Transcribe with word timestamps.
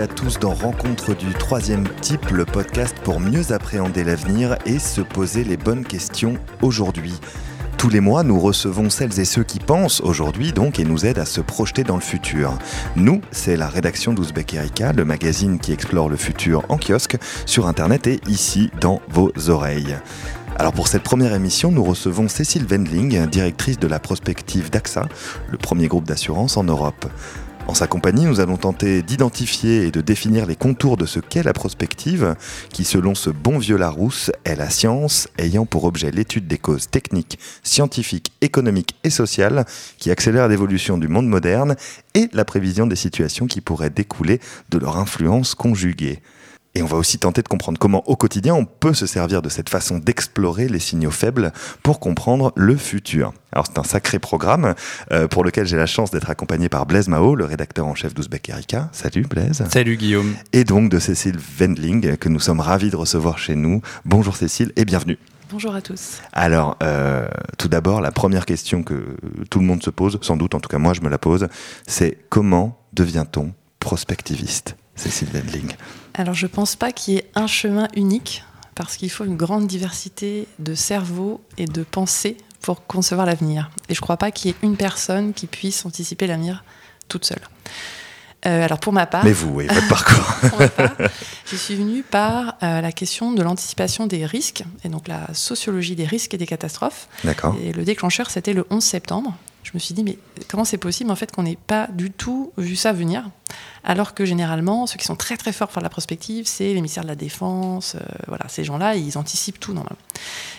à 0.00 0.06
tous 0.06 0.38
dans 0.38 0.54
Rencontre 0.54 1.14
du 1.14 1.32
troisième 1.34 1.86
type, 2.00 2.30
le 2.30 2.44
podcast 2.44 2.96
pour 3.04 3.20
mieux 3.20 3.52
appréhender 3.52 4.02
l'avenir 4.02 4.56
et 4.66 4.78
se 4.78 5.00
poser 5.00 5.44
les 5.44 5.56
bonnes 5.56 5.84
questions 5.84 6.34
aujourd'hui. 6.62 7.14
Tous 7.78 7.88
les 7.88 8.00
mois, 8.00 8.22
nous 8.22 8.40
recevons 8.40 8.90
celles 8.90 9.20
et 9.20 9.24
ceux 9.24 9.44
qui 9.44 9.60
pensent 9.60 10.00
aujourd'hui 10.00 10.52
donc 10.52 10.80
et 10.80 10.84
nous 10.84 11.06
aident 11.06 11.18
à 11.18 11.24
se 11.24 11.40
projeter 11.40 11.84
dans 11.84 11.94
le 11.94 12.00
futur. 12.00 12.58
Nous, 12.96 13.20
c'est 13.30 13.56
la 13.56 13.68
rédaction 13.68 14.12
d'Ouzbek 14.12 14.54
Erika, 14.54 14.92
le 14.92 15.04
magazine 15.04 15.58
qui 15.58 15.72
explore 15.72 16.08
le 16.08 16.16
futur 16.16 16.64
en 16.68 16.78
kiosque, 16.78 17.16
sur 17.46 17.66
internet 17.68 18.06
et 18.06 18.20
ici 18.26 18.70
dans 18.80 19.00
vos 19.08 19.32
oreilles. 19.48 19.96
Alors 20.56 20.72
pour 20.72 20.88
cette 20.88 21.02
première 21.02 21.34
émission, 21.34 21.70
nous 21.70 21.84
recevons 21.84 22.28
Cécile 22.28 22.66
Wendling, 22.68 23.26
directrice 23.26 23.78
de 23.78 23.86
la 23.86 23.98
prospective 23.98 24.70
d'AXA, 24.70 25.08
le 25.50 25.58
premier 25.58 25.88
groupe 25.88 26.04
d'assurance 26.04 26.56
en 26.56 26.64
Europe. 26.64 27.06
En 27.66 27.72
sa 27.72 27.86
compagnie, 27.86 28.26
nous 28.26 28.40
allons 28.40 28.58
tenter 28.58 29.02
d'identifier 29.02 29.86
et 29.86 29.90
de 29.90 30.02
définir 30.02 30.44
les 30.44 30.54
contours 30.54 30.98
de 30.98 31.06
ce 31.06 31.18
qu'est 31.18 31.42
la 31.42 31.54
prospective, 31.54 32.36
qui 32.70 32.84
selon 32.84 33.14
ce 33.14 33.30
bon 33.30 33.58
vieux 33.58 33.78
Larousse 33.78 34.30
est 34.44 34.54
la 34.54 34.68
science 34.68 35.28
ayant 35.38 35.64
pour 35.64 35.84
objet 35.84 36.10
l'étude 36.10 36.46
des 36.46 36.58
causes 36.58 36.90
techniques, 36.90 37.38
scientifiques, 37.62 38.32
économiques 38.42 38.96
et 39.02 39.10
sociales 39.10 39.64
qui 39.96 40.10
accélèrent 40.10 40.48
l'évolution 40.48 40.98
du 40.98 41.08
monde 41.08 41.26
moderne 41.26 41.74
et 42.12 42.28
la 42.34 42.44
prévision 42.44 42.86
des 42.86 42.96
situations 42.96 43.46
qui 43.46 43.62
pourraient 43.62 43.90
découler 43.90 44.40
de 44.68 44.78
leur 44.78 44.98
influence 44.98 45.54
conjuguée. 45.54 46.20
Et 46.76 46.82
on 46.82 46.86
va 46.86 46.96
aussi 46.96 47.18
tenter 47.18 47.42
de 47.42 47.48
comprendre 47.48 47.78
comment 47.78 48.02
au 48.08 48.16
quotidien 48.16 48.54
on 48.54 48.64
peut 48.64 48.94
se 48.94 49.06
servir 49.06 49.42
de 49.42 49.48
cette 49.48 49.68
façon 49.68 49.98
d'explorer 49.98 50.66
les 50.68 50.80
signaux 50.80 51.12
faibles 51.12 51.52
pour 51.84 52.00
comprendre 52.00 52.52
le 52.56 52.76
futur. 52.76 53.32
Alors 53.52 53.66
c'est 53.66 53.78
un 53.78 53.84
sacré 53.84 54.18
programme 54.18 54.74
euh, 55.12 55.28
pour 55.28 55.44
lequel 55.44 55.66
j'ai 55.66 55.76
la 55.76 55.86
chance 55.86 56.10
d'être 56.10 56.30
accompagné 56.30 56.68
par 56.68 56.86
Blaise 56.86 57.06
Mao, 57.06 57.36
le 57.36 57.44
rédacteur 57.44 57.86
en 57.86 57.94
chef 57.94 58.12
d'Ouzbek 58.12 58.48
Erika. 58.48 58.88
Salut 58.90 59.22
Blaise. 59.22 59.64
Salut 59.70 59.96
Guillaume. 59.96 60.34
Et 60.52 60.64
donc 60.64 60.90
de 60.90 60.98
Cécile 60.98 61.38
Wendling 61.60 62.16
que 62.16 62.28
nous 62.28 62.40
sommes 62.40 62.60
ravis 62.60 62.90
de 62.90 62.96
recevoir 62.96 63.38
chez 63.38 63.54
nous. 63.54 63.80
Bonjour 64.04 64.34
Cécile 64.34 64.72
et 64.74 64.84
bienvenue. 64.84 65.18
Bonjour 65.50 65.76
à 65.76 65.80
tous. 65.80 66.20
Alors, 66.32 66.76
euh, 66.82 67.28
tout 67.58 67.68
d'abord, 67.68 68.00
la 68.00 68.10
première 68.10 68.46
question 68.46 68.82
que 68.82 69.16
tout 69.50 69.60
le 69.60 69.64
monde 69.64 69.84
se 69.84 69.90
pose, 69.90 70.18
sans 70.22 70.36
doute, 70.36 70.56
en 70.56 70.60
tout 70.60 70.68
cas 70.68 70.78
moi 70.78 70.94
je 70.94 71.02
me 71.02 71.08
la 71.08 71.18
pose, 71.18 71.46
c'est 71.86 72.18
comment 72.30 72.80
devient-on 72.92 73.52
prospectiviste 73.78 74.74
Cécile 74.96 75.28
Wendling? 75.32 75.70
Alors 76.14 76.34
je 76.34 76.46
ne 76.46 76.50
pense 76.50 76.76
pas 76.76 76.92
qu'il 76.92 77.14
y 77.14 77.16
ait 77.18 77.30
un 77.34 77.46
chemin 77.46 77.88
unique, 77.96 78.44
parce 78.74 78.96
qu'il 78.96 79.10
faut 79.10 79.24
une 79.24 79.36
grande 79.36 79.66
diversité 79.66 80.46
de 80.58 80.74
cerveaux 80.74 81.40
et 81.58 81.66
de 81.66 81.82
pensées 81.82 82.36
pour 82.60 82.86
concevoir 82.86 83.26
l'avenir. 83.26 83.70
Et 83.88 83.94
je 83.94 84.00
ne 84.00 84.02
crois 84.02 84.16
pas 84.16 84.30
qu'il 84.30 84.50
y 84.50 84.54
ait 84.54 84.56
une 84.62 84.76
personne 84.76 85.34
qui 85.34 85.46
puisse 85.46 85.84
anticiper 85.84 86.26
l'avenir 86.26 86.64
toute 87.08 87.24
seule. 87.24 87.42
Euh, 88.46 88.64
alors 88.64 88.78
pour 88.78 88.92
ma 88.92 89.06
part, 89.06 89.24
mais 89.24 89.32
vous, 89.32 89.48
oui, 89.48 89.66
votre 89.66 89.88
parcours. 89.88 90.34
je 91.46 91.56
suis 91.56 91.74
venue 91.76 92.02
par 92.02 92.56
euh, 92.62 92.82
la 92.82 92.92
question 92.92 93.32
de 93.32 93.42
l'anticipation 93.42 94.06
des 94.06 94.26
risques 94.26 94.64
et 94.84 94.90
donc 94.90 95.08
la 95.08 95.32
sociologie 95.32 95.96
des 95.96 96.04
risques 96.04 96.34
et 96.34 96.36
des 96.36 96.46
catastrophes. 96.46 97.08
D'accord. 97.24 97.56
Et 97.62 97.72
le 97.72 97.84
déclencheur, 97.84 98.30
c'était 98.30 98.52
le 98.52 98.66
11 98.68 98.84
septembre 98.84 99.34
je 99.64 99.70
me 99.74 99.78
suis 99.78 99.94
dit, 99.94 100.04
mais 100.04 100.18
comment 100.48 100.64
c'est 100.64 100.78
possible 100.78 101.10
en 101.10 101.16
fait 101.16 101.32
qu'on 101.32 101.42
n'ait 101.42 101.58
pas 101.66 101.88
du 101.88 102.10
tout 102.10 102.52
vu 102.58 102.76
ça 102.76 102.92
venir? 102.92 103.28
Alors 103.82 104.14
que 104.14 104.24
généralement, 104.24 104.86
ceux 104.86 104.98
qui 104.98 105.06
sont 105.06 105.16
très 105.16 105.36
très 105.36 105.52
forts 105.52 105.68
pour 105.68 105.82
la 105.82 105.88
prospective, 105.88 106.46
c'est 106.46 106.68
les 106.68 106.74
ministères 106.74 107.02
de 107.02 107.08
la 107.08 107.16
Défense. 107.16 107.96
Euh, 107.96 108.00
voilà, 108.28 108.46
ces 108.48 108.62
gens-là, 108.62 108.94
ils 108.94 109.18
anticipent 109.18 109.58
tout 109.58 109.72
normalement. 109.72 109.98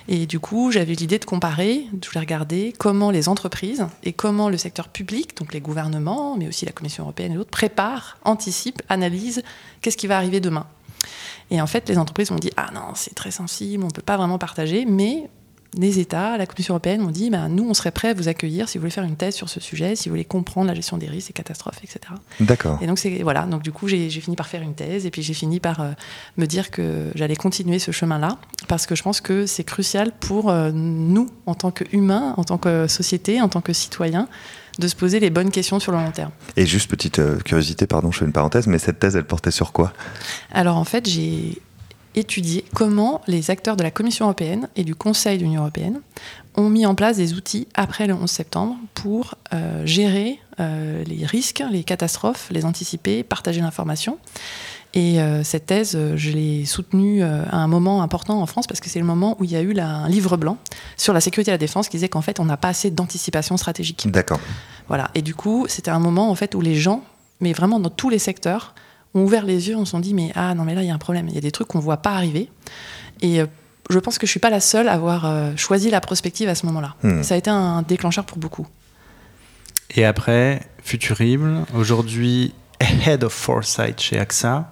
Et 0.08 0.26
du 0.26 0.40
coup, 0.40 0.72
j'avais 0.72 0.94
l'idée 0.94 1.20
de 1.20 1.26
comparer, 1.26 1.86
je 2.02 2.10
voulais 2.10 2.20
regarder 2.20 2.74
comment 2.78 3.12
les 3.12 3.30
entreprises 3.30 3.86
et 4.04 4.12
comment 4.12 4.50
le 4.50 4.58
secteur 4.58 4.90
public, 4.90 5.38
donc 5.38 5.54
les 5.54 5.62
gouvernements, 5.62 6.36
mais 6.36 6.48
aussi 6.48 6.66
la 6.66 6.72
Commission 6.72 7.04
européenne 7.04 7.32
et 7.32 7.36
d'autres, 7.36 7.52
préparent, 7.52 8.18
anticipent, 8.24 8.82
analysent 8.90 9.44
qu'est-ce 9.82 9.98
qui 9.98 10.08
va 10.08 10.18
arriver 10.18 10.40
demain. 10.40 10.66
Et 11.52 11.62
en 11.62 11.68
fait, 11.68 11.88
les 11.90 11.98
entreprises 11.98 12.32
ont 12.32 12.38
dit 12.38 12.52
Ah 12.58 12.70
non, 12.74 12.94
c'est 12.96 13.14
très 13.14 13.32
sensible, 13.32 13.84
on 13.84 13.88
ne 13.88 13.92
peut 13.94 14.02
pas 14.02 14.18
vraiment 14.18 14.40
partager, 14.40 14.86
mais 14.86 15.30
les 15.78 16.00
États, 16.00 16.38
la 16.38 16.46
Commission 16.46 16.74
européenne 16.74 17.02
ont 17.02 17.12
dit 17.12 17.30
bah, 17.30 17.47
nous, 17.50 17.68
on 17.68 17.74
serait 17.74 17.91
prêt 17.91 18.09
à 18.09 18.13
vous 18.13 18.28
accueillir 18.28 18.69
si 18.69 18.78
vous 18.78 18.84
voulez 18.84 18.91
faire 18.91 19.03
une 19.03 19.16
thèse 19.16 19.36
sur 19.36 19.50
ce 19.50 19.59
sujet, 19.59 19.96
si 19.96 20.09
vous 20.09 20.13
voulez 20.13 20.25
comprendre 20.25 20.68
la 20.68 20.74
gestion 20.74 20.97
des 20.97 21.08
risques 21.08 21.31
et 21.31 21.34
catastrophes, 21.34 21.80
etc. 21.84 22.00
D'accord. 22.40 22.80
Et 22.81 22.88
donc, 22.88 23.00
c'est, 23.00 23.22
voilà, 23.24 23.44
donc 23.44 23.62
du 23.62 23.72
coup, 23.72 23.88
j'ai, 23.88 24.09
fini 24.09 24.35
par 24.35 24.47
faire 24.47 24.62
une 24.62 24.75
thèse 24.75 25.06
et 25.06 25.12
puis 25.12 25.22
j'ai 25.22 25.34
fini 25.34 25.59
par 25.59 25.81
euh, 25.81 25.91
me 26.38 26.46
dire 26.46 26.72
que 26.72 27.12
j'allais 27.16 27.35
continuer 27.35 27.80
ce 27.80 27.91
chemin-là 27.91 28.38
parce 28.68 28.85
que 28.85 28.96
je 28.96 29.03
pense 29.03 29.22
que 29.22 29.46
c'est 29.46 29.64
crucial 29.64 30.12
pour 30.19 30.50
euh, 30.50 30.72
nous, 30.74 31.30
en 31.46 31.56
tant 31.56 31.72
qu'humains, 31.72 32.34
en 32.38 32.44
tant 32.44 32.58
que 32.58 32.88
société, 32.88 33.41
en 33.41 33.50
tant 33.50 33.62
que 33.62 33.74
citoyens, 33.74 34.28
de 34.80 34.88
se 34.88 34.96
poser 34.96 35.19
les 35.19 35.30
bonnes 35.30 35.52
questions 35.52 35.80
sur 35.80 35.91
le 35.91 35.97
long 35.97 36.12
terme. 36.12 36.31
Et 36.58 36.66
juste 36.66 36.90
petite 36.90 37.19
euh, 37.19 37.38
curiosité, 37.40 37.88
pardon, 37.88 38.12
je 38.12 38.19
fais 38.19 38.25
une 38.25 38.34
parenthèse, 38.34 38.68
mais 38.68 38.78
cette 38.78 39.00
thèse, 39.00 39.16
elle 39.16 39.25
portait 39.25 39.52
sur 39.52 39.72
quoi? 39.72 39.94
Alors 40.52 40.78
en 40.78 40.84
fait, 40.84 41.08
j'ai 41.08 41.62
étudier 42.16 42.66
comment 42.74 43.22
les 43.28 43.52
acteurs 43.52 43.76
de 43.76 43.84
la 43.84 43.92
Commission 43.92 44.26
européenne 44.26 44.70
et 44.76 44.84
du 44.84 44.96
Conseil 44.96 45.38
de 45.38 45.44
l'Union 45.44 45.62
européenne 45.62 46.02
ont 46.56 46.70
mis 46.70 46.86
en 46.86 46.96
place 46.96 47.18
des 47.18 47.34
outils 47.34 47.68
après 47.74 48.08
le 48.08 48.14
11 48.14 48.30
septembre 48.30 48.76
pour 48.94 49.36
euh, 49.53 49.86
gérer 49.86 50.40
euh, 50.59 51.03
les 51.03 51.26
risques, 51.26 51.64
les 51.70 51.84
catastrophes, 51.84 52.48
les 52.52 52.66
anticiper, 52.66 53.24
partager 53.24 53.62
l'information. 53.62 54.18
Et 54.94 55.20
euh, 55.20 55.44
cette 55.44 55.66
thèse, 55.66 56.00
je 56.16 56.31
l'ai 56.31 56.64
soutenue 56.64 57.22
à 57.22 57.58
un 57.58 57.68
moment 57.68 58.02
important 58.02 58.42
en 58.42 58.46
France 58.46 58.66
parce 58.66 58.80
que 58.80 58.90
c'est 58.90 59.00
le 59.00 59.06
moment 59.06 59.36
où 59.40 59.44
il 59.44 59.52
y 59.52 59.58
a 59.58 59.62
eu 59.62 59.78
un 59.78 60.08
livre 60.08 60.38
blanc 60.38 60.58
sur 60.96 61.14
la 61.14 61.20
sécurité 61.20 61.52
et 61.52 61.53
la 61.53 61.58
défense 61.58 61.90
qui 61.90 61.97
disait 61.97 62.08
qu'en 62.08 62.22
fait 62.22 62.40
on 62.40 62.46
n'a 62.46 62.56
pas 62.56 62.70
assez 62.70 62.92
d'anticipation 62.92 63.58
stratégique. 63.58 64.09
D'accord. 64.09 64.40
Voilà. 64.88 65.12
Et 65.16 65.22
du 65.22 65.36
coup, 65.36 65.66
c'était 65.68 65.92
un 65.92 66.00
moment 66.00 66.30
en 66.30 66.36
fait 66.36 66.56
où 66.56 66.62
les 66.62 66.76
gens, 66.76 67.03
mais 67.42 67.52
vraiment 67.52 67.82
dans 67.82 67.90
tous 67.90 68.09
les 68.09 68.20
secteurs, 68.20 68.74
ont 69.16 69.24
ouvert 69.24 69.46
les 69.46 69.70
yeux, 69.70 69.76
on 69.76 69.86
s'est 69.86 70.00
dit 70.00 70.14
mais 70.14 70.31
ah 70.36 70.53
non 70.53 70.64
mais 70.64 70.76
là 70.76 70.84
il 70.84 70.88
y 70.88 70.92
a 70.92 70.94
un 70.94 71.00
problème, 71.00 71.28
il 71.28 71.36
y 71.36 71.38
a 71.38 71.42
des 71.42 71.52
trucs 71.52 71.68
qu'on 71.68 71.80
voit 71.80 71.98
pas 71.98 72.12
arriver. 72.12 72.50
Et 73.22 73.42
euh, 73.42 73.48
je 73.90 73.98
pense 74.00 74.18
que 74.18 74.28
je 74.28 74.31
suis 74.31 74.40
pas 74.40 74.50
la 74.50 74.59
seule 74.59 74.88
à 74.88 74.94
avoir 74.94 75.26
euh, 75.26 75.52
choisi 75.56 75.90
la 75.90 76.02
prospective 76.02 76.50
à 76.50 76.56
ce 76.56 76.66
moment-là. 76.68 76.96
Hmm. 77.03 77.24
Ça 77.24 77.36
a 77.36 77.38
été 77.38 77.50
un 77.50 77.81
déclencheur 77.81 78.26
pour 78.26 78.38
beaucoup. 78.38 78.68
Et 79.96 80.06
après, 80.06 80.62
Futurible, 80.84 81.64
aujourd'hui 81.74 82.53
Head 82.80 83.24
of 83.24 83.34
Foresight 83.34 84.00
chez 84.02 84.20
AXA. 84.20 84.72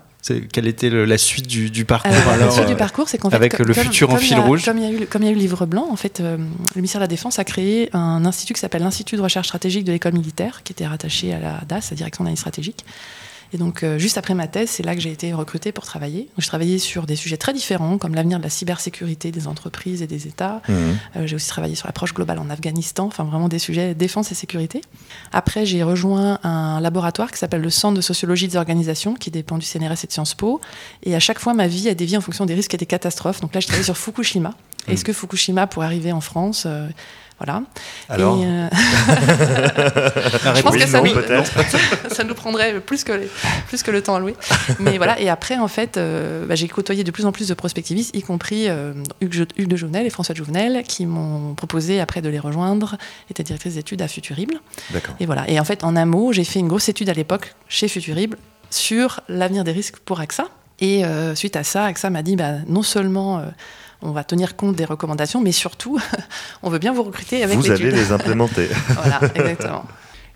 Quelle 0.53 0.67
était 0.67 0.89
la 0.89 1.17
suite 1.17 1.47
du, 1.47 1.83
parcours 1.83 2.11
La 2.39 2.49
suite 2.49 2.67
du 2.67 2.75
parcours, 2.75 3.09
c'est 3.09 3.17
qu'en 3.17 3.29
fait, 3.29 3.35
avec 3.35 3.59
le 3.59 3.73
futur 3.73 4.09
en 4.09 4.15
fil 4.15 4.39
rouge. 4.39 4.63
Comme 4.63 4.77
il, 4.77 4.83
y 4.83 4.87
a 4.87 5.01
eu, 5.01 5.05
comme 5.05 5.21
il 5.21 5.25
y 5.25 5.27
a 5.27 5.31
eu 5.31 5.35
le 5.35 5.41
livre 5.41 5.65
blanc, 5.65 5.85
en 5.91 5.97
fait, 5.97 6.21
euh, 6.21 6.37
le 6.37 6.75
ministère 6.75 6.99
de 7.01 7.03
la 7.03 7.09
Défense 7.09 7.39
a 7.39 7.43
créé 7.43 7.89
un 7.91 8.23
institut 8.23 8.53
qui 8.53 8.61
s'appelle 8.61 8.83
l'Institut 8.83 9.17
de 9.17 9.21
recherche 9.21 9.47
stratégique 9.47 9.83
de 9.83 9.91
l'école 9.91 10.13
militaire, 10.13 10.63
qui 10.63 10.71
était 10.71 10.87
rattaché 10.87 11.33
à 11.33 11.39
la 11.39 11.61
DAS, 11.67 11.89
la 11.91 11.97
Direction 11.97 12.23
d'analyse 12.23 12.39
stratégique. 12.39 12.85
Et 13.53 13.57
donc, 13.57 13.83
euh, 13.83 13.99
juste 13.99 14.17
après 14.17 14.33
ma 14.33 14.47
thèse, 14.47 14.71
c'est 14.71 14.83
là 14.83 14.95
que 14.95 15.01
j'ai 15.01 15.11
été 15.11 15.31
recrutée 15.31 15.71
pour 15.71 15.85
travailler. 15.85 16.27
je 16.37 16.47
travaillais 16.47 16.79
sur 16.79 17.05
des 17.05 17.15
sujets 17.15 17.37
très 17.37 17.53
différents, 17.53 17.99
comme 17.99 18.15
l'avenir 18.15 18.39
de 18.39 18.43
la 18.43 18.49
cybersécurité 18.49 19.31
des 19.31 19.47
entreprises 19.47 20.01
et 20.01 20.07
des 20.07 20.27
États. 20.27 20.61
Mmh. 20.67 20.73
Euh, 20.73 21.27
j'ai 21.27 21.35
aussi 21.35 21.47
travaillé 21.47 21.75
sur 21.75 21.87
l'approche 21.87 22.15
globale 22.15 22.39
en 22.39 22.49
Afghanistan, 22.49 23.05
enfin 23.05 23.23
vraiment 23.23 23.49
des 23.49 23.59
sujets 23.59 23.93
défense 23.93 24.31
et 24.31 24.35
sécurité. 24.35 24.81
Après, 25.31 25.67
j'ai 25.67 25.83
rejoint 25.83 26.39
un 26.43 26.81
laboratoire 26.81 27.31
qui 27.31 27.37
s'appelle 27.37 27.61
le 27.61 27.69
Centre 27.69 27.95
de 27.95 28.01
sociologie 28.01 28.47
des 28.47 28.57
organisations, 28.57 29.13
qui 29.13 29.29
dépend 29.29 29.59
du 29.59 29.65
CNRS 29.65 30.03
et 30.03 30.07
de 30.07 30.11
Sciences 30.11 30.33
Po. 30.33 30.59
Et 31.03 31.15
à 31.15 31.19
chaque 31.19 31.39
fois, 31.39 31.53
ma 31.53 31.67
vie 31.67 31.89
a 31.89 31.93
dévié 31.93 32.17
en 32.17 32.21
fonction 32.21 32.47
des 32.47 32.55
risques 32.55 32.73
et 32.73 32.77
des 32.77 32.87
catastrophes. 32.87 33.39
Donc 33.39 33.53
là, 33.53 33.59
je 33.59 33.67
travaillais 33.67 33.85
sur 33.85 33.97
Fukushima. 33.97 34.49
Mmh. 34.49 34.91
Est-ce 34.91 35.05
que 35.05 35.13
Fukushima 35.13 35.67
pourrait 35.67 35.85
arriver 35.85 36.11
en 36.11 36.21
France 36.21 36.63
euh, 36.65 36.87
voilà. 37.39 37.63
Alors 38.09 38.39
euh, 38.41 38.69
Je 40.55 40.61
pense 40.61 40.75
que 40.75 40.87
ça, 40.87 41.01
nous, 41.01 41.13
ça 42.11 42.23
nous 42.23 42.35
prendrait 42.35 42.79
plus 42.79 43.03
que, 43.03 43.27
plus 43.67 43.83
que 43.83 43.91
le 43.91 44.01
temps 44.01 44.15
alloué. 44.15 44.35
Mais 44.79 44.97
voilà, 44.97 45.19
et 45.19 45.29
après, 45.29 45.57
en 45.57 45.67
fait, 45.67 45.97
euh, 45.97 46.45
bah, 46.45 46.55
j'ai 46.55 46.67
côtoyé 46.67 47.03
de 47.03 47.11
plus 47.11 47.25
en 47.25 47.31
plus 47.31 47.47
de 47.47 47.53
prospectivistes, 47.53 48.15
y 48.15 48.21
compris 48.21 48.69
euh, 48.69 48.93
Hugues, 49.21 49.47
de 49.57 49.75
Jouvenel 49.75 50.05
et 50.05 50.09
François 50.09 50.33
de 50.33 50.37
Jouvenel, 50.37 50.83
qui 50.83 51.05
m'ont 51.05 51.53
proposé 51.55 51.99
après 51.99 52.21
de 52.21 52.29
les 52.29 52.39
rejoindre, 52.39 52.97
était 53.29 53.43
directrice 53.43 53.75
d'études 53.75 54.01
à 54.01 54.07
Futurible. 54.07 54.61
Et 55.19 55.25
voilà. 55.25 55.49
Et 55.49 55.59
en 55.59 55.65
fait, 55.65 55.83
en 55.83 55.95
un 55.95 56.05
mot, 56.05 56.31
j'ai 56.33 56.43
fait 56.43 56.59
une 56.59 56.67
grosse 56.67 56.87
étude 56.89 57.09
à 57.09 57.13
l'époque 57.13 57.55
chez 57.67 57.87
Futurible 57.87 58.37
sur 58.69 59.21
l'avenir 59.27 59.63
des 59.63 59.71
risques 59.71 59.97
pour 59.99 60.19
AXA. 60.19 60.45
Et 60.79 61.03
suite 61.35 61.55
à 61.55 61.63
ça, 61.63 61.85
AXA 61.85 62.09
m'a 62.09 62.23
dit 62.23 62.35
bah, 62.35 62.55
non 62.67 62.83
seulement 62.83 63.41
on 64.03 64.11
va 64.11 64.23
tenir 64.23 64.55
compte 64.55 64.75
des 64.75 64.85
recommandations, 64.85 65.41
mais 65.41 65.51
surtout, 65.51 65.99
on 66.63 66.69
veut 66.69 66.79
bien 66.79 66.93
vous 66.93 67.03
recruter 67.03 67.41
avec 67.43 67.57
Vous 67.57 67.71
allez 67.71 67.91
les 67.91 68.11
implémenter. 68.11 68.67
voilà, 68.89 69.19
exactement. 69.33 69.85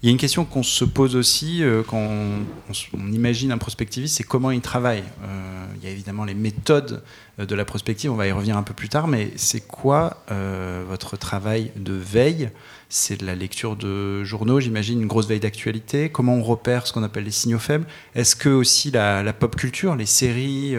Il 0.03 0.05
y 0.05 0.09
a 0.09 0.11
une 0.11 0.19
question 0.19 0.45
qu'on 0.45 0.61
se 0.61 0.85
pose 0.85 1.15
aussi 1.15 1.63
euh, 1.63 1.81
quand 1.81 1.97
on, 1.97 3.11
imagine 3.11 3.51
un 3.51 3.57
prospectiviste, 3.57 4.17
c'est 4.17 4.23
comment 4.23 4.51
il 4.51 4.61
travaille. 4.61 5.03
Euh, 5.23 5.65
il 5.75 5.83
y 5.83 5.87
a 5.87 5.89
évidemment 5.89 6.23
les 6.23 6.35
méthodes 6.35 7.01
euh, 7.39 7.47
de 7.47 7.55
la 7.55 7.65
prospective, 7.65 8.11
on 8.11 8.15
va 8.15 8.27
y 8.27 8.31
revenir 8.31 8.57
un 8.57 8.63
peu 8.63 8.75
plus 8.75 8.89
tard, 8.89 9.07
mais 9.07 9.31
c'est 9.37 9.61
quoi 9.61 10.23
votre 10.87 11.17
travail 11.17 11.71
de 11.75 11.93
veille? 11.93 12.51
C'est 12.89 13.19
de 13.19 13.25
la 13.25 13.35
lecture 13.35 13.75
de 13.75 14.23
journaux, 14.23 14.59
j'imagine, 14.59 15.01
une 15.01 15.07
grosse 15.07 15.27
veille 15.27 15.39
d'actualité? 15.39 16.09
Comment 16.09 16.35
on 16.35 16.43
repère 16.43 16.85
ce 16.85 16.93
qu'on 16.93 17.03
appelle 17.03 17.25
les 17.25 17.31
signaux 17.31 17.59
faibles? 17.59 17.85
Est-ce 18.15 18.35
que 18.35 18.49
aussi 18.49 18.91
la, 18.91 19.23
la, 19.23 19.33
pop 19.33 19.55
culture, 19.55 19.95
les 19.95 20.05
séries 20.05 20.75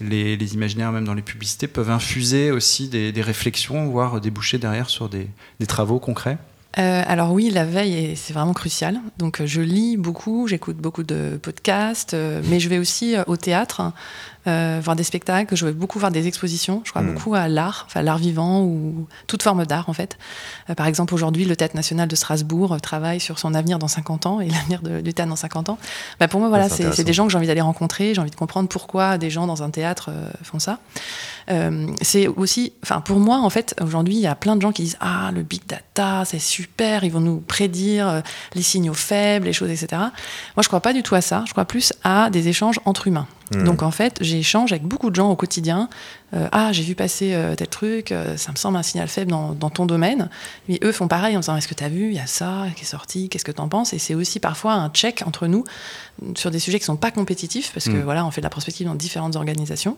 les, 0.00 0.54
imaginaires, 0.54 0.92
même 0.92 1.04
dans 1.04 1.14
les 1.14 1.22
publicités, 1.22 1.68
peuvent 1.68 1.90
infuser 1.90 2.50
aussi 2.50 2.88
des, 2.88 3.22
réflexions, 3.22 3.88
voire 3.88 4.20
déboucher 4.20 4.58
derrière 4.58 4.90
sur 4.90 5.08
des 5.08 5.28
travaux 5.66 5.98
concrets? 5.98 6.38
Euh, 6.78 7.02
alors 7.06 7.32
oui, 7.32 7.50
la 7.50 7.64
veille, 7.64 8.14
c'est 8.14 8.32
vraiment 8.32 8.52
crucial. 8.52 9.00
Donc 9.18 9.42
je 9.44 9.60
lis 9.60 9.96
beaucoup, 9.96 10.46
j'écoute 10.46 10.76
beaucoup 10.76 11.02
de 11.02 11.38
podcasts, 11.42 12.14
euh, 12.14 12.40
mais 12.48 12.60
je 12.60 12.68
vais 12.68 12.78
aussi 12.78 13.16
euh, 13.16 13.24
au 13.26 13.36
théâtre 13.36 13.92
voir 14.80 14.96
des 14.96 15.04
spectacles, 15.04 15.56
je 15.56 15.66
vais 15.66 15.72
beaucoup 15.72 15.98
voir 15.98 16.10
des 16.10 16.26
expositions. 16.26 16.82
Je 16.84 16.90
crois 16.90 17.02
mmh. 17.02 17.14
beaucoup 17.14 17.34
à 17.34 17.48
l'art, 17.48 17.84
enfin 17.86 18.02
l'art 18.02 18.18
vivant 18.18 18.62
ou 18.62 19.06
toute 19.26 19.42
forme 19.42 19.66
d'art 19.66 19.88
en 19.88 19.92
fait. 19.92 20.18
par 20.76 20.86
exemple, 20.86 21.14
aujourd'hui, 21.14 21.44
le 21.44 21.56
Théâtre 21.56 21.76
national 21.76 22.08
de 22.08 22.16
Strasbourg 22.16 22.80
travaille 22.80 23.20
sur 23.20 23.38
son 23.38 23.54
avenir 23.54 23.78
dans 23.78 23.88
50 23.88 24.26
ans 24.26 24.40
et 24.40 24.48
l'avenir 24.68 24.82
du 24.82 25.14
théâtre 25.14 25.30
dans 25.30 25.36
50 25.36 25.68
ans. 25.68 25.78
Bah, 26.20 26.28
pour 26.28 26.40
moi, 26.40 26.48
voilà, 26.48 26.68
c'est 26.68 27.04
des 27.04 27.12
gens 27.12 27.26
que 27.26 27.32
j'ai 27.32 27.38
envie 27.38 27.46
d'aller 27.46 27.60
rencontrer, 27.60 28.14
j'ai 28.14 28.20
envie 28.20 28.30
de 28.30 28.36
comprendre 28.36 28.68
pourquoi 28.68 29.18
des 29.18 29.30
gens 29.30 29.46
dans 29.46 29.62
un 29.62 29.70
théâtre 29.70 30.10
font 30.42 30.58
ça. 30.58 30.78
Euh, 31.50 31.86
c'est 32.02 32.26
aussi, 32.28 32.72
enfin 32.82 33.00
pour 33.00 33.18
moi 33.18 33.38
en 33.38 33.50
fait, 33.50 33.74
aujourd'hui 33.82 34.14
il 34.14 34.20
y 34.20 34.26
a 34.26 34.34
plein 34.34 34.56
de 34.56 34.60
gens 34.60 34.72
qui 34.72 34.82
disent 34.82 34.98
ah 35.00 35.30
le 35.32 35.42
big 35.42 35.62
data 35.66 36.24
c'est 36.26 36.38
super, 36.38 37.04
ils 37.04 37.12
vont 37.12 37.20
nous 37.20 37.38
prédire 37.40 38.08
euh, 38.08 38.20
les 38.54 38.62
signaux 38.62 38.94
faibles, 38.94 39.46
les 39.46 39.52
choses, 39.52 39.70
etc. 39.70 39.88
Moi 40.56 40.62
je 40.62 40.68
crois 40.68 40.80
pas 40.80 40.92
du 40.92 41.02
tout 41.02 41.14
à 41.14 41.20
ça. 41.20 41.44
Je 41.46 41.52
crois 41.52 41.64
plus 41.64 41.92
à 42.04 42.28
des 42.30 42.48
échanges 42.48 42.80
entre 42.84 43.06
humains. 43.06 43.26
Mmh. 43.52 43.64
Donc 43.64 43.82
en 43.82 43.90
fait, 43.90 44.18
j'échange 44.20 44.72
avec 44.72 44.84
beaucoup 44.84 45.10
de 45.10 45.16
gens 45.16 45.30
au 45.30 45.36
quotidien. 45.36 45.88
Euh, 46.34 46.48
ah, 46.52 46.72
j'ai 46.72 46.82
vu 46.82 46.94
passer 46.94 47.36
tel 47.56 47.68
truc, 47.68 48.14
ça 48.36 48.52
me 48.52 48.56
semble 48.56 48.76
un 48.76 48.82
signal 48.82 49.08
faible 49.08 49.30
dans, 49.30 49.52
dans, 49.52 49.70
ton 49.70 49.86
domaine. 49.86 50.28
Mais 50.68 50.78
eux 50.82 50.92
font 50.92 51.08
pareil 51.08 51.36
en 51.36 51.40
disant 51.40 51.56
est-ce 51.56 51.68
que 51.68 51.74
tu 51.74 51.84
as 51.84 51.88
vu, 51.88 52.08
il 52.08 52.14
y 52.14 52.20
a 52.20 52.26
ça 52.26 52.66
qui 52.76 52.82
est 52.82 52.86
sorti, 52.86 53.28
qu'est-ce 53.28 53.44
que 53.44 53.52
tu 53.52 53.60
en 53.60 53.68
penses? 53.68 53.92
Et 53.92 53.98
c'est 53.98 54.14
aussi 54.14 54.38
parfois 54.40 54.74
un 54.74 54.90
check 54.90 55.22
entre 55.26 55.46
nous 55.46 55.64
sur 56.36 56.50
des 56.50 56.58
sujets 56.58 56.78
qui 56.78 56.84
sont 56.84 56.96
pas 56.96 57.10
compétitifs, 57.10 57.72
parce 57.72 57.86
que 57.86 57.92
mmh. 57.92 58.02
voilà, 58.02 58.26
on 58.26 58.30
fait 58.30 58.40
de 58.40 58.46
la 58.46 58.50
prospective 58.50 58.86
dans 58.86 58.94
différentes 58.94 59.36
organisations. 59.36 59.96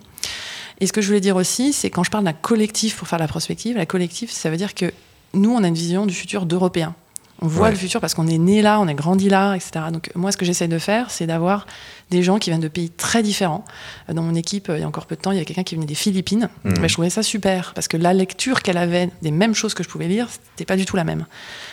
Et 0.80 0.86
ce 0.86 0.92
que 0.92 1.00
je 1.00 1.06
voulais 1.06 1.20
dire 1.20 1.36
aussi, 1.36 1.72
c'est 1.72 1.90
quand 1.90 2.04
je 2.04 2.10
parle 2.10 2.24
d'un 2.24 2.32
collectif 2.32 2.96
pour 2.96 3.06
faire 3.06 3.18
la 3.18 3.28
prospective, 3.28 3.76
la 3.76 3.86
collective, 3.86 4.30
ça 4.30 4.50
veut 4.50 4.56
dire 4.56 4.74
que 4.74 4.92
nous, 5.34 5.52
on 5.52 5.62
a 5.62 5.68
une 5.68 5.74
vision 5.74 6.06
du 6.06 6.14
futur 6.14 6.46
d'Européens. 6.46 6.94
On 7.42 7.46
voit 7.46 7.70
le 7.70 7.76
futur 7.76 8.00
parce 8.00 8.14
qu'on 8.14 8.26
est 8.26 8.38
né 8.38 8.60
là, 8.60 8.80
on 8.80 8.88
est 8.88 8.94
grandi 8.94 9.28
là, 9.28 9.54
etc. 9.54 9.86
Donc 9.92 10.10
moi, 10.14 10.30
ce 10.30 10.36
que 10.36 10.44
j'essaie 10.44 10.68
de 10.68 10.78
faire, 10.78 11.10
c'est 11.10 11.26
d'avoir 11.26 11.66
des 12.10 12.22
gens 12.22 12.38
qui 12.38 12.50
viennent 12.50 12.60
de 12.60 12.68
pays 12.68 12.90
très 12.90 13.22
différents. 13.22 13.64
Dans 14.12 14.22
mon 14.22 14.34
équipe, 14.34 14.70
il 14.74 14.80
y 14.80 14.82
a 14.82 14.86
encore 14.86 15.06
peu 15.06 15.16
de 15.16 15.20
temps, 15.20 15.32
il 15.32 15.38
y 15.38 15.40
a 15.40 15.44
quelqu'un 15.44 15.62
qui 15.62 15.74
venait 15.74 15.86
des 15.86 15.94
Philippines. 15.94 16.48
Mmh. 16.64 16.74
Mais 16.80 16.88
je 16.88 16.94
trouvais 16.94 17.10
ça 17.10 17.22
super 17.22 17.72
parce 17.74 17.88
que 17.88 17.96
la 17.96 18.12
lecture 18.12 18.62
qu'elle 18.62 18.76
avait 18.76 19.10
des 19.22 19.30
mêmes 19.30 19.54
choses 19.54 19.74
que 19.74 19.82
je 19.82 19.88
pouvais 19.88 20.08
lire, 20.08 20.28
c'était 20.30 20.66
pas 20.66 20.76
du 20.76 20.84
tout 20.84 20.96
la 20.96 21.04
même. 21.04 21.26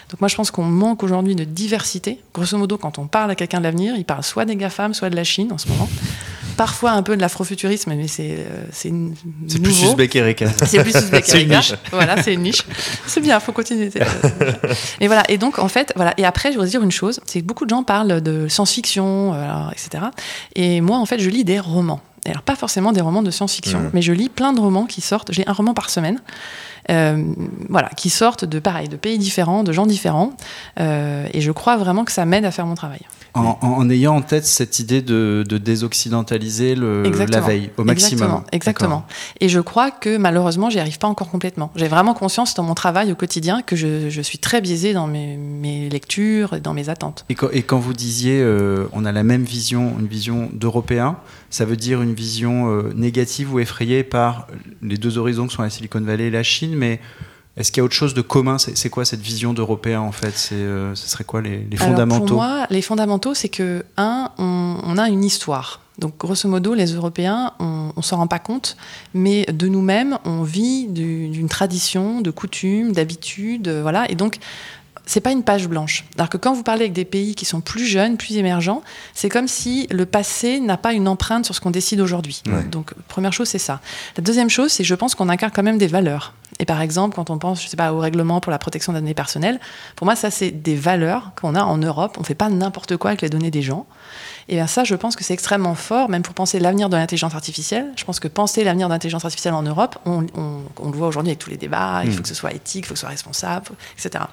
Donc 0.09 0.21
moi, 0.21 0.29
je 0.29 0.35
pense 0.35 0.51
qu'on 0.51 0.63
manque 0.63 1.03
aujourd'hui 1.03 1.35
de 1.35 1.43
diversité. 1.43 2.21
Grosso 2.33 2.57
modo, 2.57 2.77
quand 2.77 2.97
on 2.97 3.07
parle 3.07 3.31
à 3.31 3.35
quelqu'un 3.35 3.59
de 3.59 3.63
l'avenir, 3.63 3.95
il 3.97 4.05
parle 4.05 4.23
soit 4.23 4.45
des 4.45 4.55
GAFAM, 4.55 4.93
soit 4.93 5.09
de 5.09 5.15
la 5.15 5.23
Chine 5.23 5.51
en 5.51 5.57
ce 5.57 5.67
moment 5.67 5.89
parfois 6.57 6.91
un 6.91 7.03
peu 7.03 7.15
de 7.15 7.21
l'afrofuturisme, 7.21 7.93
mais 7.95 8.07
c'est 8.07 8.35
euh, 8.39 8.65
c'est 8.71 8.91
C'est 9.47 9.61
plus 9.61 9.83
Uzbek 9.83 10.15
Erika. 10.15 10.47
C'est 10.65 10.81
plus 10.81 10.93
Uzbek 10.93 11.29
Erika. 11.33 11.61
Voilà, 11.91 12.21
c'est 12.21 12.33
une 12.33 12.41
niche. 12.41 12.63
C'est 13.05 13.21
bien, 13.21 13.39
faut 13.39 13.53
continuer. 13.53 13.89
et 14.99 15.07
voilà. 15.07 15.23
Et 15.29 15.37
donc 15.37 15.59
en 15.59 15.69
fait, 15.69 15.93
voilà. 15.95 16.13
Et 16.17 16.25
après, 16.25 16.49
je 16.49 16.55
voudrais 16.55 16.69
dire 16.69 16.81
une 16.81 16.91
chose, 16.91 17.21
c'est 17.25 17.41
que 17.41 17.45
beaucoup 17.45 17.65
de 17.65 17.69
gens 17.69 17.83
parlent 17.83 18.21
de 18.21 18.47
science-fiction, 18.47 19.33
euh, 19.33 19.69
etc. 19.71 20.05
Et 20.55 20.81
moi, 20.81 20.97
en 20.97 21.05
fait, 21.05 21.19
je 21.19 21.29
lis 21.29 21.45
des 21.45 21.59
romans. 21.59 22.01
Alors 22.25 22.41
pas 22.41 22.55
forcément 22.57 22.91
des 22.91 22.99
romans 22.99 23.23
de 23.23 23.31
science-fiction, 23.31 23.79
mmh. 23.79 23.89
mais 23.93 24.01
je 24.01 24.11
lis 24.11 24.27
plein 24.27 24.51
de 24.51 24.59
romans 24.59 24.85
qui 24.85 24.99
sortent. 24.99 25.31
J'ai 25.31 25.47
un 25.47 25.53
roman 25.53 25.73
par 25.73 25.89
semaine. 25.89 26.19
Euh, 26.89 27.21
voilà, 27.69 27.89
qui 27.89 28.09
sortent 28.09 28.45
de 28.45 28.59
pareil, 28.59 28.87
de 28.87 28.95
pays 28.95 29.17
différents, 29.17 29.63
de 29.63 29.71
gens 29.71 29.85
différents. 29.85 30.31
et 30.77 31.41
je 31.41 31.51
crois 31.51 31.77
vraiment 31.77 32.03
que 32.03 32.11
ça 32.11 32.25
m'aide 32.25 32.45
à 32.45 32.51
faire 32.51 32.65
mon 32.65 32.75
travail. 32.75 33.01
En, 33.37 33.89
ayant 33.89 34.15
en 34.15 34.21
tête 34.21 34.45
cette 34.45 34.79
idée 34.79 35.01
de, 35.01 35.43
désoccidentaliser 35.47 36.75
le, 36.75 37.03
la 37.03 37.41
veille 37.41 37.71
au 37.77 37.83
maximum. 37.83 38.21
Exactement, 38.23 38.43
exactement. 38.51 39.05
Et 39.39 39.49
je 39.49 39.59
crois 39.59 39.91
que 39.91 40.17
malheureusement, 40.17 40.69
j'y 40.69 40.79
arrive 40.79 40.97
pas 40.97 41.07
encore 41.07 41.29
complètement. 41.29 41.71
J'ai 41.75 41.87
vraiment 41.87 42.13
conscience 42.13 42.53
dans 42.53 42.63
mon 42.63 42.73
travail 42.73 43.11
au 43.11 43.15
quotidien 43.15 43.61
que 43.61 43.75
je, 43.75 44.21
suis 44.21 44.39
très 44.39 44.61
biaisée 44.61 44.93
dans 44.93 45.07
mes, 45.07 45.89
lectures 45.89 46.53
et 46.53 46.59
dans 46.59 46.73
mes 46.73 46.89
attentes. 46.89 47.25
Et 47.29 47.63
quand, 47.63 47.79
vous 47.79 47.93
disiez 47.93 48.41
euh, 48.41 48.87
on 48.93 49.05
a 49.05 49.11
la 49.11 49.23
même 49.23 49.43
vision, 49.43 49.95
une 49.99 50.07
vision 50.07 50.49
d'Européen, 50.53 51.17
ça 51.49 51.65
veut 51.65 51.77
dire 51.77 52.01
une 52.01 52.13
vision 52.13 52.69
euh, 52.69 52.91
négative 52.95 53.53
ou 53.53 53.59
effrayée 53.59 54.03
par 54.03 54.47
les 54.81 54.97
deux 54.97 55.17
horizons 55.17 55.47
que 55.47 55.53
sont 55.53 55.61
la 55.61 55.69
Silicon 55.69 56.01
Valley 56.01 56.25
et 56.25 56.31
la 56.31 56.43
Chine, 56.43 56.75
mais 56.75 56.99
est-ce 57.57 57.71
qu'il 57.71 57.81
y 57.81 57.81
a 57.81 57.85
autre 57.85 57.95
chose 57.95 58.13
de 58.13 58.21
commun 58.21 58.57
C'est 58.59 58.89
quoi 58.89 59.03
cette 59.03 59.21
vision 59.21 59.53
d'Européen 59.53 59.99
en 59.99 60.11
fait 60.11 60.49
euh, 60.51 60.93
Ce 60.93 61.09
serait 61.09 61.23
quoi 61.23 61.41
les, 61.41 61.65
fondamentaux 61.75 62.25
Pour 62.25 62.35
moi, 62.37 62.67
les 62.69 62.83
fondamentaux, 62.83 63.33
c'est 63.33 63.49
que, 63.49 63.83
un, 63.97 64.29
on, 64.37 64.97
a 64.97 65.09
une 65.09 65.23
histoire. 65.23 65.81
Donc, 65.97 66.17
grosso 66.19 66.47
modo, 66.47 66.75
les 66.75 66.93
Européens, 66.93 67.53
on 67.59 67.91
ne 67.97 68.01
s'en 68.03 68.17
rend 68.17 68.27
pas 68.27 68.37
compte, 68.37 68.77
mais 69.15 69.43
de 69.45 69.67
nous-mêmes, 69.67 70.19
on 70.25 70.43
vit 70.43 70.87
d'une 70.87 71.49
tradition, 71.49 72.21
de 72.21 72.29
coutumes, 72.29 72.91
d'habitudes, 72.91 73.69
voilà. 73.69 74.09
Et 74.11 74.15
donc, 74.15 74.37
c'est 75.07 75.21
pas 75.21 75.31
une 75.31 75.41
page 75.41 75.67
blanche. 75.67 76.05
Alors 76.17 76.29
que 76.29 76.37
quand 76.37 76.53
vous 76.53 76.63
parlez 76.63 76.81
avec 76.81 76.93
des 76.93 77.05
pays 77.05 77.33
qui 77.33 77.45
sont 77.45 77.61
plus 77.61 77.85
jeunes, 77.85 78.17
plus 78.17 78.35
émergents, 78.35 78.83
c'est 79.15 79.29
comme 79.29 79.47
si 79.47 79.87
le 79.89 80.05
passé 80.05 80.59
n'a 80.59 80.77
pas 80.77 80.93
une 80.93 81.07
empreinte 81.07 81.45
sur 81.45 81.55
ce 81.55 81.61
qu'on 81.61 81.71
décide 81.71 82.01
aujourd'hui. 82.01 82.43
Donc, 82.69 82.93
première 83.07 83.33
chose, 83.33 83.47
c'est 83.47 83.57
ça. 83.57 83.81
La 84.17 84.21
deuxième 84.21 84.49
chose, 84.49 84.71
c'est 84.71 84.83
je 84.83 84.93
pense 84.93 85.15
qu'on 85.15 85.29
incarne 85.29 85.51
quand 85.55 85.63
même 85.63 85.79
des 85.79 85.87
valeurs. 85.87 86.33
Et 86.59 86.65
par 86.65 86.81
exemple, 86.81 87.15
quand 87.15 87.29
on 87.29 87.37
pense, 87.37 87.61
je 87.61 87.67
sais 87.67 87.77
pas, 87.77 87.93
au 87.93 87.99
règlement 87.99 88.39
pour 88.41 88.51
la 88.51 88.57
protection 88.57 88.93
des 88.93 88.99
données 88.99 89.13
personnelles, 89.13 89.59
pour 89.95 90.05
moi, 90.05 90.15
ça, 90.15 90.31
c'est 90.31 90.51
des 90.51 90.75
valeurs 90.75 91.31
qu'on 91.39 91.55
a 91.55 91.63
en 91.63 91.77
Europe. 91.77 92.17
On 92.19 92.23
fait 92.23 92.35
pas 92.35 92.49
n'importe 92.49 92.97
quoi 92.97 93.11
avec 93.11 93.21
les 93.21 93.29
données 93.29 93.51
des 93.51 93.61
gens. 93.61 93.85
Et 94.49 94.55
bien 94.55 94.67
ça, 94.67 94.85
je 94.85 94.95
pense 94.95 95.17
que 95.17 95.25
c'est 95.25 95.33
extrêmement 95.33 95.75
fort, 95.75 96.07
même 96.09 96.21
pour 96.21 96.33
penser 96.33 96.59
l'avenir 96.59 96.87
de 96.87 96.95
l'intelligence 96.95 97.35
artificielle. 97.35 97.91
Je 97.97 98.05
pense 98.05 98.21
que 98.21 98.29
penser 98.29 98.63
l'avenir 98.63 98.87
de 98.87 98.93
l'intelligence 98.93 99.25
artificielle 99.25 99.53
en 99.53 99.63
Europe, 99.63 99.97
on, 100.05 100.21
le 100.21 100.97
voit 100.97 101.07
aujourd'hui 101.07 101.31
avec 101.31 101.39
tous 101.39 101.49
les 101.49 101.57
débats, 101.57 102.01
il 102.05 102.11
faut 102.11 102.19
hmm. 102.19 102.21
que 102.21 102.27
ce 102.29 102.35
soit 102.35 102.53
éthique, 102.53 102.85
il 102.85 102.87
faut 102.87 102.93
que 102.93 102.99
ce 102.99 103.01
soit 103.01 103.09
responsable, 103.09 103.67
etc. 103.97 104.23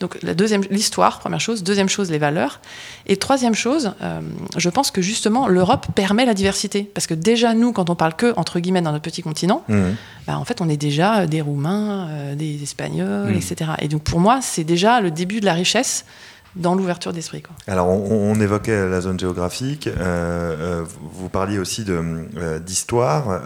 Donc 0.00 0.18
la 0.22 0.34
deuxième, 0.34 0.62
l'histoire, 0.70 1.20
première 1.20 1.40
chose. 1.40 1.62
Deuxième 1.62 1.88
chose, 1.88 2.10
les 2.10 2.18
valeurs. 2.18 2.60
Et 3.06 3.16
troisième 3.16 3.54
chose, 3.54 3.92
euh, 4.02 4.20
je 4.56 4.70
pense 4.70 4.90
que 4.90 5.02
justement, 5.02 5.46
l'Europe 5.46 5.86
permet 5.94 6.24
la 6.24 6.34
diversité. 6.34 6.82
Parce 6.82 7.06
que 7.06 7.14
déjà, 7.14 7.54
nous, 7.54 7.72
quand 7.72 7.90
on 7.90 7.94
parle 7.94 8.16
que, 8.16 8.34
entre 8.36 8.58
guillemets, 8.58 8.82
dans 8.82 8.92
notre 8.92 9.04
petit 9.04 9.22
continent, 9.22 9.62
hmm. 9.68 9.90
bah, 10.26 10.36
en 10.36 10.44
fait, 10.44 10.60
on 10.60 10.68
est 10.68 10.76
déjà 10.76 11.26
des 11.28 11.40
Roumains, 11.40 12.08
euh, 12.08 12.34
des 12.34 12.60
Espagnols, 12.60 13.30
hmm. 13.30 13.36
etc. 13.36 13.70
Et 13.78 13.86
donc 13.88 14.02
pour 14.02 14.18
moi, 14.18 14.40
c'est 14.42 14.64
déjà 14.64 15.00
le 15.00 15.12
début 15.12 15.38
de 15.38 15.46
la 15.46 15.54
richesse 15.54 16.04
dans 16.56 16.74
l'ouverture 16.74 17.12
d'esprit. 17.12 17.42
Alors, 17.66 17.88
on, 17.88 18.34
évoquait 18.40 18.88
la 18.88 19.00
zone 19.00 19.18
géographique. 19.18 19.86
Euh, 19.86 19.92
euh, 20.00 20.84
vous 21.12 21.28
parliez 21.28 21.58
aussi 21.58 21.84
euh, 21.88 22.58
d'histoire 22.58 23.40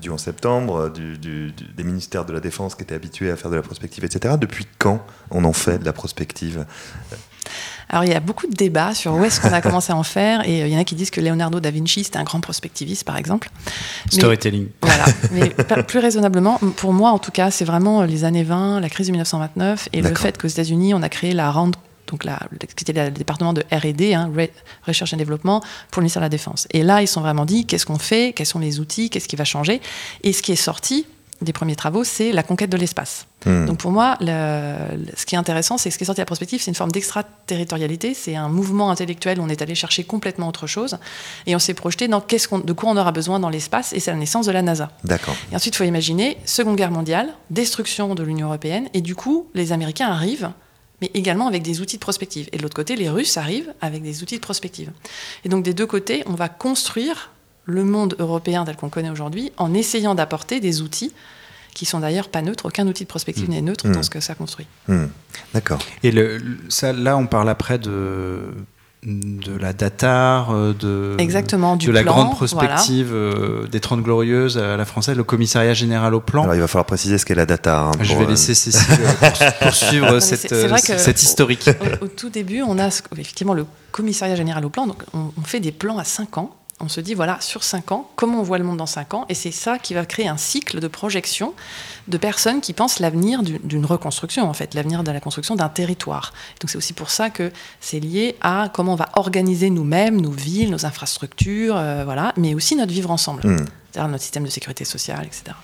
du 0.00 0.10
11 0.10 0.20
septembre, 0.20 0.90
des 0.90 1.84
ministères 1.84 2.24
de 2.24 2.32
la 2.32 2.40
Défense 2.40 2.74
qui 2.74 2.82
étaient 2.82 2.94
habitués 2.94 3.30
à 3.30 3.36
faire 3.36 3.50
de 3.50 3.56
la 3.56 3.62
prospective, 3.62 4.04
etc. 4.04 4.34
Depuis 4.38 4.66
quand 4.78 5.04
on 5.30 5.44
en 5.44 5.52
fait 5.52 5.78
de 5.78 5.84
la 5.84 5.92
prospective? 5.92 6.64
Alors 7.90 8.04
il 8.04 8.10
y 8.10 8.14
a 8.14 8.20
beaucoup 8.20 8.46
de 8.46 8.54
débats 8.54 8.94
sur 8.94 9.12
où 9.14 9.24
est-ce 9.24 9.40
qu'on 9.40 9.52
a 9.52 9.60
commencé 9.60 9.92
à 9.92 9.96
en 9.96 10.02
faire, 10.02 10.48
et 10.48 10.60
il 10.60 10.68
y 10.68 10.76
en 10.76 10.80
a 10.80 10.84
qui 10.84 10.94
disent 10.94 11.10
que 11.10 11.20
Leonardo 11.20 11.60
da 11.60 11.70
Vinci 11.70 12.02
c'était 12.02 12.16
un 12.16 12.24
grand 12.24 12.40
prospectiviste 12.40 13.04
par 13.04 13.18
exemple. 13.18 13.50
Storytelling. 14.10 14.68
voilà, 14.80 15.04
mais 15.32 15.50
plus 15.82 15.98
raisonnablement, 15.98 16.58
pour 16.76 16.92
moi 16.92 17.10
en 17.10 17.18
tout 17.18 17.30
cas, 17.30 17.50
c'est 17.50 17.66
vraiment 17.66 18.02
les 18.02 18.24
années 18.24 18.42
20, 18.42 18.80
la 18.80 18.88
crise 18.88 19.08
de 19.08 19.12
1929, 19.12 19.90
et 19.92 20.00
le 20.00 20.14
fait 20.14 20.38
qu'aux 20.38 20.48
États-Unis 20.48 20.94
on 20.94 21.02
a 21.02 21.08
créé 21.08 21.34
la 21.34 21.50
Rand 21.50 21.72
donc 22.14 22.22
la, 22.22 22.38
qui 22.76 22.84
était 22.84 22.92
le 22.92 23.10
département 23.10 23.52
de 23.52 23.64
R&D, 23.72 24.14
hein, 24.14 24.30
recherche 24.86 25.12
et 25.12 25.16
développement, 25.16 25.60
pour 25.90 26.00
le 26.00 26.04
ministère 26.04 26.22
de 26.22 26.26
la 26.26 26.30
Défense. 26.30 26.68
Et 26.70 26.84
là, 26.84 27.02
ils 27.02 27.08
sont 27.08 27.20
vraiment 27.20 27.44
dit, 27.44 27.66
qu'est-ce 27.66 27.86
qu'on 27.86 27.98
fait, 27.98 28.32
quels 28.32 28.46
sont 28.46 28.60
les 28.60 28.78
outils, 28.78 29.10
qu'est-ce 29.10 29.26
qui 29.26 29.34
va 29.34 29.44
changer? 29.44 29.80
Et 30.22 30.32
ce 30.32 30.40
qui 30.40 30.52
est 30.52 30.56
sorti 30.56 31.06
des 31.42 31.52
premiers 31.52 31.74
travaux, 31.74 32.04
c'est 32.04 32.30
la 32.30 32.44
conquête 32.44 32.70
de 32.70 32.76
l'espace. 32.76 33.26
Hmm. 33.44 33.66
Donc 33.66 33.78
pour 33.78 33.90
moi, 33.90 34.16
ce 34.20 35.26
qui 35.26 35.34
est 35.34 35.38
intéressant, 35.38 35.76
c'est 35.76 35.90
ce 35.90 35.98
qui 35.98 36.04
est 36.04 36.06
sorti 36.06 36.20
à 36.20 36.22
la 36.22 36.26
prospective, 36.26 36.62
c'est 36.62 36.70
une 36.70 36.76
forme 36.76 36.92
d'extraterritorialité, 36.92 38.14
c'est 38.14 38.36
un 38.36 38.48
mouvement 38.48 38.90
intellectuel 38.90 39.40
où 39.40 39.42
on 39.42 39.48
est 39.48 39.60
allé 39.60 39.74
chercher 39.74 40.04
complètement 40.04 40.46
autre 40.48 40.68
chose, 40.68 40.96
et 41.46 41.56
on 41.56 41.58
s'est 41.58 41.74
projeté 41.74 42.06
dans 42.06 42.20
qu'est-ce 42.20 42.46
qu'on, 42.46 42.60
de 42.60 42.72
quoi 42.72 42.90
on 42.90 42.96
aura 42.96 43.10
besoin 43.10 43.40
dans 43.40 43.50
l'espace, 43.50 43.92
et 43.92 43.98
c'est 43.98 44.12
la 44.12 44.16
naissance 44.16 44.46
de 44.46 44.52
la 44.52 44.62
NASA. 44.62 44.92
D'accord. 45.02 45.34
Et 45.50 45.56
ensuite, 45.56 45.74
il 45.74 45.78
faut 45.78 45.84
imaginer, 45.84 46.38
Seconde 46.44 46.76
Guerre 46.76 46.92
mondiale, 46.92 47.34
destruction 47.50 48.14
de 48.14 48.22
l'Union 48.22 48.46
européenne, 48.46 48.88
et 48.94 49.00
du 49.00 49.16
coup, 49.16 49.48
les 49.54 49.72
Américains 49.72 50.08
arrivent 50.08 50.52
mais 51.04 51.10
également 51.14 51.46
avec 51.46 51.62
des 51.62 51.80
outils 51.80 51.96
de 51.96 52.00
prospective. 52.00 52.48
Et 52.52 52.56
de 52.56 52.62
l'autre 52.62 52.76
côté, 52.76 52.96
les 52.96 53.10
Russes 53.10 53.36
arrivent 53.36 53.72
avec 53.82 54.02
des 54.02 54.22
outils 54.22 54.36
de 54.36 54.40
prospective. 54.40 54.90
Et 55.44 55.48
donc 55.48 55.62
des 55.62 55.74
deux 55.74 55.86
côtés, 55.86 56.22
on 56.26 56.34
va 56.34 56.48
construire 56.48 57.30
le 57.66 57.84
monde 57.84 58.16
européen 58.18 58.64
tel 58.64 58.76
qu'on 58.76 58.88
connaît 58.88 59.10
aujourd'hui 59.10 59.52
en 59.58 59.74
essayant 59.74 60.14
d'apporter 60.14 60.60
des 60.60 60.80
outils 60.80 61.12
qui 61.74 61.84
sont 61.84 62.00
d'ailleurs 62.00 62.28
pas 62.28 62.40
neutres. 62.40 62.66
Aucun 62.66 62.86
outil 62.86 63.04
de 63.04 63.08
prospective 63.08 63.48
mmh. 63.48 63.52
n'est 63.52 63.62
neutre 63.62 63.88
dans 63.88 64.00
mmh. 64.00 64.02
ce 64.04 64.10
que 64.10 64.20
ça 64.20 64.34
construit. 64.34 64.66
Mmh. 64.88 65.04
D'accord. 65.52 65.80
Et 66.02 66.10
le, 66.10 66.40
ça, 66.68 66.92
là, 66.92 67.16
on 67.16 67.26
parle 67.26 67.50
après 67.50 67.78
de 67.78 68.54
de 69.06 69.56
la 69.58 69.72
datar, 69.72 70.50
euh, 70.50 70.72
de, 70.72 71.16
Exactement, 71.18 71.76
de 71.76 71.90
la 71.90 72.02
grande 72.02 72.30
prospective 72.32 73.10
euh, 73.12 73.66
des 73.66 73.80
Trente 73.80 74.02
Glorieuses 74.02 74.56
à 74.56 74.76
la 74.76 74.84
française, 74.84 75.16
le 75.16 75.24
commissariat 75.24 75.74
général 75.74 76.14
au 76.14 76.20
plan. 76.20 76.42
Alors 76.44 76.54
il 76.54 76.60
va 76.60 76.68
falloir 76.68 76.86
préciser 76.86 77.18
ce 77.18 77.26
qu'est 77.26 77.34
la 77.34 77.44
datar. 77.44 77.88
Hein, 77.88 77.92
Je 78.00 78.14
vais 78.14 78.26
laisser 78.26 78.54
Cécile 78.54 78.96
euh, 79.02 79.50
poursuivre 79.60 80.20
cette, 80.20 81.22
historique. 81.22 81.68
Au, 82.00 82.08
tout 82.08 82.30
début, 82.30 82.62
on 82.62 82.78
a 82.78 82.86
effectivement 82.86 83.54
le 83.54 83.66
commissariat 83.92 84.36
général 84.36 84.64
au 84.64 84.70
plan, 84.70 84.86
donc 84.86 85.02
on, 85.12 85.30
fait 85.44 85.60
des 85.60 85.72
plans 85.72 85.98
à 85.98 86.04
5 86.04 86.38
ans 86.38 86.50
On 86.80 86.88
se 86.88 87.00
dit, 87.00 87.14
voilà, 87.14 87.40
sur 87.40 87.62
5 87.62 87.92
ans, 87.92 88.10
comment 88.16 88.40
on 88.40 88.42
voit 88.42 88.58
le 88.58 88.64
monde 88.64 88.78
dans 88.78 88.86
5 88.86 89.14
ans? 89.14 89.26
Et 89.28 89.34
c'est 89.34 89.52
ça 89.52 89.78
qui 89.78 89.94
va 89.94 90.04
créer 90.04 90.26
un 90.26 90.36
cycle 90.36 90.80
de 90.80 90.88
projection 90.88 91.54
de 92.08 92.18
personnes 92.18 92.60
qui 92.60 92.72
pensent 92.72 92.98
l'avenir 92.98 93.42
d'une 93.42 93.86
reconstruction, 93.86 94.48
en 94.48 94.52
fait, 94.54 94.74
l'avenir 94.74 95.04
de 95.04 95.12
la 95.12 95.20
construction 95.20 95.54
d'un 95.54 95.68
territoire. 95.68 96.32
Donc 96.60 96.70
c'est 96.70 96.76
aussi 96.76 96.92
pour 96.92 97.10
ça 97.10 97.30
que 97.30 97.52
c'est 97.80 98.00
lié 98.00 98.36
à 98.40 98.70
comment 98.74 98.94
on 98.94 98.96
va 98.96 99.08
organiser 99.14 99.70
nous-mêmes, 99.70 100.20
nos 100.20 100.32
villes, 100.32 100.70
nos 100.70 100.84
infrastructures, 100.84 101.76
euh, 101.76 102.04
voilà, 102.04 102.32
mais 102.36 102.54
aussi 102.54 102.74
notre 102.76 102.92
vivre 102.92 103.10
ensemble, 103.10 103.42
Hmm. 103.44 103.64
c'est-à-dire 103.92 104.08
notre 104.10 104.22
système 104.22 104.44
de 104.44 104.50
sécurité 104.50 104.84
sociale, 104.84 105.24
etc. 105.26 105.56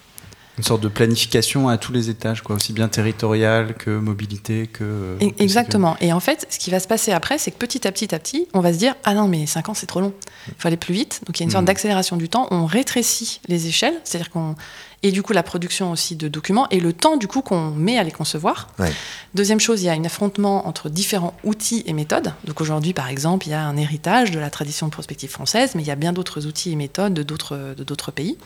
Une 0.61 0.65
sorte 0.65 0.83
de 0.83 0.89
planification 0.89 1.71
à 1.71 1.79
tous 1.79 1.91
les 1.91 2.11
étages, 2.11 2.43
quoi, 2.43 2.57
aussi 2.57 2.75
bien 2.75 2.87
territorial 2.89 3.73
que 3.79 3.89
mobilité, 3.99 4.67
que. 4.67 4.85
euh, 4.85 5.19
que 5.19 5.43
Exactement. 5.43 5.97
Et 6.03 6.13
en 6.13 6.21
fait, 6.21 6.47
ce 6.51 6.59
qui 6.59 6.71
va 6.71 6.81
se 6.81 6.87
passer 6.87 7.13
après, 7.13 7.39
c'est 7.39 7.51
que 7.51 7.57
petit 7.57 7.89
à 7.89 7.93
petit 7.93 8.15
à 8.15 8.19
petit, 8.19 8.47
on 8.53 8.61
va 8.61 8.75
se 8.75 8.79
dire 8.79 8.95
ah 9.05 9.15
non 9.15 9.27
mais 9.27 9.47
5 9.47 9.71
ans 9.71 9.75
c'est 9.75 9.87
trop 9.87 10.01
long. 10.03 10.13
Il 10.49 10.55
faut 10.59 10.69
aller 10.69 10.77
plus 10.77 10.93
vite. 10.93 11.23
Donc 11.27 11.39
il 11.39 11.43
y 11.43 11.45
a 11.45 11.47
une 11.47 11.51
sorte 11.51 11.63
Mhm. 11.63 11.67
d'accélération 11.69 12.17
du 12.19 12.29
temps. 12.29 12.47
On 12.51 12.67
rétrécit 12.67 13.41
les 13.49 13.69
échelles, 13.69 13.95
c'est-à-dire 14.05 14.29
qu'on 14.29 14.55
et 15.03 15.13
du 15.13 15.23
coup 15.23 15.33
la 15.33 15.43
production 15.43 15.91
aussi 15.93 16.17
de 16.17 16.29
documents 16.29 16.69
et 16.71 16.81
le 16.81 16.93
temps 16.93 17.17
du 17.17 17.27
coup 17.27 17.41
qu'on 17.43 17.71
met 17.71 17.99
à 17.99 18.03
les 18.03 18.11
concevoir. 18.11 18.69
Ouais. 18.79 18.93
Deuxième 19.35 19.61
chose, 19.61 19.83
il 19.83 19.87
y 19.87 19.89
a 19.89 19.93
un 19.93 20.05
affrontement 20.05 20.67
entre 20.67 20.89
différents 20.89 21.35
outils 21.45 21.83
et 21.87 21.93
méthodes. 21.93 22.33
Donc 22.45 22.61
aujourd'hui, 22.61 22.93
par 22.93 23.09
exemple, 23.09 23.47
il 23.47 23.51
y 23.51 23.55
a 23.55 23.63
un 23.63 23.77
héritage 23.77 24.31
de 24.31 24.39
la 24.39 24.51
tradition 24.51 24.91
prospective 24.91 25.31
française, 25.31 25.73
mais 25.75 25.83
il 25.83 25.87
y 25.87 25.93
a 25.93 25.97
bien 25.97 26.13
d'autres 26.13 26.47
outils 26.47 26.73
et 26.73 26.77
méthodes 26.77 27.15
de 27.15 27.23
d'autres 27.23 27.75
de 27.77 27.85
d'autres 27.85 28.11
pays. 28.11 28.37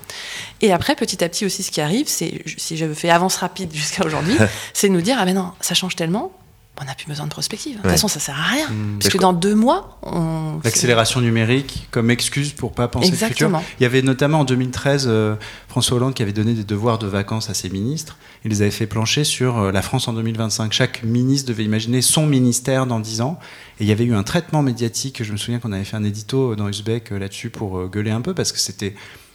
Et 0.61 0.73
après, 0.73 0.95
petit 0.95 1.25
à 1.25 1.29
petit 1.29 1.47
aussi, 1.47 1.63
ce 1.63 1.71
qui 1.71 1.81
arrive, 1.81 2.09
c'est 2.09 2.43
si 2.57 2.77
je 2.77 2.93
fais 2.93 3.11
avance 3.11 3.37
rapide 3.37 3.71
jusqu'à 3.75 4.05
aujourd'hui, 4.05 4.37
c'est 4.75 4.89
de 4.89 4.93
nous 4.93 5.03
dire 5.03 5.17
ah 5.19 5.25
ben 5.25 5.35
non, 5.35 5.53
ça 5.61 5.75
change 5.75 5.97
tellement. 5.97 6.33
On 6.81 6.85
n'a 6.85 6.95
plus 6.95 7.07
besoin 7.07 7.27
de 7.27 7.31
prospective. 7.31 7.73
De 7.73 7.77
toute 7.77 7.87
Ouais. 7.87 7.93
façon, 7.93 8.09
ça 8.09 8.19
sert 8.19 8.39
à 8.39 8.43
rien. 8.43 8.69
Hmm. 8.69 8.99
Parce 8.99 9.13
que 9.13 9.19
dans 9.19 9.33
deux 9.33 9.55
mois, 9.55 9.99
on. 10.03 10.61
L'accélération 10.65 11.21
numérique 11.21 11.87
comme 11.93 12.11
excuse 12.11 12.53
pour 12.53 12.73
pas 12.73 12.89
penser 12.89 13.11
le 13.11 13.17
futur. 13.17 13.27
Exactement. 13.29 13.63
Il 13.79 13.85
y 13.85 13.87
avait 13.87 14.03
notamment 14.03 14.41
en 14.41 14.45
2013 14.45 15.05
euh, 15.07 15.37
François 15.69 15.97
Hollande 15.99 16.15
qui 16.15 16.23
avait 16.23 16.33
donné 16.33 16.53
des 16.55 16.65
devoirs 16.65 16.99
de 16.99 17.07
vacances 17.07 17.49
à 17.49 17.55
ses 17.55 17.71
ministres. 17.71 18.17
Il 18.45 18.51
les 18.51 18.63
avait 18.63 18.73
fait 18.73 18.87
plancher 18.87 19.23
sur 19.23 19.59
euh, 19.59 19.73
la 19.73 19.83
France 19.83 20.09
en 20.09 20.13
2025. 20.15 20.73
Chaque 20.73 21.05
ministre 21.05 21.49
devait 21.49 21.65
imaginer 21.65 22.03
son 22.03 22.27
ministère 22.27 22.87
dans 22.87 22.99
10 22.99 23.21
ans. 23.21 23.39
Et 23.79 23.85
il 23.85 23.89
y 23.89 23.93
avait 23.93 24.05
eu 24.05 24.15
un 24.15 24.23
traitement 24.25 24.63
médiatique. 24.63 25.23
Je 25.23 25.33
me 25.33 25.37
souviens 25.37 25.61
qu'on 25.61 25.73
avait 25.73 25.85
fait 25.85 25.97
un 25.97 26.05
édito 26.05 26.57
dans 26.57 26.69
Uzbek 26.69 27.13
euh, 27.13 27.19
là-dessus 27.19 27.51
pour 27.51 27.79
euh, 27.79 27.87
gueuler 27.89 28.11
un 28.11 28.21
peu 28.21 28.35
parce 28.35 28.51
que 28.53 28.59
c'était 28.59 28.95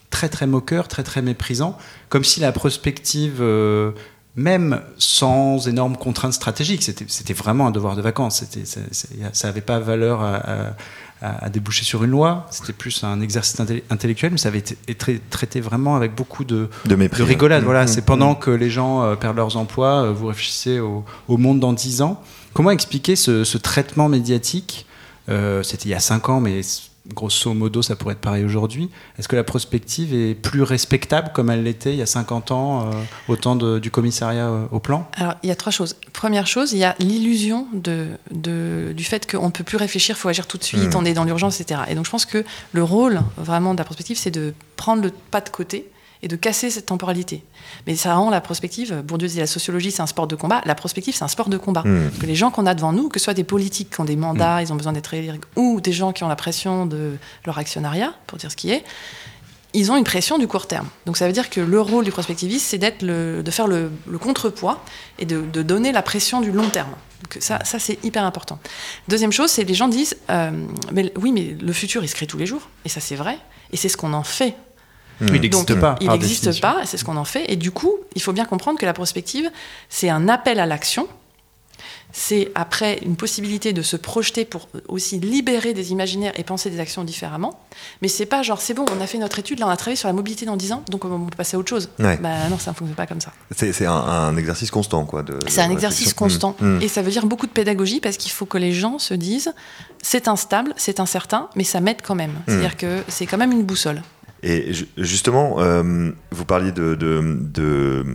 très 0.10 0.28
très 0.30 0.48
moqueur, 0.48 0.88
très 0.88 1.04
très 1.04 1.22
méprisant, 1.22 1.78
comme 2.10 2.24
si 2.24 2.40
la 2.40 2.52
prospective, 2.52 3.38
euh, 3.42 3.92
même 4.40 4.82
sans 4.98 5.68
énormes 5.68 5.98
contraintes 5.98 6.34
stratégiques, 6.34 6.84
c'était 6.84 7.34
vraiment 7.34 7.68
un 7.68 7.72
devoir 7.72 7.96
de 7.96 8.02
vacances. 8.02 8.44
Ça- 8.64 9.48
n'avait 9.48 9.62
pas 9.62 9.80
valeur 9.80 10.22
à, 10.22 10.36
à- 10.36 10.68
à- 11.22 11.46
à 11.46 11.50
déboucher 11.50 11.84
sur 11.84 12.04
une 12.06 12.12
loi. 12.12 12.48
C'était 12.50 12.72
plus 12.74 13.04
un 13.04 13.20
exercice 13.20 13.60
intellectuel, 13.90 14.32
mais 14.32 14.38
ça 14.38 14.48
avait 14.48 14.60
été 14.60 15.20
traité 15.30 15.60
vraiment 15.60 15.96
avec 15.98 16.16
beaucoup 16.16 16.46
de, 16.46 16.70
De 16.86 16.96
mépris. 16.96 17.20
de 17.20 17.24
rigolade. 17.24 17.62
Mmh, 17.64 17.66
Voilà, 17.66 17.84
mmh, 17.84 17.88
c'est 17.90 18.02
pendant 18.06 18.36
que 18.36 18.52
les 18.52 18.70
gens 18.70 19.04
euh, 19.04 19.16
perdent 19.16 19.36
leurs 19.36 19.58
emplois, 19.58 20.04
euh, 20.04 20.14
vous 20.14 20.28
réfléchissez 20.28 20.80
au, 20.80 21.04
au 21.28 21.38
monde 21.38 21.60
dans 21.60 21.74
10 21.74 22.02
ans. 22.02 22.22
Comment 22.54 22.72
expliquer 22.72 23.16
ce, 23.18 23.44
ce 23.44 23.58
traitement 23.58 24.08
médiatique? 24.10 24.86
Euh, 25.28 25.62
C'était 25.62 25.86
il 25.86 25.92
y 25.92 25.96
a 25.96 26.00
5 26.00 26.30
ans, 26.30 26.40
mais 26.40 26.62
grosso 27.14 27.54
modo, 27.54 27.82
ça 27.82 27.96
pourrait 27.96 28.14
être 28.14 28.20
pareil 28.22 28.44
aujourd'hui. 28.46 28.90
Est-ce 29.18 29.28
que 29.28 29.36
la 29.36 29.44
prospective 29.44 30.14
est 30.14 30.36
plus 30.36 30.64
respectable 30.64 31.32
comme 31.34 31.50
elle 31.50 31.64
l'était 31.64 31.92
il 31.94 31.98
y 31.98 32.02
a 32.02 32.06
50 32.06 32.52
ans, 32.52 32.88
euh, 32.88 32.92
au 33.28 33.36
temps 33.36 33.56
de- 33.56 33.80
du 33.80 33.92
commissariat 33.92 34.48
euh, 34.48 34.66
au 34.72 34.80
plan? 34.80 35.10
Alors, 35.16 35.36
il 35.44 35.50
y 35.50 35.52
a 35.52 35.56
trois 35.56 35.72
choses. 35.72 35.96
Première 36.14 36.48
chose, 36.48 36.74
il 36.74 36.80
y 36.80 36.84
a 36.84 36.96
l'illusion 37.00 37.68
de, 37.74 38.08
de- 38.32 38.94
du 38.96 39.04
fait 39.04 39.30
qu'on 39.30 39.48
ne 39.48 39.52
peut 39.52 39.64
plus 39.64 39.78
réfléchir, 39.78 40.16
il 40.18 40.20
faut 40.20 40.30
agir 40.30 40.48
tout 40.48 40.58
de 40.58 40.64
suite, 40.64 40.84
Mhm. 40.94 40.96
on 40.96 41.06
est 41.06 41.14
dans 41.14 41.24
l'urgence, 41.24 41.60
etc. 41.60 41.82
Et 41.90 41.96
donc, 41.96 42.06
je 42.06 42.12
pense 42.12 42.26
que 42.26 42.44
le 42.74 42.84
rôle 42.84 43.20
vraiment 43.38 43.74
de 43.74 43.80
la 43.80 43.84
prospective, 43.86 44.18
c'est 44.18 44.32
de 44.32 44.54
prendre 44.76 45.02
le 45.04 45.12
pas 45.32 45.42
de 45.42 45.50
côté 45.50 45.90
et 46.22 46.28
de 46.28 46.36
casser 46.36 46.70
cette 46.70 46.86
temporalité. 46.86 47.44
Mais 47.88 47.96
ça 47.96 48.16
rend 48.16 48.30
la 48.30 48.42
prospective, 48.42 49.02
Bourdieu 49.04 49.28
disait 49.28 49.42
la 49.42 49.48
sociologie, 49.48 49.92
c'est 49.92 50.02
un 50.02 50.08
sport 50.08 50.28
de 50.28 50.36
combat, 50.36 50.62
la 50.66 50.76
prospective, 50.76 51.16
c'est 51.16 51.24
un 51.24 51.30
sport 51.30 51.50
de 51.50 51.58
combat. 51.58 51.84
Mmh. 51.86 52.10
Parce 52.10 52.22
que 52.22 52.26
les 52.26 52.36
gens 52.36 52.52
qu'on 52.52 52.66
a 52.66 52.74
devant 52.74 52.92
nous, 52.92 53.10
que 53.10 53.20
ce 53.20 53.24
soit 53.24 53.34
des 53.34 53.44
politiques 53.44 53.90
qui 53.90 54.02
ont 54.02 54.06
des 54.06 54.16
mandats, 54.16 54.62
ils 54.62 54.74
ont 54.74 54.76
besoin 54.76 54.94
d'être 54.94 55.14
élus, 55.14 55.40
ou 55.56 55.82
des 55.82 55.94
gens 55.94 56.12
qui 56.12 56.24
ont 56.24 56.28
la 56.28 56.36
pression 56.36 56.86
de 56.86 57.18
leur 57.46 57.58
actionnariat, 57.58 58.14
pour 58.28 58.38
dire 58.38 58.52
ce 58.52 58.56
qui 58.56 58.72
est, 58.72 58.84
ils 59.74 59.92
ont 59.92 59.98
une 59.98 60.04
pression 60.04 60.38
du 60.38 60.48
court 60.48 60.68
terme. 60.68 60.88
Donc 61.06 61.16
ça 61.16 61.28
veut 61.28 61.34
dire 61.34 61.50
que 61.50 61.62
le 61.62 61.80
rôle 61.80 62.04
du 62.04 62.12
prospectiviste, 62.12 62.66
c'est 62.66 62.80
d'être 62.80 63.04
le, 63.04 63.44
de 63.44 63.52
faire 63.52 63.68
le, 63.68 63.92
le 64.08 64.18
contrepoids 64.18 64.84
et 65.20 65.26
de, 65.26 65.42
de 65.42 65.62
donner 65.62 65.92
la 65.92 66.02
pression 66.02 66.42
du 66.42 66.52
long 66.52 66.70
terme. 66.70 66.92
Donc 67.22 67.38
ça, 67.42 67.64
ça 67.66 67.78
c'est 67.78 68.04
hyper 68.04 68.24
important. 68.24 68.60
Deuxième 69.08 69.32
chose, 69.32 69.52
c'est 69.52 69.64
les 69.64 69.74
gens 69.76 69.88
disent, 69.88 70.18
euh, 70.32 70.52
mais, 70.92 71.14
oui, 71.18 71.32
mais 71.32 71.56
le 71.60 71.74
futur, 71.74 72.04
il 72.04 72.08
se 72.08 72.16
crée 72.16 72.26
tous 72.26 72.38
les 72.38 72.46
jours, 72.46 72.68
et 72.86 72.90
ça 72.90 73.00
c'est 73.00 73.16
vrai, 73.16 73.38
et 73.72 73.78
c'est 73.78 73.90
ce 73.90 73.98
qu'on 73.98 74.14
en 74.14 74.24
fait. 74.24 74.56
Mmh. 75.22 75.28
Il 75.28 75.42
n'existe 75.42 75.70
Donc, 75.70 75.80
pas. 75.80 75.96
Il 76.02 76.10
n'existe 76.10 76.62
pas, 76.62 76.82
c'est 76.86 76.98
ce 76.98 77.06
qu'on 77.06 77.18
en 77.18 77.26
fait. 77.26 77.46
Et 77.52 77.56
du 77.56 77.72
coup, 77.72 77.96
il 78.16 78.22
faut 78.22 78.34
bien 78.34 78.46
comprendre 78.46 78.80
que 78.80 78.86
la 78.86 78.94
prospective, 78.94 79.50
c'est 79.90 80.10
un 80.10 80.28
appel 80.30 80.60
à 80.60 80.66
l'action. 80.66 81.08
C'est 82.12 82.52
après 82.56 82.98
une 83.06 83.16
possibilité 83.16 83.72
de 83.72 83.84
se 83.84 83.96
projeter 83.96 84.44
pour 84.44 84.68
aussi 84.88 85.20
libérer 85.20 85.76
des 85.76 85.92
imaginaires 85.92 86.34
et 86.38 86.44
penser 86.44 86.72
des 86.72 86.80
actions 86.80 87.04
différemment. 87.04 87.60
Mais 88.02 88.08
c'est 88.08 88.26
pas 88.26 88.42
genre, 88.42 88.62
c'est 88.62 88.74
bon, 88.74 88.84
on 88.92 89.00
a 89.00 89.06
fait 89.06 89.20
notre 89.20 89.38
étude, 89.38 89.60
là 89.60 89.68
on 89.68 89.70
a 89.70 89.78
travaillé 89.78 89.96
sur 89.96 90.08
la 90.08 90.14
mobilité 90.14 90.48
dans 90.48 90.58
10 90.58 90.72
ans, 90.74 90.84
donc 90.90 91.06
on 91.06 91.26
peut 91.26 91.38
passer 91.38 91.56
à 91.56 91.60
autre 91.60 91.70
chose. 91.70 91.90
Ouais. 92.00 92.18
Bah 92.18 92.50
non, 92.50 92.58
ça 92.58 92.72
ne 92.72 92.76
fonctionne 92.76 92.96
pas 92.96 93.06
comme 93.06 93.22
ça. 93.22 93.32
C'est 93.56 93.86
un, 93.86 93.94
un 93.94 94.36
exercice 94.38 94.72
constant, 94.72 95.06
quoi. 95.06 95.24
C'est 95.48 95.62
un 95.62 95.70
exercice 95.70 96.16
constant. 96.16 96.56
Mmh. 96.60 96.66
Mmh. 96.66 96.82
Et 96.82 96.88
ça 96.88 97.04
veut 97.04 97.12
dire 97.12 97.28
beaucoup 97.28 97.46
de 97.46 97.52
pédagogie 97.52 98.00
parce 98.00 98.18
qu'il 98.18 98.32
faut 98.32 98.48
que 98.48 98.58
les 98.58 98.74
gens 98.74 98.98
se 98.98 99.14
disent 99.14 99.54
c'est 100.02 100.28
instable, 100.28 100.74
c'est 100.78 101.00
incertain, 101.00 101.50
mais 101.56 101.64
ça 101.64 101.80
m'aide 101.80 102.02
quand 102.02 102.16
même. 102.16 102.34
C'est-à-dire 102.48 102.76
que 102.76 103.04
c'est 103.08 103.28
quand 103.28 103.38
même 103.38 103.52
une 103.52 103.64
boussole. 103.64 104.02
Et 104.42 104.74
ju- 104.74 104.88
justement, 104.98 105.56
euh, 105.60 106.12
vous 106.32 106.46
parliez 106.46 106.72
de, 106.72 106.96
de- 106.96 107.38
de- 107.42 108.06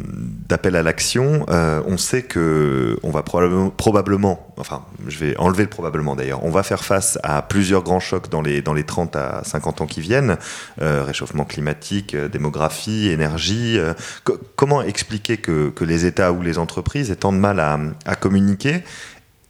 d'appel 0.48 0.74
à 0.76 0.82
l'action. 0.82 1.44
Euh, 1.50 1.82
on 1.86 1.98
sait 1.98 2.22
que 2.22 2.98
on 3.02 3.10
va 3.10 3.22
probablement, 3.22 3.68
probablement, 3.70 4.54
enfin, 4.56 4.82
je 5.06 5.18
vais 5.18 5.36
enlever 5.36 5.64
le 5.64 5.68
probablement 5.68 6.16
d'ailleurs, 6.16 6.42
on 6.44 6.50
va 6.50 6.62
faire 6.62 6.82
face 6.84 7.18
à 7.22 7.42
plusieurs 7.42 7.82
grands 7.82 8.00
chocs 8.00 8.30
dans 8.30 8.40
les, 8.40 8.62
dans 8.62 8.72
les 8.72 8.84
30 8.84 9.16
à 9.16 9.42
50 9.44 9.82
ans 9.82 9.86
qui 9.86 10.00
viennent. 10.00 10.38
Euh, 10.80 11.04
réchauffement 11.04 11.44
climatique, 11.44 12.14
euh, 12.14 12.28
démographie, 12.28 13.08
énergie. 13.10 13.78
euh, 13.78 13.92
co- 14.24 14.38
comment 14.56 14.80
expliquer 14.82 15.36
que, 15.36 15.68
que 15.70 15.84
les 15.84 16.06
États 16.06 16.32
ou 16.32 16.40
les 16.40 16.56
entreprises 16.58 17.10
aient 17.10 17.16
tant 17.16 17.32
de 17.32 17.38
mal 17.38 17.60
à, 17.60 17.78
à 18.06 18.14
communiquer? 18.16 18.82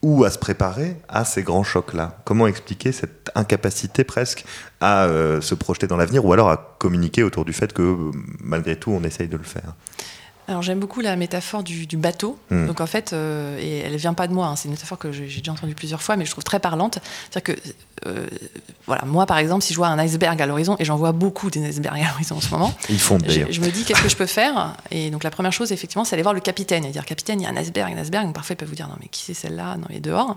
Ou 0.04 0.22
à 0.24 0.30
se 0.30 0.38
préparer 0.38 0.96
à 1.08 1.24
ces 1.24 1.42
grands 1.42 1.64
chocs-là 1.64 2.18
Comment 2.24 2.46
expliquer 2.46 2.92
cette 2.92 3.30
incapacité 3.34 4.04
presque 4.04 4.44
à 4.82 5.06
euh, 5.06 5.40
se 5.40 5.54
projeter 5.54 5.86
dans 5.86 5.96
l'avenir 5.96 6.26
ou 6.26 6.32
alors 6.34 6.50
à 6.50 6.76
communiquer 6.78 7.22
autour 7.22 7.46
du 7.46 7.54
fait 7.54 7.72
que 7.72 8.10
malgré 8.38 8.76
tout 8.76 8.90
on 8.90 9.02
essaye 9.02 9.28
de 9.28 9.38
le 9.38 9.44
faire? 9.44 9.74
Alors 10.46 10.62
j'aime 10.62 10.78
beaucoup 10.80 11.00
la 11.00 11.16
métaphore 11.16 11.62
du, 11.62 11.86
du 11.86 11.96
bateau. 11.96 12.38
Mm. 12.50 12.66
Donc 12.66 12.80
en 12.80 12.86
fait, 12.86 13.12
euh, 13.12 13.58
et 13.60 13.78
elle 13.78 13.96
vient 13.96 14.14
pas 14.14 14.28
de 14.28 14.32
moi, 14.34 14.46
hein, 14.46 14.56
c'est 14.56 14.66
une 14.66 14.72
métaphore 14.74 14.98
que 14.98 15.10
j'ai 15.12 15.26
déjà 15.26 15.52
entendue 15.52 15.74
plusieurs 15.74 16.02
fois, 16.02 16.16
mais 16.16 16.24
je 16.24 16.30
trouve 16.30 16.44
très 16.44 16.60
parlante. 16.60 16.98
C'est-à-dire 17.30 17.54
que, 17.56 17.60
euh, 18.06 18.26
voilà, 18.86 19.04
moi 19.06 19.24
par 19.24 19.38
exemple, 19.38 19.64
si 19.64 19.72
je 19.72 19.78
vois 19.78 19.88
un 19.88 19.98
iceberg 19.98 20.40
à 20.42 20.46
l'horizon, 20.46 20.76
et 20.78 20.84
j'en 20.84 20.96
vois 20.96 21.12
beaucoup 21.12 21.50
des 21.50 21.60
icebergs 21.66 22.02
à 22.02 22.08
l'horizon 22.10 22.36
en 22.36 22.40
ce 22.40 22.50
moment, 22.50 22.74
Ils 22.90 23.00
font 23.00 23.18
je, 23.26 23.50
je 23.50 23.60
me 23.60 23.70
dis 23.70 23.84
qu'est-ce 23.84 24.02
que 24.02 24.08
je 24.08 24.16
peux 24.16 24.26
faire? 24.26 24.76
Et 24.90 25.10
donc 25.10 25.24
la 25.24 25.30
première 25.30 25.52
chose, 25.52 25.72
effectivement, 25.72 26.04
c'est 26.04 26.14
aller 26.14 26.22
voir 26.22 26.34
le 26.34 26.40
capitaine 26.40 26.84
et 26.84 26.90
dire 26.90 27.06
capitaine, 27.06 27.40
il 27.40 27.44
y 27.44 27.46
a 27.46 27.50
un 27.50 27.56
iceberg, 27.56 27.94
un 27.96 28.02
iceberg. 28.02 28.26
Donc 28.26 28.34
parfois 28.34 28.52
ils 28.54 28.56
peuvent 28.56 28.68
vous 28.68 28.74
dire 28.74 28.88
non 28.88 28.96
mais 29.00 29.08
qui 29.08 29.22
c'est 29.22 29.34
celle-là? 29.34 29.76
Non, 29.78 29.86
il 29.88 29.96
est 29.96 30.00
dehors. 30.00 30.36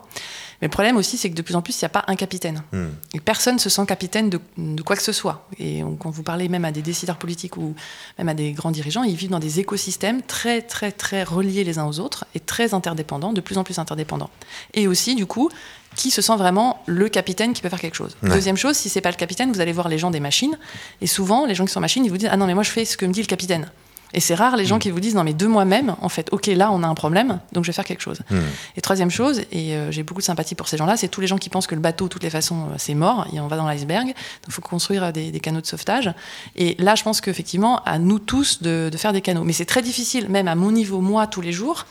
Mais 0.61 0.67
le 0.67 0.71
problème 0.71 0.97
aussi, 0.97 1.17
c'est 1.17 1.29
que 1.29 1.35
de 1.35 1.41
plus 1.43 1.55
en 1.55 1.61
plus, 1.61 1.79
il 1.79 1.83
n'y 1.83 1.87
a 1.87 1.89
pas 1.89 2.03
un 2.07 2.15
capitaine. 2.15 2.63
Hmm. 2.71 2.87
Et 3.13 3.19
personne 3.19 3.59
se 3.59 3.69
sent 3.69 3.85
capitaine 3.85 4.29
de, 4.29 4.39
de 4.57 4.81
quoi 4.81 4.95
que 4.95 5.03
ce 5.03 5.11
soit. 5.11 5.47
Et 5.59 5.83
on- 5.83 5.95
quand 5.95 6.09
vous 6.09 6.23
parlez 6.23 6.49
même 6.49 6.65
à 6.65 6.71
des 6.71 6.81
décideurs 6.81 7.17
politiques 7.17 7.57
ou 7.57 7.75
même 8.17 8.29
à 8.29 8.33
des 8.33 8.53
grands 8.53 8.71
dirigeants, 8.71 9.03
ils 9.03 9.15
vivent 9.15 9.29
dans 9.29 9.39
des 9.39 9.59
écosystèmes 9.59 9.97
très, 10.27 10.62
très, 10.62 10.92
très 10.92 11.24
reliés 11.24 11.63
les 11.63 11.80
uns 11.80 11.86
aux 11.88 12.00
autres 12.00 12.25
et 12.36 12.39
très 12.39 12.74
interdépendants, 12.74 13.34
de 13.34 13.42
plus 13.42 13.58
en 13.58 13.63
plus 13.63 13.80
interdépendants. 13.80 14.30
Et 14.74 14.88
aussi, 14.88 15.16
du 15.16 15.25
coup, 15.25 15.50
qui 15.96 16.12
se 16.12 16.22
sent 16.22 16.36
vraiment 16.38 16.84
le 16.86 17.10
capitaine 17.10 17.54
qui 17.54 17.62
peut 17.62 17.70
faire 17.70 17.82
quelque 17.82 17.96
chose. 17.96 18.16
Ouais. 18.24 18.30
Deuxième 18.30 18.58
chose, 18.58 18.75
si 18.77 18.89
c'est 18.89 19.01
pas 19.01 19.12
le 19.12 19.16
capitaine, 19.16 19.51
vous 19.51 19.62
allez 19.62 19.72
voir 19.72 19.89
les 19.89 19.98
gens 19.98 20.12
des 20.12 20.20
machines. 20.20 20.58
Et 21.01 21.08
souvent, 21.08 21.46
les 21.46 21.56
gens 21.56 21.66
qui 21.66 21.72
sont 21.72 21.82
machines, 21.82 22.06
ils 22.06 22.12
vous 22.12 22.18
disent 22.18 22.30
Ah 22.32 22.38
non, 22.38 22.46
mais 22.46 22.54
moi 22.54 22.63
je 22.63 22.72
fais 22.72 22.86
ce 22.86 22.98
que 22.98 23.06
me 23.06 23.12
dit 23.12 23.22
le 23.22 23.27
capitaine. 23.27 23.70
Et 24.17 24.19
c'est 24.19 24.33
rare 24.33 24.57
les 24.57 24.65
gens 24.65 24.79
qui 24.79 24.89
vous 24.89 25.00
disent 25.00 25.13
non 25.13 25.24
mais 25.24 25.36
de 25.36 25.45
moi-même 25.45 25.95
en 26.01 26.09
fait 26.09 26.29
ok 26.31 26.47
là 26.47 26.71
on 26.71 26.81
a 26.81 26.88
un 26.88 26.95
problème 26.95 27.39
donc 27.51 27.63
je 27.63 27.69
vais 27.69 27.75
faire 27.75 27.86
quelque 27.86 28.01
chose. 28.01 28.21
Hmm. 28.31 28.39
Et 28.75 28.81
troisième 28.81 29.12
chose 29.12 29.41
et 29.51 29.75
euh, 29.75 29.91
j'ai 29.91 30.01
beaucoup 30.01 30.21
de 30.21 30.25
sympathie 30.25 30.55
pour 30.55 30.67
ces 30.67 30.75
gens-là 30.75 30.97
c'est 30.97 31.07
tous 31.07 31.21
les 31.21 31.27
gens 31.27 31.38
qui 31.38 31.50
pensent 31.50 31.67
que 31.67 31.75
le 31.75 31.81
bateau 31.81 32.05
de 32.05 32.09
toutes 32.09 32.24
les 32.24 32.31
façons 32.31 32.62
euh, 32.62 32.75
c'est 32.77 32.95
mort 32.95 33.27
et 33.31 33.39
on 33.39 33.45
va 33.47 33.57
dans 33.57 33.67
l'iceberg 33.67 34.07
donc 34.07 34.15
il 34.47 34.51
faut 34.51 34.63
construire 34.63 35.03
euh, 35.03 35.12
des, 35.12 35.29
des 35.29 35.39
canaux 35.39 35.62
de 35.62 35.67
sauvetage 35.67 36.12
et 36.55 36.75
là 36.79 36.95
je 36.95 37.03
pense 37.03 37.21
qu'effectivement 37.21 37.83
à 37.83 38.00
nous 38.00 38.17
tous 38.17 38.63
de, 38.63 38.89
de 38.91 38.97
faire 38.97 39.13
des 39.13 39.21
canaux 39.21 39.43
mais 39.43 39.53
c'est 39.53 39.65
très 39.65 39.83
difficile 39.83 40.29
même 40.29 40.47
à 40.47 40.55
mon 40.55 40.71
niveau 40.71 41.00
moi 41.00 41.27
tous 41.27 41.41
les 41.41 41.51
jours 41.51 41.86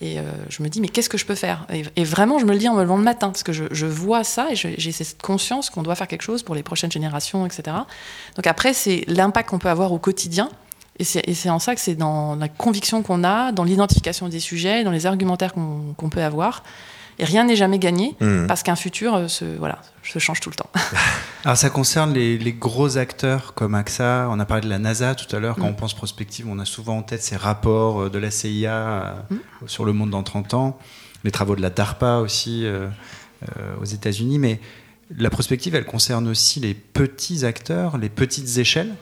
et 0.00 0.20
euh, 0.20 0.22
je 0.50 0.62
me 0.62 0.68
dis 0.68 0.80
mais 0.80 0.88
qu'est-ce 0.88 1.08
que 1.08 1.18
je 1.18 1.24
peux 1.24 1.34
faire? 1.34 1.66
Et, 1.72 1.82
et 1.96 2.04
vraiment 2.04 2.38
je 2.38 2.44
me 2.44 2.52
le 2.52 2.58
dis 2.58 2.68
en 2.68 2.74
me 2.74 2.82
levant 2.82 2.98
le 2.98 3.02
matin 3.02 3.28
parce 3.30 3.42
que 3.42 3.52
je, 3.52 3.64
je 3.70 3.86
vois 3.86 4.24
ça 4.24 4.48
et 4.52 4.54
j'ai 4.54 4.92
cette 4.92 5.20
conscience 5.20 5.70
qu'on 5.70 5.82
doit 5.82 5.94
faire 5.94 6.06
quelque 6.06 6.22
chose 6.22 6.42
pour 6.42 6.54
les 6.54 6.62
prochaines 6.62 6.92
générations 6.92 7.46
etc. 7.46 7.76
Donc 8.36 8.46
après 8.46 8.74
c'est 8.74 9.04
l'impact 9.08 9.48
qu'on 9.50 9.58
peut 9.58 9.70
avoir 9.70 9.92
au 9.92 9.98
quotidien 9.98 10.48
et 10.98 11.04
c'est 11.34 11.50
en 11.50 11.58
ça 11.58 11.74
que 11.74 11.80
c'est 11.80 11.94
dans 11.94 12.36
la 12.36 12.48
conviction 12.48 13.02
qu'on 13.02 13.22
a, 13.24 13.52
dans 13.52 13.64
l'identification 13.64 14.28
des 14.28 14.40
sujets, 14.40 14.82
dans 14.84 14.90
les 14.90 15.06
argumentaires 15.06 15.52
qu'on 15.52 16.08
peut 16.10 16.22
avoir. 16.22 16.62
Et 17.18 17.24
rien 17.24 17.44
n'est 17.44 17.56
jamais 17.56 17.78
gagné 17.78 18.14
Hmm. 18.20 18.46
parce 18.46 18.62
qu'un 18.62 18.76
futur 18.76 19.14
euh, 19.14 19.28
se, 19.28 19.44
voilà, 19.58 19.78
se 20.02 20.18
change 20.18 20.40
tout 20.40 20.50
le 20.50 20.54
temps. 20.54 20.68
Alors 21.46 21.56
ça 21.56 21.70
concerne 21.70 22.12
les, 22.12 22.36
les 22.36 22.52
gros 22.52 22.98
acteurs 22.98 23.54
comme 23.54 23.74
AXA, 23.74 24.28
on 24.30 24.38
a 24.38 24.44
parlé 24.44 24.64
de 24.64 24.68
la 24.68 24.78
NASA 24.78 25.14
tout 25.14 25.34
à 25.34 25.38
l'heure, 25.40 25.56
quand 25.56 25.62
Mm. 25.64 25.70
on 25.70 25.72
pense 25.74 25.94
prospective, 25.94 26.46
on 26.46 26.58
a 26.58 26.66
souvent 26.66 26.98
en 26.98 27.02
tête 27.02 27.22
ces 27.22 27.36
rapports 27.36 28.02
euh, 28.02 28.10
de 28.10 28.18
la 28.18 28.30
CIA 28.30 28.72
euh, 28.74 29.14
Mm. 29.30 29.36
sur 29.66 29.86
le 29.86 29.94
monde 29.94 30.10
dans 30.10 30.22
30 30.22 30.52
ans, 30.52 30.78
les 31.24 31.30
travaux 31.30 31.56
de 31.56 31.62
la 31.62 31.70
DARPA 31.70 32.18
aussi 32.18 32.66
euh, 32.66 32.86
euh, 33.58 33.74
aux 33.80 33.86
États-Unis, 33.86 34.38
mais 34.38 34.60
la 35.16 35.30
prospective, 35.30 35.74
elle 35.74 35.86
concerne 35.86 36.28
aussi 36.28 36.60
les 36.60 36.74
petits 36.74 37.46
acteurs, 37.46 37.96
les 37.96 38.08
petites 38.10 38.58
échelles. 38.58 38.92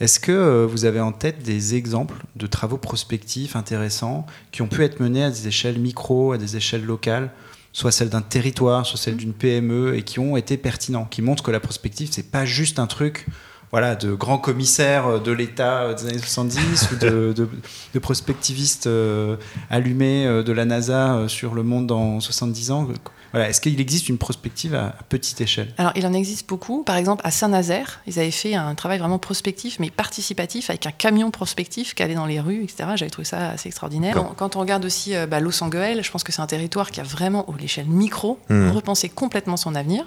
Est-ce 0.00 0.18
que 0.18 0.32
euh, 0.32 0.66
vous 0.66 0.84
avez 0.84 1.00
en 1.00 1.12
tête 1.12 1.42
des 1.42 1.74
exemples 1.76 2.24
de 2.36 2.46
travaux 2.46 2.78
prospectifs 2.78 3.56
intéressants 3.56 4.26
qui 4.50 4.62
ont 4.62 4.68
pu 4.68 4.82
être 4.82 5.00
menés 5.00 5.24
à 5.24 5.30
des 5.30 5.48
échelles 5.48 5.78
micro, 5.78 6.32
à 6.32 6.38
des 6.38 6.56
échelles 6.56 6.84
locales 6.84 7.30
soit 7.74 7.90
celle 7.90 8.08
d'un 8.08 8.22
territoire, 8.22 8.86
soit 8.86 8.98
celle 8.98 9.16
d'une 9.16 9.34
PME, 9.34 9.96
et 9.96 10.02
qui 10.02 10.20
ont 10.20 10.36
été 10.36 10.56
pertinents, 10.56 11.04
qui 11.04 11.20
montrent 11.20 11.42
que 11.42 11.50
la 11.50 11.60
prospective, 11.60 12.08
c'est 12.10 12.30
pas 12.30 12.46
juste 12.46 12.78
un 12.78 12.86
truc 12.86 13.26
voilà, 13.74 13.96
de 13.96 14.12
grand 14.14 14.38
commissaire 14.38 15.20
de 15.20 15.32
l'État 15.32 15.92
des 15.94 16.06
années 16.06 16.18
70 16.18 16.90
ou 16.92 16.96
de, 16.96 17.32
de, 17.32 17.48
de 17.92 17.98
prospectivistes 17.98 18.86
euh, 18.86 19.34
allumés 19.68 20.26
euh, 20.26 20.44
de 20.44 20.52
la 20.52 20.64
NASA 20.64 21.14
euh, 21.16 21.26
sur 21.28 21.54
le 21.54 21.64
monde 21.64 21.88
dans 21.88 22.20
70 22.20 22.70
ans. 22.70 22.86
Voilà, 23.32 23.48
Est-ce 23.48 23.60
qu'il 23.60 23.80
existe 23.80 24.08
une 24.08 24.16
prospective 24.16 24.76
à, 24.76 24.86
à 24.86 25.02
petite 25.08 25.40
échelle? 25.40 25.74
Alors, 25.76 25.90
il 25.96 26.06
en 26.06 26.12
existe 26.12 26.48
beaucoup. 26.48 26.84
Par 26.84 26.94
exemple, 26.94 27.22
à 27.26 27.32
Saint-Nazaire, 27.32 28.00
ils 28.06 28.20
avaient 28.20 28.30
fait 28.30 28.54
un 28.54 28.76
travail 28.76 29.00
vraiment 29.00 29.18
prospectif, 29.18 29.80
mais 29.80 29.90
participatif, 29.90 30.70
avec 30.70 30.86
un 30.86 30.92
camion 30.92 31.32
prospectif 31.32 31.96
qui 31.96 32.04
allait 32.04 32.14
dans 32.14 32.26
les 32.26 32.38
rues, 32.38 32.62
etc. 32.62 32.90
J'avais 32.94 33.10
trouvé 33.10 33.24
ça 33.26 33.48
assez 33.50 33.68
extraordinaire. 33.68 34.16
Quand 34.36 34.54
on 34.54 34.60
regarde 34.60 34.84
aussi 34.84 35.16
euh, 35.16 35.26
bah, 35.26 35.40
Los 35.40 35.64
Angeles, 35.64 35.98
je 36.00 36.10
pense 36.12 36.22
que 36.22 36.30
c'est 36.30 36.42
un 36.42 36.46
territoire 36.46 36.92
qui 36.92 37.00
a 37.00 37.02
vraiment, 37.02 37.44
à 37.52 37.60
l'échelle 37.60 37.86
micro, 37.86 38.38
Mhm. 38.50 38.70
repensé 38.70 39.08
complètement 39.08 39.56
son 39.56 39.74
avenir. 39.74 40.06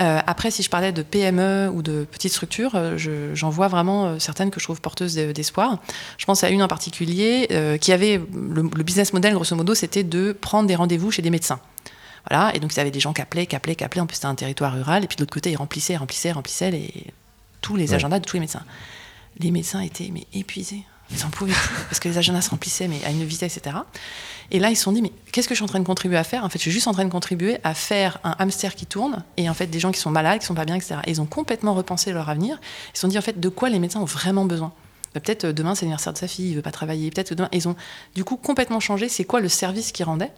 Euh, 0.00 0.20
après, 0.26 0.50
si 0.50 0.62
je 0.62 0.68
parlais 0.68 0.92
de 0.92 1.02
PME 1.02 1.70
ou 1.72 1.80
de 1.82 2.04
petites 2.10 2.32
structures, 2.32 2.74
euh, 2.74 2.98
je- 2.98 3.34
j'en 3.34 3.48
vois 3.48 3.68
vraiment 3.68 4.06
euh, 4.06 4.18
certaines 4.18 4.50
que 4.50 4.60
je 4.60 4.64
trouve 4.66 4.80
porteuses 4.82 5.14
de- 5.14 5.32
d'espoir. 5.32 5.78
Je 6.18 6.26
pense 6.26 6.44
à 6.44 6.50
une 6.50 6.62
en 6.62 6.68
particulier 6.68 7.46
euh, 7.50 7.78
qui 7.78 7.92
avait 7.92 8.20
le, 8.34 8.62
le 8.62 8.82
business 8.82 9.12
model, 9.14 9.32
grosso 9.34 9.56
modo, 9.56 9.74
c'était 9.74 10.04
de 10.04 10.32
prendre 10.38 10.68
des 10.68 10.74
rendez-vous 10.74 11.10
chez 11.10 11.22
des 11.22 11.30
médecins. 11.30 11.60
Voilà, 12.28 12.54
et 12.54 12.58
donc 12.60 12.74
ils 12.74 12.80
avaient 12.80 12.90
des 12.90 13.00
gens 13.00 13.12
qui 13.12 13.22
appelaient, 13.22 13.46
qui 13.46 13.56
appelaient, 13.56 13.76
qui 13.76 13.84
appelaient. 13.84 14.00
En 14.02 14.06
plus, 14.06 14.16
c'était 14.16 14.26
un 14.26 14.34
territoire 14.34 14.74
rural. 14.74 15.04
Et 15.04 15.06
puis 15.06 15.16
de 15.16 15.22
l'autre 15.22 15.32
côté, 15.32 15.50
ils 15.52 15.56
remplissaient, 15.56 15.96
remplissaient, 15.96 16.32
remplissaient 16.32 16.70
les, 16.72 16.92
tous 17.62 17.76
les 17.76 17.88
Ouais. 17.90 17.94
agendas 17.94 18.18
de 18.18 18.24
tous 18.24 18.34
les 18.36 18.40
médecins. 18.40 18.64
Les 19.38 19.50
médecins 19.50 19.80
étaient 19.80 20.10
mais, 20.12 20.26
épuisés. 20.34 20.82
Ils 21.10 21.24
en 21.24 21.30
pouvaient 21.30 21.52
plus 21.52 21.84
parce 21.88 22.00
que 22.00 22.08
les 22.08 22.18
agendas 22.18 22.40
se 22.42 22.50
remplissaient 22.50 22.88
mais 22.88 23.02
à 23.04 23.10
une 23.10 23.24
vitesse, 23.24 23.56
etc. 23.56 23.76
Et 24.50 24.58
là, 24.58 24.70
ils 24.70 24.76
se 24.76 24.82
sont 24.84 24.92
dit 24.92 25.02
mais 25.02 25.12
qu'est-ce 25.32 25.48
que 25.48 25.54
je 25.54 25.58
suis 25.58 25.64
en 25.64 25.68
train 25.68 25.78
de 25.80 25.84
contribuer 25.84 26.16
à 26.16 26.24
faire? 26.24 26.44
En 26.44 26.48
fait, 26.48 26.58
je 26.58 26.62
suis 26.62 26.70
juste 26.70 26.88
en 26.88 26.92
train 26.92 27.04
de 27.04 27.10
contribuer 27.10 27.58
à 27.64 27.74
faire 27.74 28.18
un 28.24 28.34
hamster 28.38 28.74
qui 28.74 28.86
tourne 28.86 29.22
et 29.36 29.48
en 29.48 29.54
fait 29.54 29.66
des 29.68 29.78
gens 29.80 29.92
qui 29.92 30.00
sont 30.00 30.10
malades, 30.10 30.40
qui 30.40 30.46
sont 30.46 30.54
pas 30.54 30.64
bien, 30.64 30.74
etc. 30.76 30.96
Et 31.06 31.10
ils 31.12 31.20
ont 31.20 31.26
complètement 31.26 31.74
repensé 31.74 32.12
leur 32.12 32.28
avenir. 32.28 32.58
Ils 32.92 32.96
se 32.96 33.00
sont 33.02 33.08
dit 33.08 33.18
en 33.18 33.22
fait 33.22 33.38
de 33.40 33.48
quoi 33.48 33.68
les 33.70 33.78
médecins 33.78 34.00
ont 34.00 34.04
vraiment 34.04 34.44
besoin? 34.44 34.72
Bah, 35.14 35.20
Peut-être 35.20 35.44
euh, 35.46 35.52
demain 35.52 35.74
c'est 35.74 35.84
l'anniversaire 35.86 36.12
de 36.12 36.18
sa 36.18 36.28
fille, 36.28 36.50
il 36.50 36.56
veut 36.56 36.62
pas 36.62 36.70
travailler. 36.72 37.10
Peut-être 37.10 37.34
demain 37.34 37.48
ils 37.52 37.68
ont 37.68 37.76
du 38.14 38.24
coup 38.24 38.36
complètement 38.36 38.80
changé. 38.80 39.08
C'est 39.08 39.24
quoi 39.24 39.40
le 39.40 39.48
service 39.48 39.92
qu'ils 39.92 40.04
rendaient? 40.06 40.32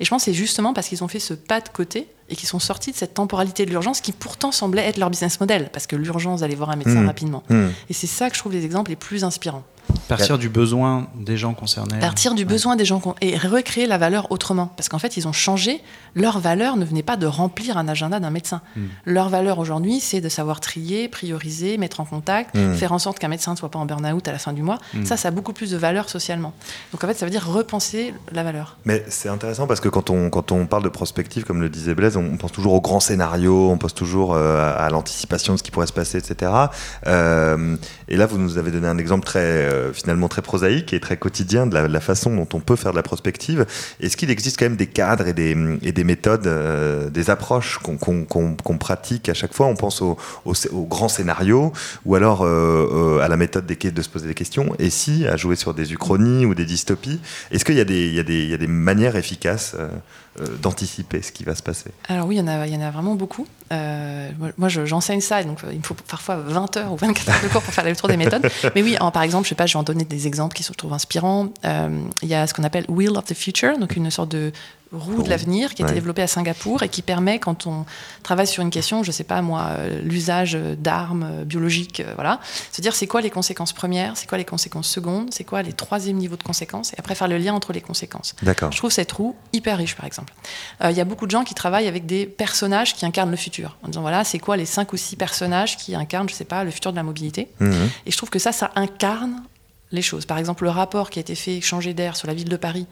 Et 0.00 0.04
je 0.04 0.10
pense 0.10 0.22
que 0.22 0.30
c'est 0.30 0.34
justement 0.34 0.72
parce 0.72 0.88
qu'ils 0.88 1.04
ont 1.04 1.08
fait 1.08 1.20
ce 1.20 1.34
pas 1.34 1.60
de 1.60 1.68
côté 1.68 2.08
et 2.30 2.36
qu'ils 2.36 2.48
sont 2.48 2.58
sortis 2.58 2.90
de 2.92 2.96
cette 2.96 3.12
temporalité 3.14 3.64
de 3.66 3.70
l'urgence 3.70 4.00
qui 4.00 4.12
pourtant 4.12 4.50
semblait 4.52 4.84
être 4.86 4.96
leur 4.98 5.10
business 5.10 5.38
model 5.40 5.68
parce 5.72 5.86
que 5.86 5.94
l'urgence 5.96 6.40
d'aller 6.40 6.54
voir 6.54 6.70
un 6.70 6.76
médecin 6.76 7.00
Mhm. 7.00 7.06
rapidement. 7.06 7.42
Hmm. 7.50 7.68
Et 7.90 7.92
c'est 7.92 8.06
ça 8.06 8.28
que 8.30 8.34
je 8.36 8.40
trouve 8.40 8.52
les 8.52 8.64
exemples 8.64 8.90
les 8.90 8.96
plus 8.96 9.24
inspirants. 9.24 9.62
Partir 10.08 10.38
du 10.38 10.48
besoin 10.48 11.08
des 11.18 11.36
gens 11.36 11.54
concernés. 11.54 11.98
Partir 12.00 12.34
du 12.34 12.42
Ouais. 12.42 12.48
besoin 12.48 12.76
des 12.76 12.84
gens 12.84 13.02
et 13.20 13.36
recréer 13.36 13.86
la 13.86 13.98
valeur 13.98 14.30
autrement. 14.30 14.66
Parce 14.76 14.88
qu'en 14.88 14.98
fait, 14.98 15.16
ils 15.16 15.26
ont 15.26 15.32
changé. 15.32 15.80
Leur 16.14 16.38
valeur 16.38 16.76
ne 16.76 16.84
venait 16.84 17.02
pas 17.02 17.16
de 17.16 17.26
remplir 17.26 17.76
un 17.78 17.88
agenda 17.88 18.20
d'un 18.20 18.30
médecin. 18.30 18.60
Mm. 18.76 18.80
Leur 19.06 19.28
valeur 19.28 19.58
aujourd'hui, 19.58 20.00
c'est 20.00 20.20
de 20.20 20.28
savoir 20.28 20.60
trier, 20.60 21.08
prioriser, 21.08 21.76
mettre 21.78 22.00
en 22.00 22.04
contact, 22.04 22.54
Mm. 22.54 22.74
faire 22.74 22.92
en 22.92 22.98
sorte 22.98 23.18
qu'un 23.18 23.28
médecin 23.28 23.52
ne 23.52 23.56
soit 23.56 23.70
pas 23.70 23.78
en 23.78 23.86
burn-out 23.86 24.26
à 24.28 24.32
la 24.32 24.38
fin 24.38 24.52
du 24.52 24.62
mois. 24.62 24.78
Mm. 24.94 25.04
Ça, 25.04 25.16
ça 25.16 25.28
a 25.28 25.30
beaucoup 25.30 25.52
plus 25.52 25.70
de 25.70 25.76
valeur 25.76 26.08
socialement. 26.08 26.52
Donc 26.92 27.02
en 27.02 27.06
fait, 27.06 27.14
ça 27.14 27.26
veut 27.26 27.30
dire 27.30 27.46
repenser 27.46 28.14
la 28.32 28.42
valeur. 28.42 28.76
Mais 28.84 29.04
c'est 29.08 29.28
intéressant 29.28 29.66
parce 29.66 29.80
que 29.80 29.88
quand 29.88 30.10
on, 30.10 30.30
quand 30.30 30.52
on 30.52 30.66
parle 30.66 30.82
de 30.84 30.88
prospective, 30.88 31.44
comme 31.44 31.60
le 31.60 31.68
disait 31.68 31.94
Blaise, 31.94 32.16
on, 32.16 32.36
pense 32.36 32.52
toujours 32.52 32.74
au 32.74 32.80
grand 32.80 33.00
scénario, 33.00 33.70
on 33.70 33.78
pense 33.78 33.94
toujours 33.94 34.34
euh, 34.34 34.58
à, 34.60 34.84
à 34.84 34.90
l'anticipation 34.90 35.54
de 35.54 35.58
ce 35.58 35.62
qui 35.62 35.70
pourrait 35.70 35.86
se 35.86 35.92
passer, 35.92 36.18
etc. 36.18 36.52
Euh, 37.06 37.76
et 38.08 38.16
là, 38.16 38.26
vous 38.26 38.38
nous 38.38 38.58
avez 38.58 38.70
donné 38.70 38.86
un 38.86 38.98
exemple 38.98 39.24
très, 39.24 39.40
euh, 39.84 39.92
finalement 39.92 40.28
très 40.28 40.42
prosaïque 40.42 40.92
et 40.92 41.00
très 41.00 41.16
quotidien 41.16 41.66
de 41.66 41.76
la, 41.76 42.00
façon 42.00 42.34
dont 42.34 42.48
on 42.52 42.60
peut 42.60 42.76
faire 42.76 42.92
de 42.92 42.96
la 42.96 43.02
prospective. 43.02 43.66
Est-ce 44.00 44.16
qu'il 44.16 44.30
existe 44.30 44.58
quand 44.58 44.66
même 44.66 44.76
des 44.76 44.86
cadres 44.86 45.26
et 45.26 45.32
des, 45.32 46.04
méthodes, 46.04 46.46
euh, 46.46 47.10
des 47.10 47.30
approches 47.30 47.78
qu'on 47.78 48.78
pratique 48.78 49.28
à 49.28 49.34
chaque 49.34 49.54
fois? 49.54 49.66
On 49.66 49.76
pense 49.76 50.02
au, 50.02 50.16
au, 50.44 50.52
au 50.72 50.84
grand 50.84 51.08
scénario 51.08 51.72
ou 52.04 52.14
alors 52.14 52.42
euh, 52.42 53.20
à 53.20 53.28
la 53.28 53.36
méthode 53.36 53.66
de 53.66 54.02
se 54.02 54.08
poser 54.08 54.26
des 54.26 54.34
questions. 54.34 54.74
Et 54.78 54.90
si, 54.90 55.26
à 55.26 55.36
jouer 55.36 55.56
sur 55.56 55.74
des 55.74 55.92
uchronies 55.92 56.46
ou 56.46 56.54
des 56.54 56.64
dystopies, 56.64 57.20
est-ce 57.50 57.64
qu'il 57.64 57.76
y, 57.76 57.80
a 57.80 57.84
des- 57.84 58.66
manières 58.66 59.16
efficaces 59.16 59.76
d'anticiper 60.60 61.22
ce 61.22 61.30
qui 61.32 61.44
va 61.44 61.54
se 61.54 61.62
passer 61.62 61.90
Alors 62.08 62.26
oui, 62.26 62.36
il 62.36 62.38
y 62.38 62.42
en 62.42 62.48
a, 62.48 62.66
il 62.66 62.72
y 62.74 62.76
en 62.76 62.80
a 62.80 62.90
vraiment 62.90 63.14
beaucoup. 63.14 63.46
Euh, 63.72 64.30
moi- 64.38 64.50
moi, 64.58 64.68
je- 64.68 64.84
j'enseigne 64.84 65.20
ça, 65.20 65.40
et 65.40 65.44
donc 65.44 65.62
euh, 65.64 65.68
il 65.72 65.78
me 65.78 65.82
faut 65.82 65.94
parfois 65.94 66.36
20 66.36 66.76
heures 66.76 66.92
ou 66.92 66.96
24 66.96 67.28
heures 67.30 67.42
de 67.42 67.48
cours 67.48 67.62
pour 67.62 67.72
faire 67.72 67.84
le 67.84 67.94
tour 67.96 68.08
des 68.08 68.16
méthodes. 68.16 68.46
Mais 68.74 68.82
oui, 68.82 68.96
en- 69.00 69.10
par 69.10 69.22
exemple, 69.22 69.44
je 69.44 69.50
sais 69.50 69.54
pas, 69.54 69.66
je 69.66 69.74
vais 69.74 69.78
en 69.78 69.84
donner 69.84 70.04
des 70.04 70.26
exemples 70.26 70.54
qui 70.56 70.62
se 70.62 70.72
trouvent 70.72 70.92
inspirants. 70.92 71.48
Euh, 71.64 71.88
il 72.22 72.28
y 72.28 72.34
a 72.34 72.46
ce 72.46 72.54
qu'on 72.54 72.64
appelle 72.64 72.84
Wheel 72.88 73.16
of 73.16 73.24
the 73.26 73.34
Future, 73.34 73.78
donc 73.78 73.96
une 73.96 74.10
sorte 74.10 74.30
de 74.30 74.52
roue 74.96 75.22
de 75.22 75.28
l'avenir 75.28 75.74
qui 75.74 75.82
a 75.82 75.84
été 75.84 75.92
ouais. 75.92 76.00
développée 76.00 76.22
à 76.22 76.26
Singapour 76.26 76.82
et 76.82 76.88
qui 76.88 77.02
permet, 77.02 77.38
quand 77.38 77.66
on 77.66 77.84
travaille 78.22 78.46
sur 78.46 78.62
une 78.62 78.70
question, 78.70 79.02
je 79.02 79.10
sais 79.10 79.24
pas 79.24 79.42
moi, 79.42 79.68
euh, 79.70 80.00
l'usage 80.02 80.54
d'armes 80.78 81.28
euh, 81.30 81.44
biologiques, 81.44 82.00
euh, 82.00 82.12
voilà, 82.14 82.40
se 82.72 82.80
dire 82.80 82.94
c'est 82.94 83.06
quoi 83.06 83.20
les 83.20 83.30
conséquences 83.30 83.72
premières, 83.72 84.16
c'est 84.16 84.28
quoi 84.28 84.38
les 84.38 84.44
conséquences 84.44 84.88
secondes, 84.88 85.28
c'est 85.32 85.44
quoi 85.44 85.62
les 85.62 85.72
troisième 85.72 86.16
niveaux 86.16 86.36
de 86.36 86.42
conséquences, 86.42 86.92
et 86.92 86.96
après 86.98 87.14
faire 87.14 87.28
le 87.28 87.38
lien 87.38 87.54
entre 87.54 87.72
les 87.72 87.80
conséquences. 87.80 88.34
D'accord. 88.42 88.72
Je 88.72 88.78
trouve 88.78 88.90
cette 88.90 89.12
roue 89.12 89.36
hyper 89.52 89.78
riche, 89.78 89.94
par 89.96 90.06
exemple. 90.06 90.32
Euh, 90.82 90.90
Il 90.90 90.96
y 90.96 91.00
a 91.00 91.04
beaucoup 91.04 91.26
de 91.26 91.30
gens 91.30 91.44
qui 91.44 91.54
travaillent 91.54 91.88
avec 91.88 92.06
des 92.06 92.26
personnages 92.26 92.94
qui 92.94 93.04
incarnent 93.04 93.30
le 93.30 93.36
futur. 93.36 93.76
En 93.82 93.88
disant, 93.88 94.02
voilà, 94.02 94.24
c'est 94.24 94.38
quoi 94.38 94.56
les 94.56 94.66
cinq 94.66 94.92
ou 94.92 94.96
six 94.96 95.16
personnages 95.16 95.76
qui 95.76 95.94
incarnent, 95.94 96.28
je 96.28 96.34
sais 96.34 96.44
pas, 96.44 96.64
le 96.64 96.70
futur 96.70 96.92
de 96.92 96.96
la 96.96 97.02
mobilité. 97.02 97.48
Mhm. 97.60 97.90
Et 98.06 98.10
je 98.10 98.16
trouve 98.16 98.30
que 98.30 98.38
ça, 98.38 98.52
ça 98.52 98.70
incarne 98.76 99.42
les 99.92 100.02
choses. 100.02 100.26
Par 100.26 100.38
exemple, 100.38 100.64
le 100.64 100.70
rapport 100.70 101.10
qui 101.10 101.18
a 101.18 101.22
été 101.22 101.34
fait, 101.34 101.60
changer 101.60 101.94
d'air 101.94 102.16
sur 102.16 102.26
la 102.26 102.34
ville 102.34 102.48
de 102.48 102.56
Paris, 102.56 102.86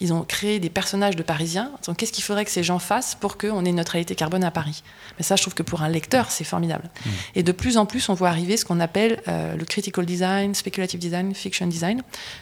ils 0.00 0.12
ont 0.12 0.22
créé 0.22 0.58
des 0.60 0.70
personnages 0.70 1.14
de 1.14 1.22
Parisiens. 1.22 1.70
Donc, 1.86 1.98
qu'est-ce 1.98 2.12
qu'il 2.12 2.24
faudrait 2.24 2.44
que 2.44 2.50
ces 2.50 2.62
gens 2.62 2.78
fassent 2.78 3.14
pour 3.14 3.36
qu'on 3.36 3.64
ait 3.64 3.68
une 3.68 3.76
neutralité 3.76 4.14
carbone 4.14 4.44
à 4.44 4.50
Paris? 4.50 4.82
Mais 5.18 5.24
ça, 5.24 5.36
je 5.36 5.42
trouve 5.42 5.54
que 5.54 5.62
pour 5.62 5.82
un 5.82 5.88
lecteur, 5.88 6.30
c'est 6.30 6.44
formidable. 6.44 6.88
Et 7.34 7.42
de 7.42 7.52
plus 7.52 7.76
en 7.76 7.86
plus, 7.86 8.08
on 8.08 8.14
voit 8.14 8.30
arriver 8.30 8.56
ce 8.56 8.64
qu'on 8.64 8.80
appelle 8.80 9.22
euh, 9.28 9.56
le 9.56 9.64
critical 9.64 10.06
design, 10.06 10.54
speculative 10.54 10.98
design, 10.98 11.34
fiction 11.34 11.66
design. 11.66 11.98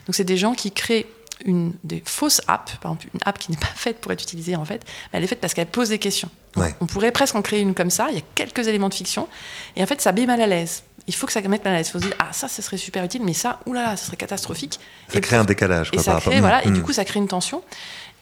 Donc, 0.06 0.14
c'est 0.14 0.24
des 0.24 0.36
gens 0.36 0.54
qui 0.54 0.70
créent 0.70 1.06
une, 1.44 1.72
des 1.84 2.02
fausses 2.04 2.40
apps, 2.48 2.76
par 2.76 2.92
exemple, 2.92 3.08
une 3.14 3.20
app 3.24 3.38
qui 3.38 3.50
n'est 3.50 3.56
pas 3.56 3.66
faite 3.74 4.00
pour 4.00 4.12
être 4.12 4.22
utilisée 4.22 4.56
en 4.56 4.64
fait, 4.64 4.82
mais 5.12 5.18
elle 5.18 5.24
est 5.24 5.28
faite 5.28 5.40
parce 5.40 5.54
qu'elle 5.54 5.66
pose 5.68 5.88
des 5.90 5.98
questions. 5.98 6.30
Ouais. 6.56 6.74
On 6.80 6.86
pourrait 6.86 7.12
presque 7.12 7.34
en 7.36 7.42
créer 7.42 7.60
une 7.60 7.74
comme 7.74 7.90
ça, 7.90 8.08
il 8.10 8.16
y 8.16 8.18
a 8.18 8.24
quelques 8.34 8.66
éléments 8.66 8.88
de 8.88 8.94
fiction, 8.94 9.28
et 9.76 9.82
en 9.82 9.86
fait, 9.86 10.00
ça 10.00 10.12
met 10.12 10.26
mal 10.26 10.40
à 10.40 10.46
l'aise. 10.46 10.82
Il 11.06 11.14
faut 11.14 11.26
que 11.26 11.32
ça 11.32 11.40
mette 11.40 11.64
mal 11.64 11.74
à 11.74 11.76
l'aise. 11.78 11.88
Il 11.88 11.92
faut 11.92 12.00
se 12.00 12.04
dire, 12.06 12.14
ah, 12.18 12.28
ça, 12.32 12.48
ce 12.48 12.60
serait 12.60 12.76
super 12.76 13.02
utile, 13.04 13.22
mais 13.24 13.32
ça, 13.32 13.60
oulala, 13.66 13.96
ce 13.96 14.06
serait 14.06 14.16
catastrophique. 14.18 14.78
Ça 15.08 15.16
Et 15.18 15.20
crée 15.22 15.36
un 15.36 15.44
décalage. 15.44 15.88
et 15.88 15.96
quoi, 15.96 16.02
ça 16.02 16.12
par 16.12 16.20
crée, 16.20 16.30
rapport- 16.34 16.40
voilà, 16.50 16.64
et 16.64 16.68
Mhm. 16.68 16.74
du 16.74 16.82
coup, 16.82 16.92
ça 16.92 17.04
crée 17.06 17.18
une 17.18 17.28
tension. 17.28 17.62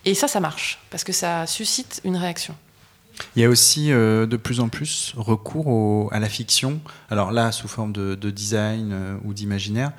Et 0.04 0.14
ça, 0.14 0.28
ça 0.28 0.38
marche, 0.38 0.78
parce 0.90 1.02
que 1.02 1.12
ça 1.12 1.46
suscite 1.48 2.00
une 2.04 2.16
réaction. 2.16 2.54
Il 3.34 3.42
y 3.42 3.44
a 3.44 3.48
aussi 3.48 3.90
euh, 3.90 4.26
de 4.26 4.36
plus 4.36 4.60
en 4.60 4.68
plus 4.68 5.14
recours 5.16 5.66
au- 5.68 6.08
à 6.12 6.20
la 6.20 6.28
fiction, 6.28 6.80
alors 7.10 7.32
là 7.32 7.50
sous 7.50 7.66
forme 7.66 7.92
de, 7.92 8.14
de 8.14 8.30
design 8.30 8.90
euh, 8.92 9.16
ou 9.24 9.32
d'imaginaire, 9.32 9.90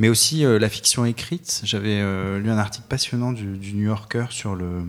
mais 0.00 0.08
aussi 0.08 0.44
euh, 0.44 0.58
la 0.58 0.70
fiction 0.70 1.04
écrite. 1.04 1.60
J'avais 1.62 2.00
euh, 2.00 2.40
lu 2.40 2.50
un 2.50 2.58
article 2.58 2.86
passionnant 2.88 3.32
du, 3.32 3.44
New 3.44 3.84
Yorker 3.84 4.26
sur 4.30 4.56
le 4.56 4.82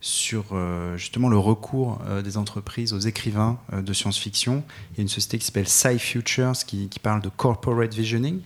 sur 0.00 0.48
euh, 0.52 0.98
justement 0.98 1.30
le 1.30 1.38
recours 1.38 1.98
des 2.22 2.36
entreprises 2.36 2.92
aux 2.92 2.98
écrivains 2.98 3.58
de 3.72 3.92
science-fiction. 3.92 4.62
Il 4.92 4.98
y 4.98 5.00
a 5.00 5.02
une 5.02 5.08
société 5.08 5.38
qui 5.38 5.46
s'appelle 5.46 5.68
Sci 5.68 5.98
Futures 5.98 6.52
qui, 6.66 6.90
parle 7.02 7.22
de 7.22 7.30
corporate 7.30 7.94
visioning. 7.94 8.40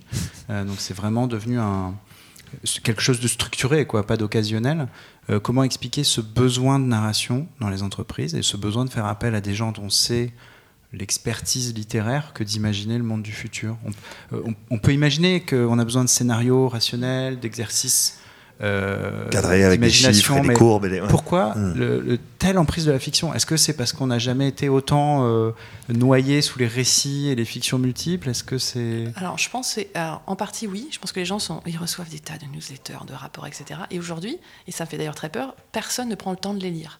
Donc 0.48 0.76
c'est 0.78 0.94
vraiment 0.94 1.26
devenu 1.26 1.58
quelque 2.84 3.02
chose 3.02 3.18
de 3.18 3.26
structuré, 3.26 3.86
quoi, 3.86 4.06
pas 4.06 4.16
d'occasionnel. 4.16 4.86
Comment 5.42 5.64
expliquer 5.64 6.04
ce 6.04 6.20
besoin 6.20 6.78
de 6.78 6.84
narration 6.84 7.48
dans 7.58 7.70
les 7.70 7.82
entreprises 7.82 8.36
et 8.36 8.42
ce 8.42 8.56
besoin 8.56 8.84
de 8.84 8.90
faire 8.90 9.06
appel 9.06 9.34
à 9.34 9.40
des 9.40 9.54
gens 9.54 9.72
dont 9.72 9.90
c'est 9.90 10.32
l'expertise 10.92 11.74
littéraire 11.74 12.32
que 12.34 12.42
d'imaginer 12.44 12.96
le 12.98 13.04
monde 13.04 13.22
du 13.22 13.32
futur 13.32 13.76
on, 13.84 14.36
euh, 14.36 14.42
on- 14.46 14.54
on 14.70 14.78
peut 14.78 14.92
imaginer 14.92 15.40
qu'on 15.40 15.78
a 15.78 15.84
besoin 15.84 16.02
de 16.04 16.08
scénarios 16.08 16.68
rationnels, 16.68 17.38
d'exercices 17.40 18.18
euh, 18.60 19.28
Cadré 19.28 19.62
avec 19.62 19.78
des 19.78 19.88
chiffres 19.88 20.36
et 20.36 20.40
des 20.40 20.52
courbes. 20.54 20.86
et 20.86 20.88
des- 20.88 21.00
pourquoi 21.08 21.54
Mm. 21.54 21.74
le, 21.76 22.00
le- 22.00 22.18
telle 22.40 22.58
emprise 22.58 22.86
de 22.86 22.90
la 22.90 22.98
fiction? 22.98 23.32
Est-ce 23.32 23.46
que 23.46 23.56
c'est 23.56 23.74
parce 23.74 23.92
qu'on 23.92 24.08
n'a 24.08 24.18
jamais 24.18 24.48
été 24.48 24.68
autant 24.68 25.24
euh, 25.28 25.52
noyé 25.88 26.42
sous 26.42 26.58
les 26.58 26.66
récits 26.66 27.28
et 27.28 27.36
les 27.36 27.44
fictions 27.44 27.78
multiples? 27.78 28.28
Est-ce 28.30 28.42
que 28.42 28.58
c'est 28.58 29.12
Alors, 29.14 29.38
je 29.38 29.48
pense, 29.48 29.68
que 29.68 29.74
c'est- 29.82 29.90
alors, 29.96 30.22
en 30.26 30.34
partie, 30.34 30.66
oui. 30.66 30.88
Je 30.90 30.98
pense 30.98 31.12
que 31.12 31.20
les 31.20 31.26
gens 31.26 31.38
sont, 31.38 31.60
ils 31.66 31.76
reçoivent 31.78 32.08
des 32.10 32.18
tas 32.18 32.36
de 32.36 32.46
newsletters, 32.52 33.04
de 33.06 33.12
rapports, 33.12 33.46
etc. 33.46 33.78
Et 33.92 33.98
aujourd'hui, 34.00 34.38
et 34.66 34.72
ça 34.72 34.84
me 34.86 34.88
fait 34.88 34.98
d'ailleurs 34.98 35.14
très 35.14 35.28
peur, 35.28 35.54
personne 35.70 36.08
ne 36.08 36.16
prend 36.16 36.32
le 36.32 36.36
temps 36.36 36.54
de 36.54 36.60
les 36.60 36.70
lire. 36.72 36.98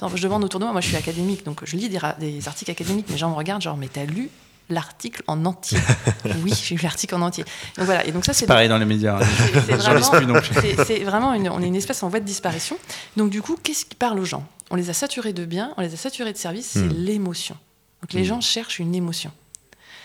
Je 0.00 0.22
demande 0.22 0.44
autour 0.44 0.60
de 0.60 0.64
moi, 0.64 0.72
moi 0.72 0.80
je 0.80 0.88
suis 0.88 0.96
académique, 0.96 1.44
donc 1.44 1.60
je 1.64 1.76
lis 1.76 1.88
des, 1.88 1.98
des 2.18 2.48
articles 2.48 2.70
académiques, 2.70 3.06
mais 3.08 3.14
les 3.14 3.18
gens 3.18 3.30
me 3.30 3.34
regardent 3.36 3.62
genre, 3.62 3.76
mais 3.76 3.88
t'as 3.88 4.04
lu 4.04 4.30
l'article 4.70 5.22
en 5.26 5.44
entier. 5.44 5.78
oui, 6.44 6.52
j'ai 6.54 6.74
lu 6.74 6.82
l'article 6.82 7.14
en 7.14 7.22
entier. 7.22 7.44
Donc 7.76 7.86
voilà. 7.86 8.06
Et 8.06 8.12
donc 8.12 8.24
ça, 8.24 8.32
c'est 8.32 8.46
pareil 8.46 8.68
dans 8.68 8.78
les 8.78 8.84
médias. 8.84 9.18
C'est 9.66 9.74
vraiment, 9.74 10.40
c'est 10.86 10.98
vraiment 11.04 11.34
une, 11.34 11.48
on 11.48 11.62
est 11.62 11.66
une 11.66 11.76
espèce 11.76 12.02
en 12.02 12.08
voie 12.08 12.20
de 12.20 12.24
disparition. 12.24 12.78
Donc 13.16 13.30
du 13.30 13.42
coup, 13.42 13.56
qu'est-ce 13.62 13.84
qui 13.84 13.94
parle 13.94 14.18
aux 14.18 14.24
gens? 14.24 14.46
On 14.70 14.76
les 14.76 14.90
a 14.90 14.92
saturés 14.92 15.32
de 15.32 15.44
biens, 15.44 15.72
on 15.76 15.82
les 15.82 15.92
a 15.94 15.96
saturés 15.96 16.32
de 16.32 16.38
services. 16.38 16.70
C'est 16.72 16.80
hmm. 16.80 16.92
l'émotion. 16.94 17.56
Donc 18.02 18.12
les 18.12 18.22
hmm. 18.22 18.24
gens 18.24 18.40
cherchent 18.40 18.78
une 18.78 18.94
émotion. 18.94 19.30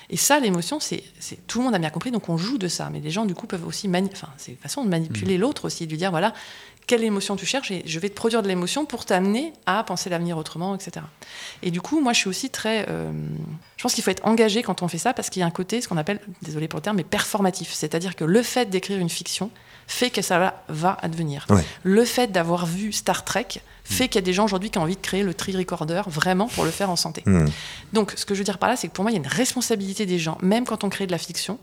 Et 0.10 0.17
ça, 0.17 0.39
l'émotion, 0.39 0.79
c'est 0.79 1.03
tout 1.47 1.60
le 1.60 1.65
monde 1.65 1.75
a 1.75 1.79
bien 1.79 1.89
compris, 1.89 2.12
donc 2.12 2.29
on 2.29 2.38
joue 2.38 2.58
de 2.58 2.67
ça. 2.67 2.89
Mais 2.91 2.99
les 2.99 3.10
gens, 3.10 3.25
du 3.25 3.34
coup, 3.34 3.47
peuvent 3.47 3.65
aussi, 3.65 3.89
enfin, 3.89 4.29
c'est 4.38 4.51
une 4.51 4.58
façon 4.58 4.84
de 4.84 4.89
manipuler 4.89 5.38
hmm. 5.38 5.41
l'autre 5.41 5.65
aussi, 5.65 5.86
de 5.86 5.91
lui 5.91 5.97
dire 5.97 6.12
voilà, 6.12 6.34
quelle 6.88 7.04
émotion 7.04 7.36
tu 7.36 7.46
cherches 7.46 7.72
et 7.72 7.84
je 7.86 8.00
vais 8.00 8.10
te 8.10 8.15
produire 8.15 8.41
de 8.41 8.48
l'émotion 8.48 8.86
pour 8.86 9.06
t'amener 9.06 9.54
à 9.65 9.84
penser 9.84 10.10
l'avenir 10.10 10.38
autrement, 10.38 10.76
etc. 10.76 11.06
Et 11.62 11.72
du 11.72 11.82
coup, 11.82 12.02
moi, 12.02 12.13
je 12.13 12.19
suis 12.19 12.30
aussi 12.30 12.50
très. 12.50 12.86
Euh, 12.89 13.12
je 13.78 13.84
pense 13.84 13.93
qu'il 13.93 14.04
faut 14.04 14.12
être 14.12 14.26
engagé 14.26 14.63
quand 14.63 14.82
on 14.82 14.88
fait 14.88 14.98
ça 14.98 15.13
parce 15.13 15.30
qu'il 15.30 15.39
y 15.39 15.43
a 15.43 15.46
un 15.46 15.52
côté, 15.52 15.82
ce 15.82 15.88
qu'on 15.88 15.98
appelle, 15.98 16.19
désolé 16.41 16.67
pour 16.67 16.78
le 16.78 16.84
terme, 16.84 16.98
mais 16.98 17.04
performatif. 17.04 17.74
C'est-à-dire 17.74 18.15
que 18.15 18.24
le 18.24 18.43
fait 18.43 18.69
d'écrire 18.69 19.00
une 19.00 19.10
fiction 19.10 19.50
fait 19.88 20.10
que 20.10 20.22
ça 20.22 20.56
va, 20.69 20.98
advenir. 21.02 21.46
Le 21.84 22.06
fait 22.06 22.32
d'avoir 22.32 22.65
vu 22.65 22.93
Star 22.93 23.26
Trek 23.26 23.48
fait 23.84 24.08
qu'il 24.08 24.15
y 24.15 24.24
a 24.24 24.26
des 24.26 24.32
gens 24.32 24.46
aujourd'hui 24.46 24.69
qui 24.69 24.78
ont 24.78 24.84
envie 24.84 24.96
de 24.96 25.02
créer 25.02 25.24
le 25.24 25.34
tri-recorder 25.34 26.04
vraiment 26.08 26.48
pour 26.48 26.63
le 26.63 26.72
faire 26.72 26.89
en 26.89 26.96
santé. 26.96 27.22
Hmm. 27.26 27.48
Donc, 27.91 28.13
ce 28.15 28.26
que 28.26 28.34
je 28.34 28.39
veux 28.39 28.46
dire 28.46 28.58
par 28.60 28.69
là, 28.69 28.78
c'est 28.78 28.88
que 28.88 28.93
pour 28.93 29.04
moi, 29.04 29.12
il 29.12 29.15
y 29.15 29.17
a 29.17 29.19
une 29.22 29.28
responsabilité 29.28 30.06
des 30.06 30.19
gens, 30.19 30.38
même 30.41 30.65
quand 30.65 30.86
on 30.86 30.89
crée 30.89 31.06
de 31.06 31.12
la 31.12 31.17
fiction 31.17 31.60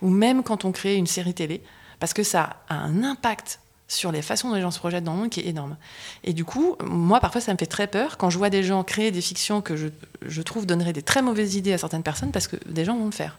ou 0.00 0.10
même 0.10 0.42
quand 0.42 0.64
on 0.64 0.72
crée 0.72 0.94
une 0.94 1.06
série 1.06 1.34
télé, 1.34 1.62
parce 1.98 2.12
que 2.12 2.22
ça 2.22 2.58
a 2.68 2.76
un 2.76 3.02
impact 3.02 3.60
sur 3.88 4.10
les 4.10 4.22
façons 4.22 4.48
dont 4.48 4.54
les 4.54 4.62
gens 4.62 4.70
se 4.70 4.78
projettent 4.78 5.04
dans 5.04 5.14
le 5.14 5.20
monde 5.20 5.30
qui 5.30 5.40
est 5.40 5.46
énorme. 5.46 5.76
Et 6.24 6.32
du 6.32 6.44
coup, 6.44 6.76
moi, 6.84 7.20
parfois, 7.20 7.40
ça 7.40 7.52
me 7.52 7.58
fait 7.58 7.66
très 7.66 7.86
peur 7.86 8.16
quand 8.16 8.30
je 8.30 8.38
vois 8.38 8.50
des 8.50 8.62
gens 8.62 8.82
créer 8.82 9.10
des 9.10 9.20
fictions 9.20 9.60
que 9.60 9.76
je, 9.76 9.88
je 10.26 10.42
trouve 10.42 10.66
donneraient 10.66 10.92
des 10.92 11.02
très 11.02 11.22
mauvaises 11.22 11.54
idées 11.54 11.72
à 11.72 11.78
certaines 11.78 12.02
personnes 12.02 12.32
parce 12.32 12.48
que 12.48 12.56
des 12.68 12.84
gens 12.84 12.96
vont 12.96 13.06
le 13.06 13.12
faire. 13.12 13.38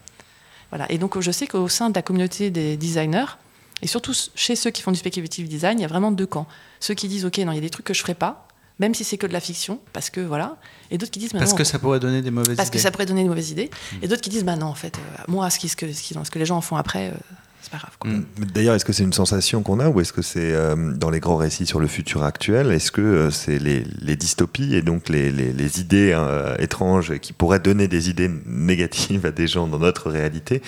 Voilà. 0.70 0.90
Et 0.92 0.98
donc, 0.98 1.20
je 1.20 1.32
sais 1.32 1.48
qu'au 1.48 1.68
sein 1.68 1.90
de 1.90 1.96
la 1.96 2.02
communauté 2.02 2.50
des 2.50 2.78
designers, 2.78 3.38
et 3.82 3.88
surtout 3.88 4.14
chez 4.36 4.56
ceux 4.56 4.72
qui 4.72 4.82
font 4.82 4.92
du 4.92 4.98
speculative 4.98 5.48
design, 5.48 5.80
il 5.80 5.82
y 5.82 5.86
a 5.86 5.88
vraiment 5.88 6.12
deux 6.12 6.26
camps. 6.26 6.48
Ceux 6.80 6.94
qui 6.94 7.08
disent, 7.08 7.26
OK, 7.26 7.38
non, 7.40 7.52
il 7.52 7.56
y 7.56 7.60
a 7.60 7.62
des 7.62 7.70
trucs 7.70 7.86
que 7.86 7.94
je 7.94 8.02
ferai 8.02 8.16
pas, 8.16 8.48
même 8.80 8.94
si 8.94 9.04
c'est 9.04 9.18
que 9.18 9.28
de 9.28 9.34
la 9.34 9.40
fiction, 9.40 9.80
parce 9.94 10.10
que 10.10 10.22
voilà. 10.22 10.58
Et 10.92 10.98
d'autres 10.98 11.12
qui 11.12 11.20
disent, 11.20 11.34
parce 11.34 11.54
que 11.54 11.64
ça 11.64 11.80
pourrait 11.80 12.00
donner 12.00 12.22
des 12.22 12.32
mauvaises 12.32 12.50
idées. 12.50 12.58
Parce 12.58 12.70
que 12.70 12.80
ça 12.80 12.92
pourrait 12.92 13.06
donner 13.06 13.24
des 13.24 13.30
mauvaises 13.30 13.52
idées. 13.52 13.70
Hmm. 13.94 13.98
Et 14.04 14.08
d'autres 14.08 14.22
qui 14.22 14.30
disent, 14.30 14.46
bah 14.46 14.56
non, 14.56 14.68
en 14.68 14.76
fait, 14.76 14.98
euh, 14.98 15.24
moi, 15.28 15.50
ce, 15.50 15.60
qui, 15.60 15.70
ce, 15.70 15.76
que, 15.76 15.92
ce, 15.92 16.14
que, 16.14 16.40
les 16.40 16.46
gens 16.46 16.58
en 16.58 16.62
font 16.62 16.76
après, 16.76 17.10
euh, 17.10 17.14
c'est 17.62 17.72
pas 17.72 17.78
grave. 17.78 17.92
Mm. 18.06 18.46
D'ailleurs, 18.54 18.76
est-ce 18.76 18.86
que 18.86 18.94
c'est 18.94 19.04
une 19.04 19.14
sensation 19.14 19.62
qu'on 19.64 19.80
a 19.80 19.90
ou 19.90 20.00
est-ce 20.00 20.14
que 20.14 20.22
c'est 20.22 20.54
euh, 20.54 20.94
dans 20.94 21.10
les 21.10 21.20
grands 21.20 21.36
récits 21.36 21.66
sur 21.66 21.80
le 21.80 21.88
futur 21.88 22.24
actuel 22.24 22.72
Est-ce 22.72 22.92
que 22.92 23.02
euh, 23.02 23.32
c'est 23.32 23.60
les, 23.60 23.84
dystopies 24.16 24.76
et 24.76 24.82
donc 24.82 25.10
les, 25.10 25.32
les, 25.32 25.80
idées 25.80 26.12
euh, 26.14 26.56
étranges 26.60 27.18
qui 27.20 27.34
pourraient 27.34 27.60
donner 27.60 27.88
des 27.88 28.10
idées 28.10 28.32
négatives 28.46 29.26
à 29.26 29.32
des 29.32 29.48
gens 29.48 29.68
dans 29.68 29.80
notre 29.80 30.10
réalité 30.10 30.62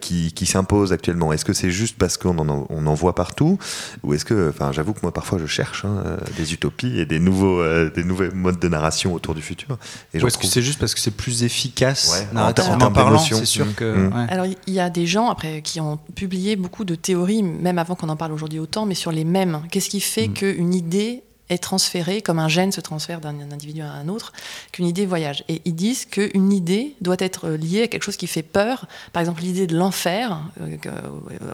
qui, 0.00 0.32
qui 0.32 0.46
s'imposent 0.46 0.92
actuellement? 0.92 1.32
Est-ce 1.32 1.44
que 1.44 1.52
c'est 1.52 1.70
juste 1.70 1.96
parce 1.98 2.16
qu'on 2.16 2.38
en, 2.38 2.66
on 2.68 2.86
en 2.86 2.94
voit 2.94 3.14
partout 3.14 3.58
ou 4.02 4.14
est-ce 4.14 4.24
que, 4.24 4.48
enfin, 4.48 4.72
j'avoue 4.72 4.94
que 4.94 5.00
moi 5.02 5.12
parfois 5.12 5.38
je 5.38 5.46
cherche 5.46 5.84
hein, 5.84 6.18
des 6.36 6.54
utopies 6.54 6.98
et 6.98 7.06
des 7.06 7.18
nouveaux, 7.18 7.62
des 7.90 8.04
nouveaux 8.04 8.32
modes 8.34 8.58
de 8.58 8.68
narration 8.68 9.12
autour 9.12 9.34
du 9.34 9.42
futur. 9.42 9.78
Et 10.14 10.22
ou 10.22 10.26
est-ce 10.26 10.38
que 10.38 10.46
c'est 10.46 10.62
juste 10.62 10.78
parce 10.78 10.94
que 10.94 11.00
c'est 11.00 11.10
plus 11.10 11.42
efficace 11.44 12.26
narrativement 12.32 12.90
parlant 12.90 13.18
C'est 13.18 13.44
sûr 13.44 13.66
mm. 13.66 13.74
que. 13.74 14.08
Mm. 14.08 14.26
Alors 14.28 14.46
il 14.46 14.74
y 14.74 14.80
a 14.80 14.90
des 14.90 15.06
gens 15.06 15.30
après 15.30 15.62
qui 15.62 15.80
ont 15.80 15.98
publié 16.28 16.56
beaucoup 16.56 16.84
de 16.84 16.94
théories, 16.94 17.42
même 17.42 17.78
avant 17.78 17.94
qu'on 17.94 18.10
en 18.10 18.16
parle 18.16 18.32
aujourd'hui 18.32 18.58
autant, 18.58 18.84
mais 18.84 18.94
sur 18.94 19.10
les 19.10 19.24
mêmes. 19.24 19.62
Qu'est-ce 19.70 19.88
qui 19.88 20.00
fait 20.00 20.28
mm. 20.28 20.34
qu'une 20.34 20.74
idée 20.74 21.22
est 21.48 21.56
transférée, 21.56 22.20
comme 22.20 22.38
un 22.38 22.48
gène 22.48 22.70
se 22.70 22.82
transfère 22.82 23.22
d'un 23.22 23.50
individu 23.50 23.80
à 23.80 23.92
un 23.92 24.08
autre, 24.08 24.34
qu'une 24.70 24.84
idée 24.84 25.06
voyage? 25.06 25.42
Et 25.48 25.62
ils 25.64 25.74
disent 25.74 26.04
qu'une 26.04 26.52
idée 26.52 26.94
doit 27.00 27.16
être 27.18 27.48
liée 27.48 27.84
à 27.84 27.88
quelque 27.88 28.02
chose 28.02 28.18
qui 28.18 28.26
fait 28.26 28.42
peur. 28.42 28.84
Par 29.14 29.22
exemple, 29.22 29.40
l'idée 29.40 29.66
de 29.66 29.74
l'enfer, 29.74 30.38
euh, 30.60 30.76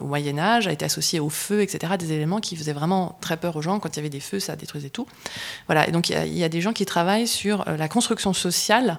au 0.00 0.06
Moyen 0.06 0.38
Âge, 0.40 0.66
a 0.66 0.72
été 0.72 0.84
associée 0.84 1.20
au 1.20 1.30
feu, 1.30 1.62
etc., 1.62 1.92
des 1.96 2.10
éléments 2.10 2.40
qui 2.40 2.56
faisaient 2.56 2.72
vraiment 2.72 3.16
très 3.20 3.36
peur 3.36 3.54
aux 3.54 3.62
gens. 3.62 3.78
Quand 3.78 3.90
il 3.94 3.98
y 3.98 4.00
avait 4.00 4.08
des 4.08 4.18
feux, 4.18 4.40
ça 4.40 4.56
détruisait 4.56 4.90
tout. 4.90 5.06
Voilà, 5.68 5.88
et 5.88 5.92
donc 5.92 6.08
il 6.08 6.36
y, 6.36 6.42
a 6.42 6.48
des 6.48 6.60
gens 6.60 6.72
qui 6.72 6.84
travaillent 6.84 7.28
sur 7.28 7.68
euh, 7.68 7.76
la 7.76 7.86
construction 7.86 8.32
sociale 8.32 8.98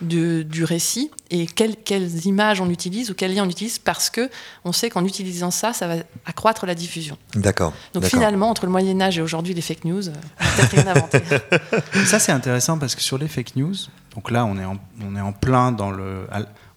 du 0.00 0.64
récit 0.64 1.10
et 1.30 1.46
quelles 1.46 2.26
images 2.26 2.60
on 2.60 2.70
utilise 2.70 3.10
ou 3.10 3.14
quels 3.14 3.34
liens 3.34 3.44
on 3.44 3.50
utilise 3.50 3.78
parce 3.78 4.10
que 4.10 4.30
on 4.64 4.72
sait 4.72 4.90
qu'en 4.90 5.04
utilisant 5.04 5.50
ça, 5.50 5.72
ça 5.72 5.86
va 5.86 5.94
accroître 6.26 6.66
la 6.66 6.74
diffusion. 6.74 7.18
D'accord. 7.34 7.72
Donc 7.92 8.04
finalement, 8.04 8.48
entre 8.48 8.64
le 8.66 8.72
Moyen 8.72 9.00
Âge 9.00 9.18
et 9.18 9.20
aujourd'hui 9.22 9.54
les 9.54 9.60
fake 9.60 9.84
news, 9.84 10.08
on 10.08 10.12
peut-être 10.12 10.70
rien 10.70 10.86
inventé. 10.88 11.20
ça 12.06 12.18
c'est 12.18 12.32
intéressant 12.32 12.78
parce 12.78 12.94
que 12.94 13.02
sur 13.02 13.18
les 13.18 13.28
fake 13.28 13.56
news, 13.56 13.74
donc 14.14 14.30
là 14.30 14.44
on 14.44 14.58
est 14.58 14.64
en, 14.64 14.76
on 15.04 15.16
est 15.16 15.20
en 15.20 15.32
plein 15.32 15.72
dans 15.72 15.90
le, 15.90 16.26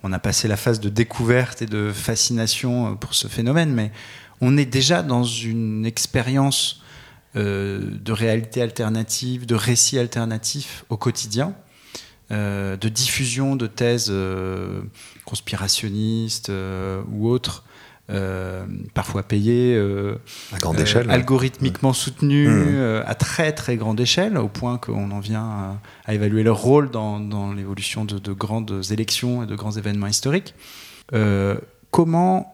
on 0.04 0.12
a 0.12 0.20
passé 0.20 0.48
la 0.48 0.58
phase 0.58 0.80
de 0.80 0.90
découverte 0.90 1.62
et 1.62 1.66
de 1.66 1.92
fascination 1.94 2.92
euh, 2.92 2.96
pour 2.96 3.16
ce 3.16 3.28
phénomène, 3.28 3.72
mais 3.72 3.92
on 4.42 4.58
est 4.58 4.66
déjà 4.66 5.02
dans 5.02 5.24
une 5.24 5.86
expérience 5.86 6.82
euh, 7.36 7.80
de 8.02 8.12
réalité 8.12 8.62
alternative, 8.62 9.46
de 9.46 9.56
récit 9.56 9.98
alternatif 9.98 10.84
au 10.90 10.98
quotidien 10.98 11.54
euh, 12.32 12.78
de 12.78 12.90
diffusion 12.90 13.56
de 13.56 13.68
thèses 13.68 14.08
euh, 14.10 14.82
conspirationnistes 15.26 16.50
euh, 16.50 17.02
ou 17.12 17.28
autres, 17.30 17.64
parfois 18.94 19.24
payées, 19.24 19.76
à 20.54 20.60
grande 20.60 20.80
échelle, 20.80 21.10
algorithmiquement 21.10 21.94
soutenues 21.94 22.48
mmh. 22.48 23.04
à 23.08 23.16
très 23.16 23.54
très 23.54 23.76
grande 23.76 24.00
échelle, 24.00 24.38
au 24.38 24.50
point 24.50 24.78
qu'on 24.78 25.10
en 25.10 25.20
vient 25.20 25.80
à, 26.06 26.14
évaluer 26.14 26.44
leur 26.44 26.58
rôle 26.58 26.92
dans, 26.92 27.54
l'évolution 27.54 28.06
de, 28.06 28.20
de, 28.20 28.34
grandes 28.34 28.84
élections 28.92 29.44
et 29.44 29.46
de 29.48 29.56
grands 29.56 29.72
événements 29.72 30.08
historiques. 30.08 30.54
comment 31.90 32.54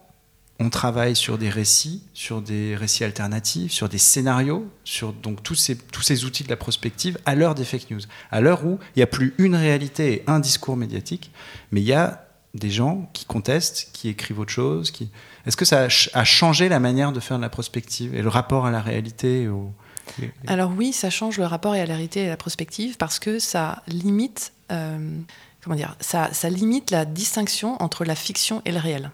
on 0.60 0.68
travaille 0.68 1.16
sur 1.16 1.38
des 1.38 1.48
récits, 1.48 2.02
sur 2.12 2.42
des 2.42 2.76
récits 2.76 3.02
alternatifs, 3.02 3.72
sur 3.72 3.88
des 3.88 3.96
scénarios, 3.96 4.70
sur 4.84 5.14
donc 5.14 5.42
tous 5.42 5.54
ces, 5.54 5.74
tous 5.76 6.02
ces 6.02 6.26
outils 6.26 6.44
de 6.44 6.50
la 6.50 6.58
prospective 6.58 7.18
à 7.24 7.34
l'heure 7.34 7.54
des 7.54 7.64
fake 7.64 7.90
news, 7.90 8.00
à 8.30 8.42
l'heure 8.42 8.66
où 8.66 8.78
il 8.94 8.98
n'y 8.98 9.02
a 9.02 9.06
plus 9.06 9.34
une 9.38 9.56
réalité 9.56 10.12
et 10.12 10.24
un 10.26 10.38
discours 10.38 10.76
médiatique, 10.76 11.32
mais 11.72 11.80
il 11.80 11.86
y 11.86 11.94
a 11.94 12.26
des 12.52 12.70
gens 12.70 13.08
qui 13.14 13.24
contestent, 13.24 13.88
qui 13.94 14.08
écrivent 14.08 14.38
autre 14.38 14.52
chose. 14.52 14.92
Est-ce 15.46 15.56
que 15.56 15.64
ça 15.64 15.86
a 16.12 16.24
changé 16.24 16.68
la 16.68 16.78
manière 16.78 17.12
de 17.12 17.20
faire 17.20 17.38
de 17.38 17.42
la 17.42 17.48
prospective 17.48 18.14
et 18.14 18.20
le 18.20 18.28
rapport 18.28 18.66
à 18.66 18.70
la 18.70 18.82
réalité 18.82 19.48
Alors 20.46 20.72
oui, 20.76 20.92
ça 20.92 21.08
change 21.08 21.38
le 21.38 21.46
rapport 21.46 21.72
à 21.72 21.78
la 21.78 21.84
réalité 21.84 22.20
et 22.20 22.26
à 22.26 22.30
la 22.30 22.36
prospective 22.36 22.98
parce 22.98 23.18
que 23.18 23.38
ça 23.38 23.82
limite, 23.86 24.52
euh, 24.72 25.16
comment 25.62 25.76
dire, 25.76 25.96
ça, 26.00 26.28
ça 26.34 26.50
limite 26.50 26.90
la 26.90 27.06
distinction 27.06 27.82
entre 27.82 28.04
la 28.04 28.14
fiction 28.14 28.60
et 28.66 28.72
le 28.72 28.78
réel. 28.78 29.10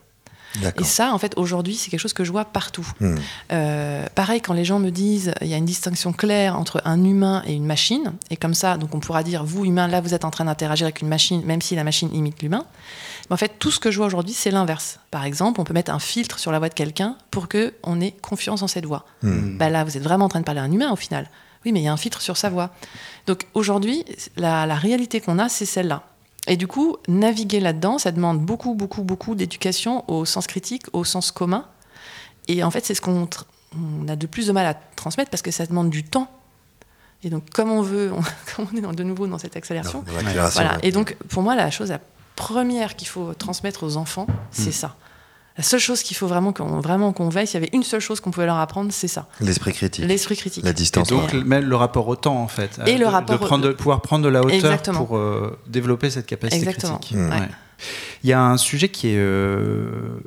Et 0.78 0.84
ça, 0.84 1.12
en 1.12 1.18
fait, 1.18 1.34
aujourd'hui, 1.36 1.74
c'est 1.74 1.90
quelque 1.90 2.00
chose 2.00 2.12
que 2.12 2.24
je 2.24 2.32
vois 2.32 2.44
partout. 2.44 2.86
Hmm. 3.00 3.16
Euh, 3.52 4.06
pareil, 4.14 4.40
quand 4.40 4.52
les 4.52 4.64
gens 4.64 4.78
me 4.78 4.90
disent, 4.90 5.32
il 5.40 5.48
y 5.48 5.54
a 5.54 5.56
une 5.56 5.64
distinction 5.64 6.12
claire 6.12 6.58
entre 6.58 6.82
un 6.84 7.02
humain 7.04 7.42
et 7.46 7.52
une 7.52 7.66
machine, 7.66 8.12
et 8.30 8.36
comme 8.36 8.54
ça, 8.54 8.76
donc 8.76 8.94
on 8.94 9.00
pourra 9.00 9.22
dire, 9.22 9.44
vous, 9.44 9.64
humain, 9.64 9.88
là, 9.88 10.00
vous 10.00 10.14
êtes 10.14 10.24
en 10.24 10.30
train 10.30 10.44
d'interagir 10.44 10.86
avec 10.86 11.00
une 11.00 11.08
machine, 11.08 11.44
même 11.44 11.62
si 11.62 11.74
la 11.74 11.84
machine 11.84 12.14
imite 12.14 12.42
l'humain. 12.42 12.64
Mais 13.28 13.34
en 13.34 13.36
fait, 13.36 13.58
tout 13.58 13.70
ce 13.70 13.80
que 13.80 13.90
je 13.90 13.96
vois 13.98 14.06
aujourd'hui, 14.06 14.34
c'est 14.34 14.50
l'inverse. 14.50 15.00
Par 15.10 15.24
exemple, 15.24 15.60
on 15.60 15.64
peut 15.64 15.74
mettre 15.74 15.92
un 15.92 15.98
filtre 15.98 16.38
sur 16.38 16.52
la 16.52 16.58
voix 16.58 16.68
de 16.68 16.74
quelqu'un 16.74 17.16
pour 17.30 17.48
qu'on 17.48 18.00
ait 18.00 18.12
confiance 18.12 18.62
en 18.62 18.68
cette 18.68 18.86
voix. 18.86 19.04
Bah 19.22 19.70
là, 19.70 19.84
vous 19.84 19.96
êtes 19.96 20.02
vraiment 20.02 20.26
en 20.26 20.28
train 20.28 20.40
de 20.40 20.44
parler 20.44 20.60
à 20.60 20.64
un 20.64 20.72
humain, 20.72 20.92
au 20.92 20.96
final. 20.96 21.28
Oui, 21.64 21.72
mais 21.72 21.80
il 21.80 21.84
y 21.84 21.88
a 21.88 21.92
un 21.92 21.96
filtre 21.96 22.20
sur 22.20 22.36
sa 22.36 22.48
voix. 22.48 22.70
Donc 23.26 23.46
aujourd'hui, 23.54 24.04
la 24.36 24.74
réalité 24.74 25.20
qu'on 25.20 25.38
a, 25.38 25.48
c'est 25.48 25.66
celle-là. 25.66 26.04
Et 26.46 26.56
du 26.56 26.66
coup, 26.66 26.96
naviguer 27.08 27.60
là-dedans, 27.60 27.98
ça 27.98 28.12
demande 28.12 28.40
beaucoup, 28.40 28.74
beaucoup, 28.74 29.02
beaucoup 29.02 29.34
d'éducation 29.34 30.04
au 30.08 30.24
sens 30.24 30.46
critique, 30.46 30.84
au 30.92 31.04
sens 31.04 31.32
commun. 31.32 31.66
Et 32.48 32.62
en 32.62 32.70
fait, 32.70 32.84
c'est 32.84 32.94
ce 32.94 33.00
qu'on 33.00 33.28
on 33.74 34.08
a 34.08 34.16
de 34.16 34.26
plus 34.26 34.46
de 34.46 34.52
mal 34.52 34.66
à 34.66 34.74
transmettre 34.74 35.30
parce 35.30 35.42
que 35.42 35.50
ça 35.50 35.66
demande 35.66 35.90
du 35.90 36.04
temps. 36.04 36.30
Et 37.24 37.30
donc, 37.30 37.50
comme 37.50 37.70
on 37.70 37.82
veut, 37.82 38.12
comme 38.56 38.66
on 38.72 38.76
est 38.76 38.94
de 38.94 39.02
nouveau 39.02 39.26
dans 39.26 39.38
cette 39.38 39.56
accélération. 39.56 40.04
voilà. 40.06 40.78
Et 40.82 40.92
donc, 40.92 41.16
pour 41.28 41.42
moi, 41.42 41.56
la 41.56 41.70
chose 41.70 41.90
la 41.90 42.00
première 42.36 42.96
qu'il 42.96 43.08
faut 43.08 43.34
transmettre 43.34 43.82
aux 43.82 43.96
enfants, 43.96 44.26
c'est 44.50 44.70
hmm. 44.70 44.72
ça. 44.72 44.96
La 45.56 45.62
seule 45.62 45.80
chose 45.80 46.02
qu'il 46.02 46.16
faut 46.16 46.26
vraiment 46.26 46.52
qu'on 46.52 46.80
vraiment 46.80 47.12
qu'on 47.12 47.28
veille, 47.28 47.46
s'il 47.46 47.54
y 47.54 47.64
avait 47.64 47.70
une 47.72 47.82
seule 47.82 48.00
chose 48.00 48.20
qu'on 48.20 48.30
pouvait 48.30 48.46
leur 48.46 48.58
apprendre, 48.58 48.92
c'est 48.92 49.08
ça. 49.08 49.26
L'esprit 49.40 49.72
critique. 49.72 50.04
L'esprit 50.04 50.36
critique. 50.36 50.64
La 50.64 50.72
distance. 50.72 51.10
Et 51.10 51.14
donc 51.14 51.32
le 51.32 51.76
rapport 51.76 52.08
au 52.08 52.16
temps 52.16 52.40
en 52.42 52.48
fait. 52.48 52.78
Et 52.86 52.98
le 52.98 53.06
rapport 53.06 53.38
de, 53.38 53.44
prendre, 53.44 53.72
pouvoir 53.72 54.02
prendre 54.02 54.24
de 54.24 54.28
la 54.28 54.42
hauteur 54.42 54.82
pour 54.82 55.16
euh, 55.16 55.58
développer 55.66 56.10
cette 56.10 56.26
capacité 56.26 56.58
Exactement. 56.58 56.98
critique. 56.98 57.16
Hmm. 57.16 57.48
Il 58.22 58.30
y 58.30 58.32
a 58.32 58.42
un 58.42 58.56
sujet 58.56 58.88
qui 58.88 59.08
est 59.08 59.18
euh, 59.18 60.20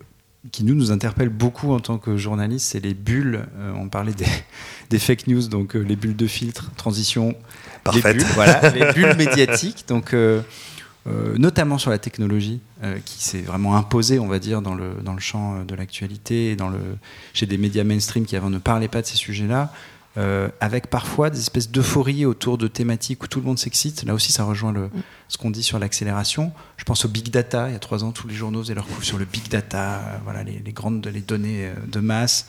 qui 0.51 0.63
nous 0.63 0.75
nous 0.75 0.91
interpelle 0.91 1.29
beaucoup 1.29 1.73
en 1.73 1.79
tant 1.79 1.97
que 1.97 2.17
journaliste, 2.17 2.67
c'est 2.71 2.79
les 2.79 2.93
bulles. 2.93 3.45
Euh, 3.57 3.71
on 3.75 3.89
parlait 3.89 4.13
des, 4.13 4.25
des, 4.89 4.99
fake 4.99 5.27
news, 5.27 5.47
donc 5.47 5.73
les 5.73 5.95
bulles 5.95 6.15
de 6.15 6.27
filtre, 6.27 6.71
transition. 6.75 7.35
Parfait. 7.83 8.13
Les 8.13 8.19
bulles, 8.19 8.27
voilà, 8.33 8.69
les 8.69 8.93
bulles 8.93 9.15
médiatiques. 9.15 9.85
Donc 9.87 10.13
euh, 10.13 10.41
notamment 11.37 11.77
sur 11.77 11.89
la 11.89 11.97
technologie, 11.97 12.59
euh, 12.83 12.99
qui 13.03 13.23
s'est 13.23 13.41
vraiment 13.41 13.75
imposée, 13.75 14.19
on 14.19 14.27
va 14.27 14.39
dire, 14.39 14.61
dans 14.61 14.75
le, 14.75 14.95
dans 15.03 15.13
le 15.13 15.19
champ 15.19 15.55
euh, 15.55 15.63
de 15.63 15.73
l'actualité, 15.73 16.55
dans 16.55 16.69
le, 16.69 16.79
chez 17.33 17.45
des 17.45 17.57
médias 17.57 17.83
mainstream 17.83 18.25
qui 18.25 18.35
avant 18.35 18.49
ne 18.49 18.59
parlaient 18.59 18.87
pas 18.87 19.01
de 19.01 19.07
ces 19.07 19.17
sujets-là. 19.17 19.71
euh, 20.17 20.49
avec 20.59 20.87
parfois 20.87 21.29
des 21.29 21.39
espèces 21.39 21.69
d'euphorie 21.69 22.25
autour 22.25 22.57
de 22.57 22.67
thématiques 22.67 23.23
où 23.23 23.27
tout 23.27 23.39
le 23.39 23.45
monde 23.45 23.59
s'excite. 23.59 24.03
Là 24.03 24.13
aussi, 24.13 24.31
ça 24.31 24.43
rejoint 24.43 24.71
le, 24.71 24.89
ce 25.27 25.37
qu'on 25.37 25.51
dit 25.51 25.63
sur 25.63 25.79
l'accélération. 25.79 26.51
Je 26.77 26.83
pense 26.83 27.05
au 27.05 27.07
big 27.07 27.29
data. 27.29 27.69
Il 27.69 27.73
y 27.73 27.75
a 27.75 27.79
trois 27.79 28.03
ans, 28.03 28.11
tous 28.11 28.27
les 28.27 28.33
journaux 28.33 28.61
faisaient 28.61 28.73
leur 28.75 28.87
coup 28.87 29.01
sur 29.01 29.17
le 29.17 29.25
big 29.25 29.47
data, 29.49 29.99
euh, 29.99 30.17
voilà, 30.23 30.43
les, 30.43 30.59
les, 30.59 30.71
grandes 30.73 31.05
les 31.07 31.21
données 31.21 31.67
euh, 31.67 31.73
de 31.87 31.99
masse. 31.99 32.47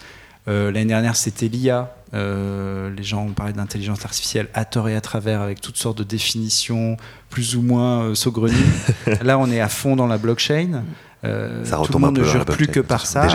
Euh, 0.49 0.71
L'année 0.71 0.87
dernière, 0.87 1.17
c'était 1.17 1.49
l'IA. 1.49 1.95
Euh, 2.13 2.91
les 2.91 3.03
gens 3.03 3.25
ont 3.25 3.33
parlé 3.33 3.53
d'intelligence 3.53 4.05
artificielle 4.05 4.49
à 4.53 4.65
tort 4.65 4.89
et 4.89 4.97
à 4.97 5.01
travers 5.01 5.41
avec 5.41 5.61
toutes 5.61 5.77
sortes 5.77 5.99
de 5.99 6.05
définitions 6.05 6.97
plus 7.29 7.57
ou 7.57 7.63
moins 7.63 8.03
euh, 8.03 8.15
saugrenues. 8.15 8.57
Là, 9.23 9.39
on 9.39 9.51
est 9.51 9.61
à 9.61 9.69
fond 9.69 9.97
dans 9.97 10.07
la 10.07 10.19
blockchain. 10.19 10.83
Euh, 11.25 11.65
ça 11.67 11.79
tout 11.85 11.93
le 11.93 11.99
monde 11.99 12.19
ne 12.19 12.25
jure 12.25 12.47
plus 12.47 12.67
que 12.67 12.81
par 12.81 13.05
ça. 13.05 13.27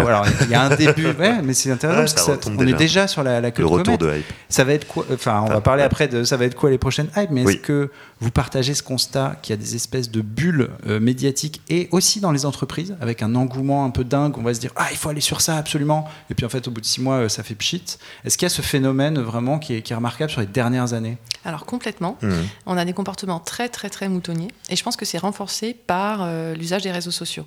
Il 0.42 0.50
y 0.50 0.56
a 0.56 0.64
un 0.64 0.76
début, 0.76 1.06
ouais, 1.20 1.42
mais 1.44 1.54
c'est 1.54 1.72
intéressant 1.72 2.00
ouais, 2.00 2.04
parce 2.06 2.14
que 2.14 2.44
ça, 2.44 2.50
on 2.50 2.56
déjà. 2.56 2.76
est 2.76 2.80
déjà 2.80 3.08
sur 3.08 3.22
la, 3.22 3.42
la 3.42 3.52
queue 3.52 3.62
le 3.62 3.70
de 3.70 3.74
retour 3.74 3.98
de 3.98 4.18
hype. 4.18 4.26
Ça 4.50 4.64
va 4.64 4.74
être 4.74 4.88
quoi 4.88 5.06
Enfin, 5.14 5.44
on 5.46 5.50
va 5.50 5.62
parler 5.62 5.84
après 5.84 6.08
de 6.08 6.24
ça 6.24 6.36
va 6.36 6.46
être 6.46 6.56
quoi 6.56 6.72
les 6.72 6.80
prochaines 6.80 7.10
hype, 7.16 7.30
mais 7.30 7.46
oui. 7.46 7.54
est-ce 7.54 7.62
que 7.62 7.92
vous 8.22 8.32
partagez 8.32 8.74
ce 8.74 8.82
constat 8.82 9.38
qu'il 9.42 9.54
y 9.56 9.60
a 9.60 9.62
des 9.62 9.76
espèces 9.76 10.10
de 10.10 10.22
bulles 10.22 10.70
euh, 10.88 11.00
médiatiques 11.00 11.62
et 11.70 11.88
aussi 11.92 12.22
dans 12.22 12.32
les 12.32 12.46
entreprises 12.46 12.96
avec 13.02 13.22
un 13.22 13.36
engouement 13.36 13.86
un 13.86 13.92
peu 13.92 14.04
dingue 14.04 14.38
On 14.38 14.42
va 14.42 14.54
se 14.54 14.60
dire 14.60 14.72
ah 14.78 14.88
il 14.92 14.98
faut 14.98 15.10
aller 15.10 15.22
sur 15.22 15.42
ça 15.42 15.58
absolument, 15.58 16.10
et 16.32 16.34
puis 16.34 16.46
en 16.46 16.50
fait 16.50 16.68
au 16.68 16.72
bout 16.72 16.82
de 16.82 16.86
six 16.86 17.02
mois 17.02 17.16
euh, 17.16 17.30
ça 17.30 17.44
fait 17.44 17.56
pchit. 17.56 17.84
Est-ce 18.24 18.38
qu'il 18.38 18.46
y 18.46 18.48
a 18.48 18.50
ce 18.50 18.64
phénomène 18.64 19.20
vraiment 19.20 19.60
qui 19.60 19.76
est, 19.76 19.82
qui 19.82 19.94
est, 19.94 19.96
remarquable 19.96 20.32
sur 20.32 20.42
les 20.42 20.48
dernières 20.48 20.94
années? 20.94 21.18
Alors 21.44 21.66
complètement. 21.66 22.18
Mmh. 22.22 22.32
On 22.66 22.78
a 22.78 22.86
des 22.86 22.94
comportements 22.94 23.40
très 23.40 23.70
très 23.70 23.92
très 23.92 24.10
moutonniers 24.10 24.50
et 24.70 24.76
je 24.76 24.84
pense 24.84 24.96
que 24.96 25.06
c'est 25.06 25.20
renforcé 25.20 25.76
par 25.86 26.22
euh, 26.24 26.56
l'usage 26.56 26.82
des 26.82 26.92
réseaux 26.92 27.12
sociaux. 27.12 27.46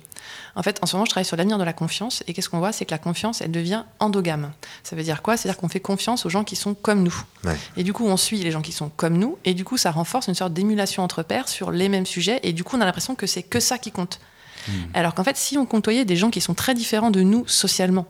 En 0.55 0.63
fait, 0.63 0.79
en 0.81 0.85
ce 0.85 0.95
moment, 0.95 1.05
je 1.05 1.11
travaille 1.11 1.25
sur 1.25 1.37
l'avenir 1.37 1.57
de 1.57 1.63
la 1.63 1.73
confiance 1.73 2.23
et 2.27 2.33
qu'est-ce 2.33 2.49
qu'on 2.49 2.59
voit 2.59 2.71
C'est 2.71 2.85
que 2.85 2.91
la 2.91 2.97
confiance, 2.97 3.41
elle 3.41 3.51
devient 3.51 3.83
endogame. 3.99 4.51
Ça 4.83 4.95
veut 4.95 5.03
dire 5.03 5.21
quoi? 5.21 5.37
C'est-à-dire 5.37 5.59
qu'on 5.59 5.69
fait 5.69 5.79
confiance 5.79 6.25
aux 6.25 6.29
gens 6.29 6.43
qui 6.43 6.55
sont 6.55 6.73
comme 6.73 7.03
nous. 7.03 7.23
Ouais. 7.43 7.57
Et 7.77 7.83
du 7.83 7.93
coup, 7.93 8.05
on 8.05 8.17
suit 8.17 8.37
les 8.37 8.51
gens 8.51 8.61
qui 8.61 8.71
sont 8.71 8.89
comme 8.89 9.17
nous 9.17 9.37
et 9.45 9.53
du 9.53 9.63
coup, 9.63 9.77
ça 9.77 9.91
renforce 9.91 10.27
une 10.27 10.35
sorte 10.35 10.53
d'émulation 10.53 11.03
entre 11.03 11.23
pairs 11.23 11.47
sur 11.47 11.71
les 11.71 11.89
mêmes 11.89 12.05
sujets 12.05 12.39
et 12.43 12.53
du 12.53 12.63
coup, 12.63 12.77
on 12.77 12.81
a 12.81 12.85
l'impression 12.85 13.15
que 13.15 13.27
c'est 13.27 13.43
que 13.43 13.59
ça 13.59 13.77
qui 13.77 13.91
compte. 13.91 14.19
Mmh. 14.67 14.71
Alors 14.93 15.13
qu'en 15.13 15.23
fait, 15.23 15.37
si 15.37 15.57
on 15.57 15.65
côtoyait 15.65 16.05
des 16.05 16.15
gens 16.15 16.29
qui 16.29 16.41
sont 16.41 16.53
très 16.53 16.73
différents 16.73 17.11
de 17.11 17.21
nous 17.21 17.47
socialement, 17.47 18.05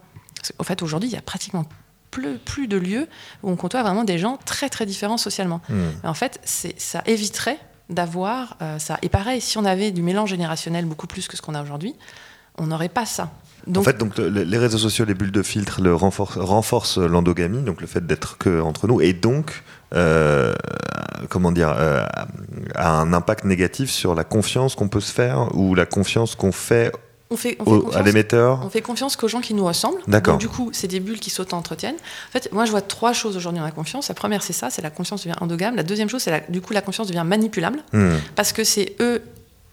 en 0.57 0.63
fait, 0.63 0.81
aujourd'hui, 0.81 1.09
il 1.09 1.13
y 1.13 1.17
a 1.17 1.21
pratiquement 1.21 1.65
plus, 2.11 2.37
plus, 2.39 2.67
de 2.67 2.77
lieux 2.77 3.07
où 3.43 3.51
on 3.51 3.55
côtoie 3.55 3.83
vraiment 3.83 4.03
des 4.03 4.17
gens 4.17 4.37
très 4.45 4.69
très 4.69 4.85
différents 4.85 5.17
socialement. 5.17 5.61
Mmh. 5.69 5.83
En 6.03 6.13
fait, 6.13 6.39
ça 6.43 7.03
éviterait 7.05 7.59
d'avoir 7.89 8.57
euh, 8.61 8.79
ça. 8.79 8.97
Et 9.01 9.09
pareil, 9.09 9.41
si 9.41 9.57
on 9.57 9.65
avait 9.65 9.91
du 9.91 10.01
mélange 10.01 10.29
générationnel 10.29 10.85
beaucoup 10.85 11.07
plus 11.07 11.27
que 11.27 11.35
ce 11.35 11.41
qu'on 11.41 11.55
a 11.55 11.61
aujourd'hui, 11.61 11.95
on 12.57 12.67
n'aurait 12.67 12.89
pas 12.89 13.05
ça. 13.05 13.31
Donc, 13.67 13.81
en 13.81 13.83
fait, 13.83 13.97
donc, 13.97 14.17
les 14.17 14.57
réseaux 14.57 14.77
sociaux, 14.77 15.05
les 15.05 15.13
bulles 15.13 15.31
de 15.31 15.43
filtre 15.43 15.81
le 15.81 15.93
renforcent 15.93 16.97
l'endogamie, 16.97 17.61
donc 17.61 17.81
le 17.81 17.87
fait 17.87 18.05
d'être 18.05 18.37
que 18.37 18.61
entre 18.61 18.87
nous, 18.87 19.01
et 19.01 19.13
donc, 19.13 19.63
euh, 19.93 20.53
comment 21.29 21.51
dire, 21.51 21.73
euh, 21.77 22.05
a 22.75 22.91
un 22.91 23.13
impact 23.13 23.43
négatif 23.43 23.89
sur 23.89 24.15
la 24.15 24.23
confiance 24.23 24.75
qu'on 24.75 24.87
peut 24.87 25.01
se 25.01 25.11
faire 25.11 25.55
ou 25.55 25.75
la 25.75 25.85
confiance 25.85 26.35
qu'on 26.35 26.51
fait 26.51 26.91
on 27.31 27.37
fait, 27.37 27.57
on 27.59 27.65
au, 27.65 27.95
à 27.95 28.01
l'émetteur 28.01 28.61
On 28.65 28.69
fait 28.69 28.81
confiance 28.81 29.15
qu'aux 29.15 29.27
gens 29.27 29.41
qui 29.41 29.53
nous 29.53 29.65
ressemblent. 29.65 30.01
D'accord. 30.07 30.33
Donc, 30.33 30.41
du 30.41 30.49
coup, 30.49 30.69
c'est 30.73 30.87
des 30.87 30.99
bulles 30.99 31.19
qui 31.19 31.29
s'auto-entretiennent. 31.29 31.95
En 31.95 32.31
fait, 32.31 32.51
moi, 32.51 32.65
je 32.65 32.71
vois 32.71 32.81
trois 32.81 33.13
choses 33.13 33.37
aujourd'hui 33.37 33.59
dans 33.59 33.65
la 33.65 33.71
confiance. 33.71 34.09
La 34.09 34.15
première, 34.15 34.41
c'est 34.41 34.53
ça, 34.53 34.69
c'est 34.69 34.81
la 34.81 34.89
confiance 34.89 35.23
devient 35.23 35.37
endogame. 35.39 35.75
La 35.75 35.83
deuxième 35.83 36.09
chose, 36.09 36.23
c'est 36.23 36.51
du 36.51 36.61
coup, 36.61 36.73
la 36.73 36.81
confiance 36.81 37.07
devient 37.07 37.23
manipulable. 37.25 37.79
Mmh. 37.93 38.09
Parce 38.35 38.51
que 38.51 38.63
c'est 38.63 38.95
eux 38.99 39.21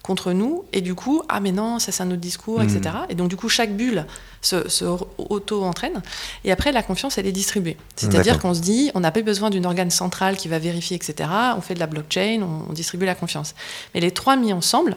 contre 0.03 0.33
nous, 0.33 0.65
et 0.73 0.83
du 0.83 0.95
coup, 0.95 1.23
ah 1.29 1.41
mais 1.41 1.51
non, 1.51 1.81
ça 1.81 1.91
c'est 1.91 2.03
un 2.03 2.09
autre 2.09 2.21
discours, 2.21 2.61
mmh. 2.61 2.63
etc. 2.63 2.97
Et 3.09 3.17
donc 3.17 3.29
du 3.29 3.35
coup, 3.35 3.49
chaque 3.49 3.77
bulle 3.77 4.07
se, 4.41 4.69
se 4.69 4.85
auto-entraîne, 5.19 6.01
et 6.45 6.53
après 6.53 6.71
la 6.71 6.85
confiance, 6.85 7.19
elle 7.19 7.27
est 7.27 7.33
distribuée. 7.33 7.77
C'est-à-dire 7.97 8.39
qu'on 8.39 8.55
se 8.55 8.61
dit, 8.61 8.93
on 8.95 9.01
n'a 9.01 9.11
pas 9.11 9.23
besoin 9.23 9.51
d'une 9.51 9.67
organe 9.67 9.91
centrale 9.91 10.37
qui 10.37 10.47
va 10.47 10.61
vérifier, 10.61 10.97
etc. 10.97 11.29
On 11.57 11.61
fait 11.61 11.75
de 11.75 11.81
la 11.81 11.89
blockchain, 11.89 12.41
on, 12.43 12.71
on 12.71 12.73
distribue 12.73 13.05
la 13.05 13.17
confiance. 13.17 13.57
Mais 13.95 14.01
les 14.01 14.13
trois 14.13 14.37
mis 14.37 14.53
ensemble 14.53 14.97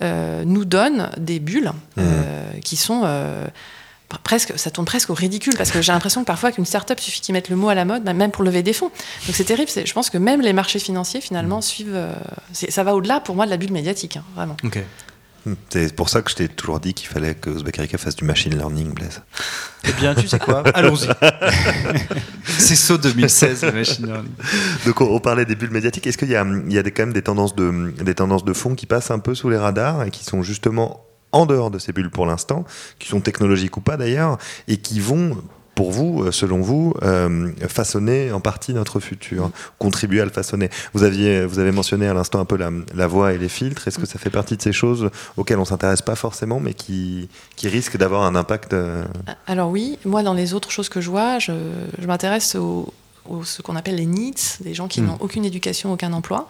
nous 0.00 0.64
donnent 0.64 1.10
des 1.16 1.40
bulles 1.40 1.72
mmh. 1.96 2.00
euh, 2.00 2.52
qui 2.62 2.76
sont... 2.76 3.02
Euh, 3.04 3.46
presque, 4.22 4.56
ça 4.58 4.70
tourne 4.70 4.86
presque 4.86 5.10
au 5.10 5.14
ridicule 5.14 5.54
parce 5.56 5.72
que 5.72 5.82
j'ai 5.82 5.92
l'impression 5.92 6.20
que 6.20 6.26
parfois 6.26 6.52
qu'une 6.52 6.64
start-up 6.64 7.00
suffit 7.00 7.20
qu'ils 7.20 7.32
mettent 7.32 7.48
le 7.48 7.56
mot 7.56 7.68
à 7.68 7.74
la 7.74 7.84
mode, 7.84 8.04
même 8.04 8.30
pour 8.30 8.44
lever 8.44 8.62
des 8.62 8.72
fonds. 8.72 8.90
Donc 9.26 9.34
c'est 9.34 9.44
terrible. 9.44 9.68
Je 9.84 9.92
pense 9.92 10.10
que 10.10 10.18
même 10.18 10.40
les 10.40 10.52
marchés 10.52 10.78
financiers 10.78 11.20
finalement 11.20 11.60
suivent. 11.60 11.94
Euh, 11.94 12.12
ça 12.52 12.84
va 12.84 12.94
au-delà 12.94 13.20
pour 13.20 13.34
moi 13.34 13.44
de 13.44 13.50
la 13.50 13.56
bulle 13.56 13.72
médiatique, 13.72 14.16
hein, 14.16 14.24
vraiment. 14.36 14.56
Okay. 14.62 14.84
C'est 15.68 15.94
pour 15.94 16.08
ça 16.08 16.22
que 16.22 16.30
je 16.30 16.36
t'ai 16.36 16.48
toujours 16.48 16.80
dit 16.80 16.94
qu'il 16.94 17.08
fallait 17.08 17.34
que 17.34 17.50
Uzbek 17.50 17.78
Erika 17.78 17.98
fasse 17.98 18.16
du 18.16 18.24
machine 18.24 18.56
learning, 18.56 18.94
Blaise. 18.94 19.22
Eh 19.86 19.92
bien, 19.92 20.14
tu 20.14 20.26
sais 20.26 20.38
quoi? 20.38 20.62
Allons-y. 20.72 21.08
c'est 22.58 22.76
saut 22.76 22.96
2016, 22.96 23.64
le 23.64 23.72
machine 23.72 24.06
learning. 24.06 24.32
Donc, 24.86 25.00
on, 25.00 25.14
on 25.14 25.20
parlait 25.20 25.44
des 25.44 25.54
bulles 25.54 25.70
médiatiques. 25.70 26.06
Est-ce 26.06 26.16
qu'il 26.16 26.30
y 26.30 26.36
a, 26.36 26.44
il 26.44 26.72
y 26.72 26.78
a 26.78 26.82
des, 26.82 26.92
quand 26.92 27.02
même 27.02 27.12
des 27.12 27.22
tendances, 27.22 27.54
de, 27.54 27.92
des 28.02 28.14
tendances 28.14 28.44
de 28.44 28.52
fond 28.52 28.74
qui 28.74 28.86
passent 28.86 29.10
un 29.10 29.18
peu 29.18 29.34
sous 29.34 29.50
les 29.50 29.58
radars 29.58 30.04
et 30.04 30.10
qui 30.10 30.24
sont 30.24 30.42
justement 30.42 31.04
en 31.32 31.46
dehors 31.46 31.70
de 31.70 31.78
ces 31.78 31.92
bulles 31.92 32.10
pour 32.10 32.26
l'instant, 32.26 32.64
qui 32.98 33.08
sont 33.08 33.20
technologiques 33.20 33.76
ou 33.76 33.80
pas 33.80 33.96
d'ailleurs, 33.96 34.38
et 34.68 34.76
qui 34.78 35.00
vont 35.00 35.36
pour 35.74 35.90
vous, 35.90 36.30
selon 36.32 36.60
vous, 36.60 36.94
euh, 37.02 37.50
façonner 37.68 38.32
en 38.32 38.40
partie 38.40 38.72
notre 38.74 39.00
futur, 39.00 39.50
contribuer 39.78 40.20
à 40.20 40.24
le 40.24 40.30
façonner. 40.30 40.70
Vous, 40.92 41.02
aviez, 41.02 41.44
vous 41.44 41.58
avez 41.58 41.72
mentionné 41.72 42.06
à 42.06 42.14
l'instant 42.14 42.40
un 42.40 42.44
peu 42.44 42.56
la, 42.56 42.70
la, 42.94 43.06
voix 43.06 43.32
et 43.32 43.38
les 43.38 43.48
filtres. 43.48 43.86
Est-ce 43.88 43.98
que 43.98 44.06
ça 44.06 44.18
fait 44.18 44.30
partie 44.30 44.56
de 44.56 44.62
ces 44.62 44.72
choses 44.72 45.10
auxquelles 45.36 45.58
on 45.58 45.62
ne 45.62 45.66
s'intéresse 45.66 46.02
pas 46.02 46.16
forcément, 46.16 46.60
mais 46.60 46.74
qui, 46.74 47.28
qui 47.56 47.68
risquent 47.68 47.96
d'avoir 47.96 48.22
un 48.22 48.34
impact 48.34 48.72
euh... 48.72 49.04
Alors 49.46 49.70
oui, 49.70 49.98
moi 50.04 50.22
dans 50.22 50.34
les 50.34 50.54
autres 50.54 50.70
choses 50.70 50.88
que 50.88 51.00
je 51.00 51.10
vois, 51.10 51.38
je, 51.38 51.52
je 51.98 52.06
m'intéresse 52.06 52.54
aux, 52.54 52.92
aux, 53.28 53.44
ce 53.44 53.62
qu'on 53.62 53.76
appelle 53.76 53.96
les 53.96 54.06
needs, 54.06 54.58
des 54.60 54.74
gens 54.74 54.88
qui 54.88 55.00
mmh. 55.00 55.06
n'ont 55.06 55.18
aucune 55.20 55.44
éducation, 55.44 55.92
aucun 55.92 56.12
emploi. 56.12 56.48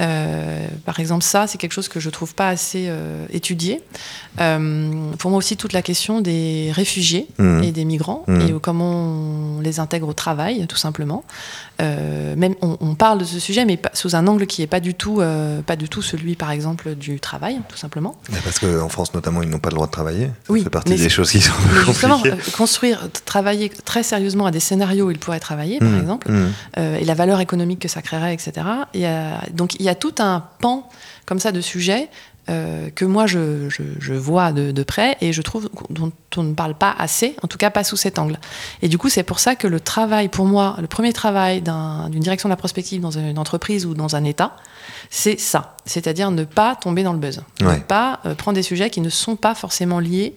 Euh, 0.00 0.66
par 0.84 1.00
exemple, 1.00 1.24
ça, 1.24 1.46
c'est 1.46 1.58
quelque 1.58 1.72
chose 1.72 1.88
que 1.88 2.00
je 2.00 2.10
trouve 2.10 2.34
pas 2.34 2.48
assez 2.48 2.86
euh, 2.88 3.26
étudié. 3.32 3.80
Euh, 4.40 5.12
pour 5.18 5.30
moi 5.30 5.38
aussi, 5.38 5.56
toute 5.56 5.72
la 5.72 5.82
question 5.82 6.20
des 6.20 6.70
réfugiés 6.72 7.26
Mmh. 7.38 7.62
et 7.64 7.72
des 7.72 7.84
migrants 7.84 8.24
mmh. 8.26 8.40
et 8.40 8.52
comment 8.60 9.56
on 9.56 9.60
les 9.60 9.80
intègre 9.80 10.08
au 10.08 10.12
travail, 10.12 10.66
tout 10.66 10.76
simplement. 10.76 11.24
Même 11.80 12.54
on, 12.62 12.76
on, 12.80 12.94
parle 12.94 13.18
de 13.18 13.24
ce 13.24 13.38
sujet, 13.38 13.64
mais 13.64 13.76
pas, 13.76 13.90
sous 13.92 14.16
un 14.16 14.26
angle 14.26 14.46
qui 14.46 14.62
est 14.62 14.66
pas 14.66 14.80
du 14.80 14.94
tout, 14.94 15.22
pas 15.66 15.76
du 15.76 15.88
tout 15.88 16.02
celui, 16.02 16.36
par 16.36 16.50
exemple, 16.50 16.94
du 16.94 17.20
travail, 17.20 17.60
tout 17.68 17.76
simplement. 17.76 18.16
Mais 18.30 18.38
parce 18.44 18.58
qu'en 18.58 18.88
France, 18.88 19.14
notamment, 19.14 19.42
ils 19.42 19.50
n'ont 19.50 19.58
pas 19.58 19.70
le 19.70 19.74
droit 19.74 19.86
de 19.86 19.92
travailler. 19.92 20.30
Oui, 20.48 20.60
ça 20.60 20.64
fait 20.64 20.70
partie 20.70 20.94
des 20.94 21.08
choses 21.08 21.30
qui 21.30 21.40
sont 21.40 21.52
justement 21.86 22.22
construire, 22.56 23.08
travailler 23.24 23.70
très 23.84 24.02
sérieusement 24.02 24.46
à 24.46 24.50
des 24.50 24.60
scénarios 24.60 25.06
où 25.06 25.10
ils 25.10 25.18
pourraient 25.18 25.40
travailler, 25.40 25.78
par 25.78 25.88
Mmh. 25.96 26.00
exemple, 26.00 26.30
et 26.76 27.04
la 27.04 27.14
valeur 27.14 27.40
économique 27.40 27.80
que 27.80 27.88
ça 27.88 28.02
créerait, 28.02 28.34
etc. 28.34 28.66
Et, 28.94 29.06
donc 29.52 29.74
il 29.78 29.84
y 29.84 29.88
a 29.88 29.94
tout 29.94 30.14
un 30.18 30.44
pan 30.60 30.88
comme 31.24 31.38
ça 31.38 31.52
de 31.52 31.60
sujets 31.60 32.08
euh, 32.48 32.90
que 32.90 33.04
moi 33.04 33.26
je, 33.26 33.68
je, 33.68 33.82
je 33.98 34.14
vois 34.14 34.52
de, 34.52 34.70
de, 34.70 34.82
près 34.84 35.16
et 35.20 35.32
je 35.32 35.42
trouve 35.42 35.68
dont 35.90 36.12
on 36.36 36.42
ne 36.44 36.54
parle 36.54 36.74
pas 36.74 36.94
assez, 36.96 37.34
en 37.42 37.48
tout 37.48 37.58
cas 37.58 37.70
pas 37.70 37.82
sous 37.82 37.96
cet 37.96 38.20
angle. 38.20 38.38
Et 38.82 38.88
du 38.88 38.98
coup, 38.98 39.08
c'est 39.08 39.24
pour 39.24 39.40
ça 39.40 39.56
que 39.56 39.66
le 39.66 39.80
travail, 39.80 40.28
pour 40.28 40.46
moi, 40.46 40.76
le 40.80 40.86
premier 40.86 41.12
travail 41.12 41.60
d'une 41.60 41.72
un, 41.72 42.08
direction 42.08 42.48
de 42.48 42.52
la 42.52 42.56
prospective 42.56 43.00
dans 43.00 43.18
une 43.18 43.38
entreprise 43.38 43.84
ou 43.84 43.94
dans 43.94 44.14
un 44.14 44.22
État, 44.22 44.54
c'est 45.10 45.40
ça. 45.40 45.76
C'est-à-dire 45.86 46.30
ne 46.30 46.44
pas 46.44 46.76
tomber 46.76 47.02
dans 47.02 47.12
le 47.12 47.18
buzz. 47.18 47.42
Ouais. 47.60 47.78
Ne 47.78 47.80
pas 47.80 48.20
euh, 48.26 48.34
prendre 48.34 48.54
des 48.54 48.62
sujets 48.62 48.90
qui 48.90 49.00
ne 49.00 49.10
sont 49.10 49.34
pas 49.34 49.54
forcément 49.54 49.98
liés 49.98 50.34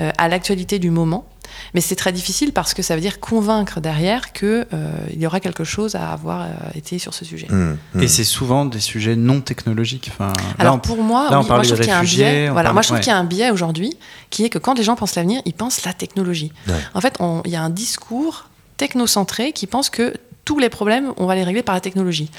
euh, 0.00 0.12
à 0.16 0.28
l'actualité 0.28 0.78
du 0.78 0.90
moment. 0.90 1.28
Mais 1.74 1.80
c'est 1.80 1.96
très 1.96 2.12
difficile 2.12 2.52
parce 2.52 2.74
que 2.74 2.82
ça 2.82 2.94
veut 2.94 3.00
dire 3.00 3.20
convaincre 3.20 3.80
derrière 3.80 4.32
qu'il 4.32 4.66
euh, 4.72 4.90
y 5.14 5.26
aura 5.26 5.40
quelque 5.40 5.64
chose 5.64 5.94
à 5.94 6.12
avoir 6.12 6.42
euh, 6.42 6.46
été 6.74 6.98
sur 6.98 7.14
ce 7.14 7.24
sujet. 7.24 7.46
Mmh, 7.48 7.76
mmh. 7.94 8.02
Et 8.02 8.08
c'est 8.08 8.24
souvent 8.24 8.64
des 8.64 8.80
sujets 8.80 9.16
non 9.16 9.40
technologiques. 9.40 10.10
Enfin, 10.12 10.32
Alors 10.58 10.74
là, 10.74 10.76
on, 10.76 10.80
pour 10.80 11.02
moi, 11.02 11.28
là, 11.30 11.40
oui, 11.40 11.46
moi 11.48 11.62
je 11.62 11.68
trouve 11.68 11.80
qu'il 11.80 11.88
y 11.88 11.92
a 11.92 11.98
un 11.98 12.04
biais. 12.04 12.48
Voilà, 12.48 12.68
parle, 12.68 12.74
moi 12.74 12.82
je 12.82 12.88
trouve 12.88 12.98
ouais. 12.98 13.02
qu'il 13.02 13.12
y 13.12 13.14
a 13.14 13.18
un 13.18 13.24
biais 13.24 13.50
aujourd'hui 13.50 13.96
qui 14.30 14.44
est 14.44 14.50
que 14.50 14.58
quand 14.58 14.76
les 14.76 14.84
gens 14.84 14.96
pensent 14.96 15.16
l'avenir, 15.16 15.40
ils 15.44 15.54
pensent 15.54 15.84
la 15.84 15.92
technologie. 15.92 16.52
Ouais. 16.66 16.74
En 16.94 17.00
fait, 17.00 17.18
il 17.44 17.50
y 17.50 17.56
a 17.56 17.62
un 17.62 17.70
discours 17.70 18.48
technocentré 18.76 19.52
qui 19.52 19.66
pense 19.66 19.90
que 19.90 20.14
tous 20.48 20.58
les 20.58 20.70
problèmes, 20.70 21.12
on 21.18 21.26
va 21.26 21.34
les 21.34 21.44
régler 21.44 21.62
par 21.62 21.74
la 21.74 21.80
technologie. 21.82 22.30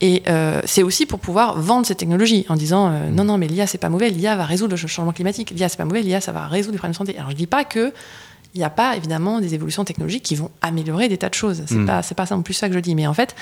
Et 0.00 0.24
euh, 0.26 0.60
c'est 0.64 0.82
aussi 0.82 1.06
pour 1.06 1.20
pouvoir 1.20 1.60
vendre 1.60 1.86
ces 1.86 1.94
technologies 1.94 2.44
en 2.48 2.56
disant 2.56 2.90
euh, 2.90 3.08
non, 3.10 3.22
non, 3.22 3.38
mais 3.38 3.46
l'IA 3.46 3.68
c'est 3.68 3.78
pas 3.78 3.88
mauvais, 3.88 4.10
l'IA 4.10 4.34
va 4.34 4.44
résoudre 4.44 4.72
le 4.72 4.76
changement 4.88 5.12
climatique, 5.12 5.52
l'IA 5.52 5.68
c'est 5.68 5.76
pas 5.76 5.84
mauvais, 5.84 6.02
l'IA 6.02 6.20
ça 6.20 6.32
va 6.32 6.48
résoudre 6.48 6.72
les 6.72 6.78
problèmes 6.78 6.94
de 6.94 6.96
santé. 6.96 7.16
Alors 7.16 7.30
je 7.30 7.36
dis 7.36 7.46
pas 7.46 7.62
que 7.62 7.92
il 8.54 8.58
n'y 8.58 8.64
a 8.64 8.70
pas 8.70 8.96
évidemment 8.96 9.40
des 9.40 9.54
évolutions 9.54 9.84
technologiques 9.84 10.22
qui 10.22 10.34
vont 10.36 10.50
améliorer 10.60 11.08
des 11.08 11.16
tas 11.18 11.28
de 11.30 11.34
choses. 11.34 11.62
C'est 11.66 11.74
Mm. 11.74 11.86
pas 11.86 12.02
c'est 12.02 12.14
pas 12.14 12.26
ça 12.26 12.36
non 12.36 12.42
plus 12.42 12.54
ça 12.54 12.68
que 12.68 12.74
je 12.74 12.80
dis. 12.80 12.94
Mais 12.94 13.06
en 13.06 13.14
fait, 13.14 13.34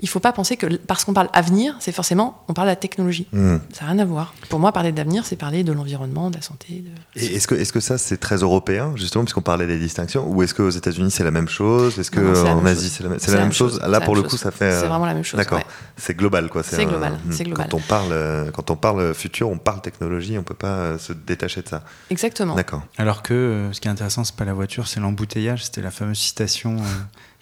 il 0.00 0.08
faut 0.08 0.20
pas 0.20 0.32
penser 0.32 0.56
que 0.56 0.66
parce 0.76 1.04
qu'on 1.04 1.14
parle 1.14 1.28
avenir, 1.32 1.76
c'est 1.80 1.92
forcément 1.92 2.44
on 2.48 2.54
parle 2.54 2.68
de 2.68 2.72
la 2.72 2.76
technologie. 2.76 3.26
Mmh. 3.32 3.56
Ça 3.72 3.84
n'a 3.84 3.92
rien 3.92 3.98
à 4.00 4.04
voir. 4.04 4.34
Pour 4.48 4.58
moi, 4.58 4.72
parler 4.72 4.92
d'avenir, 4.92 5.24
c'est 5.24 5.36
parler 5.36 5.64
de 5.64 5.72
l'environnement, 5.72 6.30
de 6.30 6.36
la 6.36 6.42
santé. 6.42 6.84
De... 6.84 7.20
Et 7.20 7.36
est-ce 7.36 7.46
que, 7.46 7.54
est-ce 7.54 7.72
que 7.72 7.80
ça, 7.80 7.98
c'est 7.98 8.18
très 8.18 8.36
européen, 8.36 8.92
justement, 8.96 9.24
puisqu'on 9.24 9.42
parlait 9.42 9.66
des 9.66 9.78
distinctions 9.78 10.28
Ou 10.28 10.42
est-ce 10.42 10.54
qu'aux 10.54 10.70
États-Unis, 10.70 11.10
c'est 11.10 11.24
la 11.24 11.30
même 11.30 11.48
chose? 11.48 11.98
Est-ce 11.98 12.10
qu'en 12.10 12.64
Asie, 12.66 12.90
c'est 12.90 13.02
la, 13.02 13.10
même, 13.10 13.18
la 13.26 13.36
même 13.36 13.52
chose, 13.52 13.80
Là, 13.80 14.00
pour 14.00 14.16
le 14.16 14.22
coup, 14.22 14.36
ça 14.36 14.50
fait. 14.50 14.72
C'est 14.72 14.86
vraiment 14.86 15.06
la 15.06 15.14
même 15.14 15.24
chose. 15.24 15.38
D'accord. 15.38 15.58
Ouais. 15.58 15.66
C'est 15.96 16.16
global, 16.16 16.48
quoi. 16.48 16.62
C'est 16.62 16.84
global. 16.84 17.14
Un, 17.14 17.32
c'est 17.32 17.44
global. 17.44 17.68
Quand 17.70 17.76
on, 17.76 17.80
parle, 17.80 18.12
euh, 18.12 18.50
quand 18.50 18.70
on 18.70 18.76
parle 18.76 19.14
futur, 19.14 19.48
on 19.48 19.58
parle 19.58 19.80
technologie, 19.80 20.38
on 20.38 20.42
peut 20.42 20.54
pas 20.54 20.66
euh, 20.66 20.98
se 20.98 21.12
détacher 21.12 21.62
de 21.62 21.68
ça. 21.68 21.82
Exactement. 22.10 22.54
D'accord. 22.54 22.82
Alors 22.98 23.22
que 23.22 23.34
euh, 23.34 23.72
ce 23.72 23.80
qui 23.80 23.88
est 23.88 23.90
intéressant, 23.90 24.24
c'est 24.24 24.36
pas 24.36 24.44
la 24.44 24.54
voiture, 24.54 24.88
c'est 24.88 25.00
l'embouteillage. 25.00 25.64
C'était 25.64 25.82
la 25.82 25.90
fameuse 25.90 26.18
citation. 26.18 26.76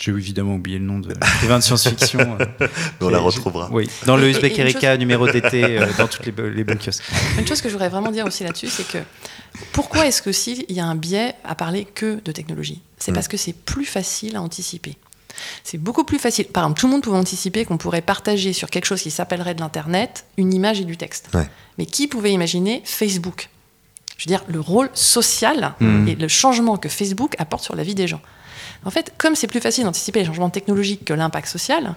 J'ai 0.02 0.10
évidemment 0.10 0.56
oublié 0.56 0.80
le 0.80 0.84
nom 0.84 0.98
de 0.98 1.10
l'écrivain 1.10 1.60
de 1.60 1.62
science-fiction. 1.62 2.36
On 3.00 3.08
la 3.08 3.20
retrouvera. 3.20 3.68
Oui, 3.70 3.88
dans 4.04 4.16
le 4.16 4.28
Uzbek 4.28 4.58
Erika 4.58 4.96
numéro 4.96 5.28
d'été, 5.28 5.78
dans 5.96 6.08
toutes 6.08 6.26
les, 6.26 6.50
les 6.50 6.64
bonnes 6.64 6.78
kiosques. 6.78 7.04
Une 7.38 7.46
chose 7.46 7.60
que 7.60 7.68
je 7.68 7.74
voudrais 7.74 7.88
vraiment 7.88 8.10
dire 8.10 8.26
aussi 8.26 8.42
là-dessus, 8.42 8.66
c'est 8.66 8.88
que 8.88 8.98
pourquoi 9.70 10.08
est-ce 10.08 10.20
que 10.20 10.32
s'il 10.32 10.64
y 10.72 10.80
a 10.80 10.84
un 10.84 10.96
biais 10.96 11.36
à 11.44 11.54
parler 11.54 11.84
que 11.84 12.20
de 12.24 12.32
technologie? 12.32 12.82
C'est 12.98 13.12
mm. 13.12 13.14
parce 13.14 13.28
que 13.28 13.36
c'est 13.36 13.52
plus 13.52 13.84
facile 13.84 14.34
à 14.34 14.42
anticiper. 14.42 14.96
C'est 15.62 15.78
beaucoup 15.78 16.02
plus 16.02 16.18
facile. 16.18 16.46
Par 16.46 16.64
exemple, 16.64 16.80
tout 16.80 16.86
le 16.88 16.92
monde 16.94 17.02
pouvait 17.02 17.18
anticiper 17.18 17.64
qu'on 17.64 17.78
pourrait 17.78 18.02
partager 18.02 18.52
sur 18.52 18.70
quelque 18.70 18.86
chose 18.86 19.02
qui 19.02 19.12
s'appellerait 19.12 19.54
de 19.54 19.60
l'Internet 19.60 20.24
une 20.36 20.52
image 20.52 20.80
et 20.80 20.84
du 20.84 20.96
texte. 20.96 21.30
Mais 21.78 21.86
qui 21.86 22.08
pouvait 22.08 22.32
imaginer 22.32 22.82
Facebook? 22.84 23.50
Je 24.16 24.24
veux 24.24 24.36
dire, 24.36 24.42
le 24.48 24.58
rôle 24.58 24.90
social 24.94 25.74
mm. 25.78 26.08
et 26.08 26.14
le 26.16 26.26
changement 26.26 26.76
que 26.76 26.88
Facebook 26.88 27.36
apporte 27.38 27.62
sur 27.62 27.76
la 27.76 27.84
vie 27.84 27.94
des 27.94 28.08
gens. 28.08 28.20
En 28.84 28.90
fait, 28.90 29.14
comme 29.18 29.34
c'est 29.34 29.46
plus 29.46 29.60
facile 29.60 29.84
d'anticiper 29.84 30.20
les 30.20 30.26
changements 30.26 30.50
technologiques 30.50 31.04
que 31.04 31.14
l'impact 31.14 31.48
social, 31.48 31.94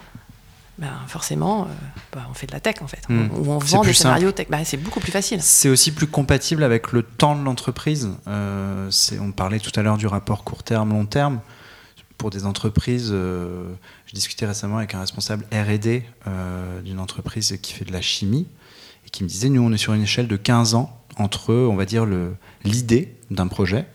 ben 0.78 0.92
forcément, 1.08 1.62
euh, 1.62 1.66
bah, 2.12 2.26
on 2.30 2.34
fait 2.34 2.46
de 2.46 2.52
la 2.52 2.60
tech 2.60 2.76
en 2.82 2.86
fait. 2.86 3.00
Hmm. 3.08 3.28
Ou 3.32 3.50
on 3.50 3.58
vend 3.58 3.82
des 3.82 3.94
scénarios 3.94 4.32
tech. 4.32 4.48
Ben, 4.50 4.62
c'est 4.64 4.76
beaucoup 4.76 5.00
plus 5.00 5.12
facile. 5.12 5.40
C'est 5.40 5.70
aussi 5.70 5.90
plus 5.90 6.06
compatible 6.06 6.62
avec 6.62 6.92
le 6.92 7.02
temps 7.02 7.34
de 7.34 7.42
l'entreprise. 7.42 8.10
Euh, 8.28 8.90
on 9.20 9.32
parlait 9.32 9.58
tout 9.58 9.72
à 9.74 9.82
l'heure 9.82 9.96
du 9.96 10.06
rapport 10.06 10.44
court 10.44 10.62
terme, 10.62 10.90
long 10.90 11.06
terme. 11.06 11.40
Pour 12.18 12.30
des 12.30 12.46
entreprises, 12.46 13.10
euh, 13.10 13.64
je 14.06 14.14
discutais 14.14 14.46
récemment 14.46 14.78
avec 14.78 14.94
un 14.94 15.00
responsable 15.00 15.44
RD 15.52 16.02
d'une 16.84 16.98
entreprise 16.98 17.58
qui 17.60 17.72
fait 17.72 17.84
de 17.84 17.92
la 17.92 18.00
chimie 18.00 18.46
et 19.06 19.10
qui 19.10 19.22
me 19.22 19.28
disait 19.28 19.48
nous, 19.48 19.62
on 19.62 19.72
est 19.72 19.78
sur 19.78 19.92
une 19.92 20.02
échelle 20.02 20.28
de 20.28 20.36
15 20.36 20.74
ans 20.74 20.98
entre, 21.18 21.54
on 21.54 21.76
va 21.76 21.84
dire, 21.84 22.06
l'idée 22.64 23.14
d'un 23.30 23.48
projet, 23.48 23.86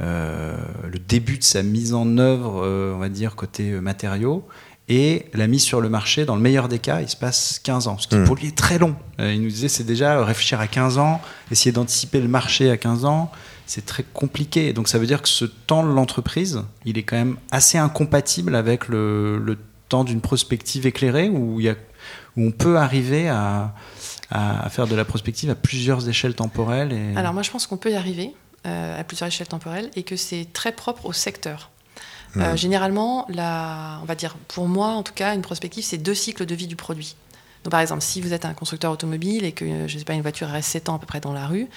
le 0.00 0.98
début 1.08 1.38
de 1.38 1.44
sa 1.44 1.62
mise 1.62 1.94
en 1.94 2.18
œuvre, 2.18 2.66
on 2.94 2.98
va 2.98 3.08
dire, 3.08 3.36
côté 3.36 3.70
matériaux, 3.80 4.46
et 4.88 5.26
la 5.32 5.46
mise 5.46 5.62
sur 5.62 5.80
le 5.80 5.88
marché, 5.88 6.26
dans 6.26 6.36
le 6.36 6.42
meilleur 6.42 6.68
des 6.68 6.78
cas, 6.78 7.00
il 7.00 7.08
se 7.08 7.16
passe 7.16 7.58
15 7.62 7.88
ans, 7.88 7.96
ce 7.98 8.06
qui 8.06 8.16
hmm. 8.16 8.24
pour 8.24 8.36
lui 8.36 8.48
est 8.48 8.56
très 8.56 8.78
long. 8.78 8.96
Euh, 9.18 9.32
il 9.32 9.40
nous 9.40 9.48
disait 9.48 9.68
c'est 9.68 9.84
déjà 9.84 10.22
réfléchir 10.22 10.60
à 10.60 10.66
15 10.66 10.98
ans, 10.98 11.22
essayer 11.50 11.72
d'anticiper 11.72 12.20
le 12.20 12.28
marché 12.28 12.70
à 12.70 12.76
15 12.76 13.06
ans, 13.06 13.32
c'est 13.64 13.86
très 13.86 14.02
compliqué. 14.02 14.74
Donc 14.74 14.88
ça 14.88 14.98
veut 14.98 15.06
dire 15.06 15.22
que 15.22 15.28
ce 15.28 15.46
temps 15.46 15.84
de 15.84 15.90
l'entreprise, 15.90 16.62
il 16.84 16.98
est 16.98 17.02
quand 17.02 17.16
même 17.16 17.36
assez 17.50 17.78
incompatible 17.78 18.54
avec 18.54 18.88
le, 18.88 19.56
temps 19.90 20.04
d'une 20.04 20.22
prospective 20.22 20.86
éclairée, 20.86 21.28
où, 21.28 21.60
il 21.60 21.66
y 21.66 21.68
a, 21.68 21.74
où 22.36 22.46
on 22.46 22.50
peut 22.50 22.78
arriver 22.78 23.28
à, 23.28 23.74
à, 24.30 24.68
faire 24.70 24.86
de 24.86 24.96
la 24.96 25.04
prospective 25.04 25.50
à 25.50 25.54
plusieurs 25.54 26.08
échelles 26.08 26.34
temporelles. 26.34 26.92
Et... 26.92 27.16
Alors 27.16 27.34
moi 27.34 27.42
je 27.42 27.50
pense 27.50 27.66
qu'on 27.66 27.76
peut 27.76 27.90
y 27.90 27.94
arriver 27.94 28.32
euh, 28.66 29.00
à 29.00 29.04
plusieurs 29.04 29.28
échelles 29.28 29.48
temporelles 29.48 29.90
et 29.96 30.02
que 30.02 30.16
c'est 30.16 30.46
très 30.52 30.72
propre 30.72 31.06
au 31.06 31.12
secteur. 31.12 31.70
Euh, 32.36 32.56
généralement, 32.56 33.26
la, 33.28 34.00
on 34.02 34.06
va 34.06 34.16
dire, 34.16 34.34
pour 34.48 34.66
moi 34.66 34.88
en 34.88 35.02
tout 35.02 35.12
cas, 35.12 35.34
une 35.34 35.42
prospective, 35.42 35.84
c'est 35.84 35.98
deux 35.98 36.14
cycles 36.14 36.46
de 36.46 36.54
vie 36.54 36.66
du 36.66 36.74
produit. 36.74 37.14
Donc, 37.62 37.70
par 37.70 37.80
exemple, 37.80 38.02
si 38.02 38.20
vous 38.20 38.32
êtes 38.32 38.44
un 38.44 38.54
constructeur 38.54 38.90
automobile 38.90 39.44
et 39.44 39.52
que, 39.52 39.86
je 39.86 39.98
sais 39.98 40.04
pas, 40.04 40.14
une 40.14 40.22
voiture 40.22 40.48
reste 40.48 40.70
7 40.70 40.88
ans 40.88 40.96
à 40.96 40.98
peu 40.98 41.06
près 41.06 41.20
dans 41.20 41.32
la 41.32 41.46
rue, 41.46 41.68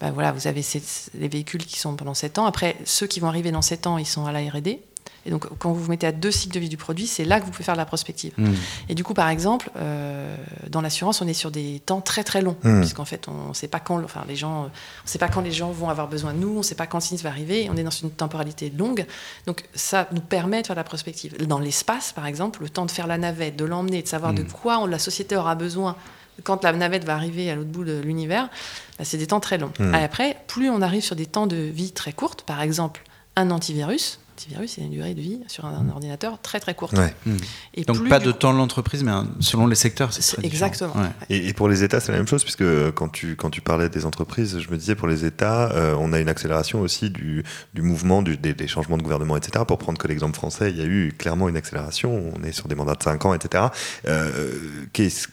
ben 0.00 0.10
voilà, 0.10 0.32
vous 0.32 0.46
avez 0.46 0.64
les 1.14 1.28
véhicules 1.28 1.64
qui 1.64 1.78
sont 1.78 1.96
pendant 1.96 2.14
7 2.14 2.38
ans. 2.38 2.46
Après, 2.46 2.76
ceux 2.84 3.06
qui 3.06 3.20
vont 3.20 3.28
arriver 3.28 3.50
dans 3.50 3.62
7 3.62 3.86
ans, 3.86 3.98
ils 3.98 4.06
sont 4.06 4.26
à 4.26 4.32
la 4.32 4.40
R&D. 4.40 4.80
Et 5.26 5.30
donc, 5.30 5.46
quand 5.58 5.72
vous 5.72 5.82
vous 5.82 5.90
mettez 5.90 6.06
à 6.06 6.12
deux 6.12 6.30
cycles 6.30 6.54
de 6.54 6.60
vie 6.60 6.68
du 6.68 6.76
produit, 6.76 7.06
c'est 7.06 7.24
là 7.24 7.40
que 7.40 7.44
vous 7.44 7.50
pouvez 7.50 7.64
faire 7.64 7.74
de 7.74 7.80
la 7.80 7.86
prospective. 7.86 8.32
Hmm. 8.38 8.54
Et 8.88 8.94
du 8.94 9.02
coup, 9.02 9.12
par 9.12 9.28
exemple, 9.28 9.70
euh, 9.76 10.36
dans 10.68 10.80
l'assurance, 10.80 11.20
on 11.20 11.26
est 11.26 11.34
sur 11.34 11.50
des 11.50 11.80
temps 11.84 12.00
très 12.00 12.22
très 12.22 12.42
longs, 12.42 12.56
mmh. 12.62 12.80
puisqu'en 12.80 13.04
fait, 13.04 13.26
on 13.28 13.48
ne 13.48 13.54
sait 13.54 13.68
pas 13.68 13.80
quand, 13.80 14.02
enfin, 14.04 14.24
les 14.28 14.36
gens, 14.36 14.66
on 14.66 15.06
sait 15.06 15.18
pas 15.18 15.28
quand 15.28 15.40
les 15.40 15.50
gens 15.50 15.70
vont 15.70 15.88
avoir 15.88 16.08
besoin 16.08 16.32
de 16.32 16.38
nous, 16.38 16.54
on 16.54 16.58
ne 16.58 16.62
sait 16.62 16.76
pas 16.76 16.86
quand 16.86 16.98
le 16.98 17.02
sinistre 17.02 17.24
va 17.24 17.30
arriver. 17.30 17.68
On 17.72 17.76
est 17.76 17.82
dans 17.82 17.90
une 17.90 18.10
temporalité 18.10 18.70
longue, 18.70 19.04
donc 19.46 19.64
ça 19.74 20.08
nous 20.12 20.20
permet 20.20 20.62
de 20.62 20.66
faire 20.68 20.76
de 20.76 20.80
la 20.80 20.84
prospective. 20.84 21.36
Dans 21.46 21.58
l'espace, 21.58 22.12
par 22.12 22.26
exemple, 22.26 22.62
le 22.62 22.68
temps 22.68 22.86
de 22.86 22.90
faire 22.92 23.08
la 23.08 23.18
navette, 23.18 23.56
de 23.56 23.64
l'emmener, 23.64 24.02
de 24.02 24.08
savoir 24.08 24.32
de 24.32 24.42
hmm. 24.42 24.48
quoi 24.48 24.86
la 24.86 24.98
société 24.98 25.36
aura 25.36 25.54
besoin 25.56 25.96
quand 26.44 26.64
la 26.64 26.72
navette 26.72 27.04
va 27.04 27.14
arriver 27.14 27.50
à 27.50 27.54
l'autre 27.54 27.70
bout 27.70 27.84
de 27.84 27.98
l'univers, 27.98 28.48
bah, 28.98 29.04
c'est 29.04 29.16
des 29.16 29.26
temps 29.26 29.40
très 29.40 29.58
longs. 29.58 29.72
Hmm. 29.78 29.94
après, 29.94 30.36
plus 30.46 30.70
on 30.70 30.82
arrive 30.82 31.02
sur 31.02 31.16
des 31.16 31.26
temps 31.26 31.46
de 31.46 31.56
vie 31.56 31.92
très 31.92 32.12
courtes, 32.12 32.42
par 32.42 32.60
exemple 32.60 33.02
un 33.36 33.50
antivirus, 33.50 34.18
antivirus, 34.36 34.72
c'est 34.74 34.82
une 34.82 34.90
durée 34.90 35.14
de 35.14 35.20
vie 35.20 35.40
sur 35.48 35.64
un, 35.64 35.88
ordinateur 35.88 36.38
très 36.40 36.60
très 36.60 36.74
courte. 36.74 36.94
Hmm. 37.24 37.36
Et 37.74 37.84
Donc 37.84 38.06
pas 38.08 38.18
de 38.18 38.32
temps 38.32 38.52
de 38.52 38.58
l'entreprise, 38.58 39.02
mais 39.02 39.12
selon 39.40 39.66
les 39.66 39.74
secteurs, 39.74 40.12
c'est 40.12 40.44
Exactement. 40.44 40.94
Et, 41.30 41.52
pour 41.54 41.68
les 41.68 41.82
États, 41.82 42.00
c'est 42.00 42.12
la 42.12 42.18
même 42.18 42.28
chose, 42.28 42.42
puisque 42.42 42.64
quand 42.94 43.08
tu, 43.08 43.36
quand 43.36 43.50
tu 43.50 43.60
parlais 43.60 43.88
des 43.88 44.04
entreprises, 44.04 44.58
je 44.58 44.70
me 44.70 44.76
disais 44.76 44.94
pour 44.94 45.08
les 45.08 45.24
États, 45.24 45.72
euh, 45.72 45.96
on 45.98 46.12
a 46.12 46.20
une 46.20 46.28
accélération 46.28 46.80
aussi 46.80 47.08
du, 47.10 47.44
du 47.72 47.82
mouvement, 47.82 48.22
du, 48.22 48.36
des, 48.36 48.68
changements 48.68 48.98
de 48.98 49.02
gouvernement, 49.02 49.36
etc. 49.36 49.64
Pour 49.66 49.78
prendre 49.78 49.98
que 49.98 50.08
l'exemple 50.08 50.34
français, 50.34 50.70
il 50.70 50.76
y 50.76 50.82
a 50.82 50.84
eu 50.84 51.14
clairement 51.16 51.48
une 51.48 51.56
accélération, 51.56 52.32
on 52.34 52.42
est 52.44 52.52
sur 52.52 52.68
des 52.68 52.74
mandats 52.74 52.94
de 52.94 53.02
5 53.02 53.24
ans, 53.24 53.34
etc. 53.34 53.64
Euh, 54.06 54.52
qu'est-ce 54.92 55.28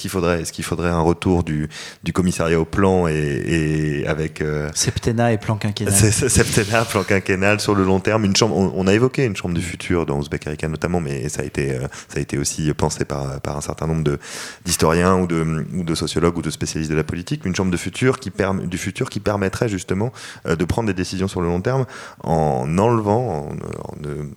qu'il 0.00 0.10
faudrait? 0.10 0.42
Est-ce 0.42 0.52
qu'il 0.52 0.64
faudrait 0.64 0.90
un 0.90 1.00
retour 1.00 1.42
du, 1.42 1.68
du 2.04 2.12
commissariat 2.12 2.60
au 2.60 2.64
plan 2.64 3.08
et, 3.08 4.04
avec... 4.06 4.40
Euh, 4.40 4.70
septennat 4.74 5.32
et 5.32 5.38
plan 5.38 5.56
quinquennal. 5.56 5.92
Septennat, 6.12 6.84
plan 6.84 7.02
quinquennal 7.02 7.60
sur 7.60 7.74
le 7.74 7.84
long 7.84 8.00
terme, 8.00 8.24
une 8.24 8.35
on, 8.42 8.86
a 8.86 8.94
évoqué 8.94 9.24
une 9.24 9.36
chambre 9.36 9.54
du 9.54 9.62
futur 9.62 10.06
dans 10.06 10.18
Ouzbek 10.18 10.46
Erika 10.46 10.68
notamment, 10.68 11.00
mais 11.00 11.28
ça 11.28 11.42
a 11.42 11.44
été, 11.44 11.72
euh, 11.72 11.86
ça 12.08 12.18
a 12.18 12.20
été 12.20 12.38
aussi 12.38 12.72
pensé 12.74 13.04
par, 13.04 13.40
un 13.44 13.60
certain 13.60 13.86
nombre 13.86 14.18
d'historiens 14.64 15.16
ou 15.20 15.26
de, 15.26 15.94
sociologues 15.94 16.38
ou 16.38 16.42
de 16.42 16.50
spécialistes 16.50 16.90
de 16.90 16.96
la 16.96 17.04
politique, 17.04 17.44
une 17.44 17.54
chambre 17.54 17.70
du 17.70 17.78
futur 17.78 18.18
qui 18.18 19.20
permettrait 19.20 19.68
justement 19.68 20.12
euh, 20.46 20.56
de 20.56 20.64
prendre 20.64 20.86
des 20.86 20.94
décisions 20.94 21.28
sur 21.28 21.40
le 21.40 21.48
long 21.48 21.60
terme 21.60 21.86
en 22.22 22.78
enlevant, 22.78 23.50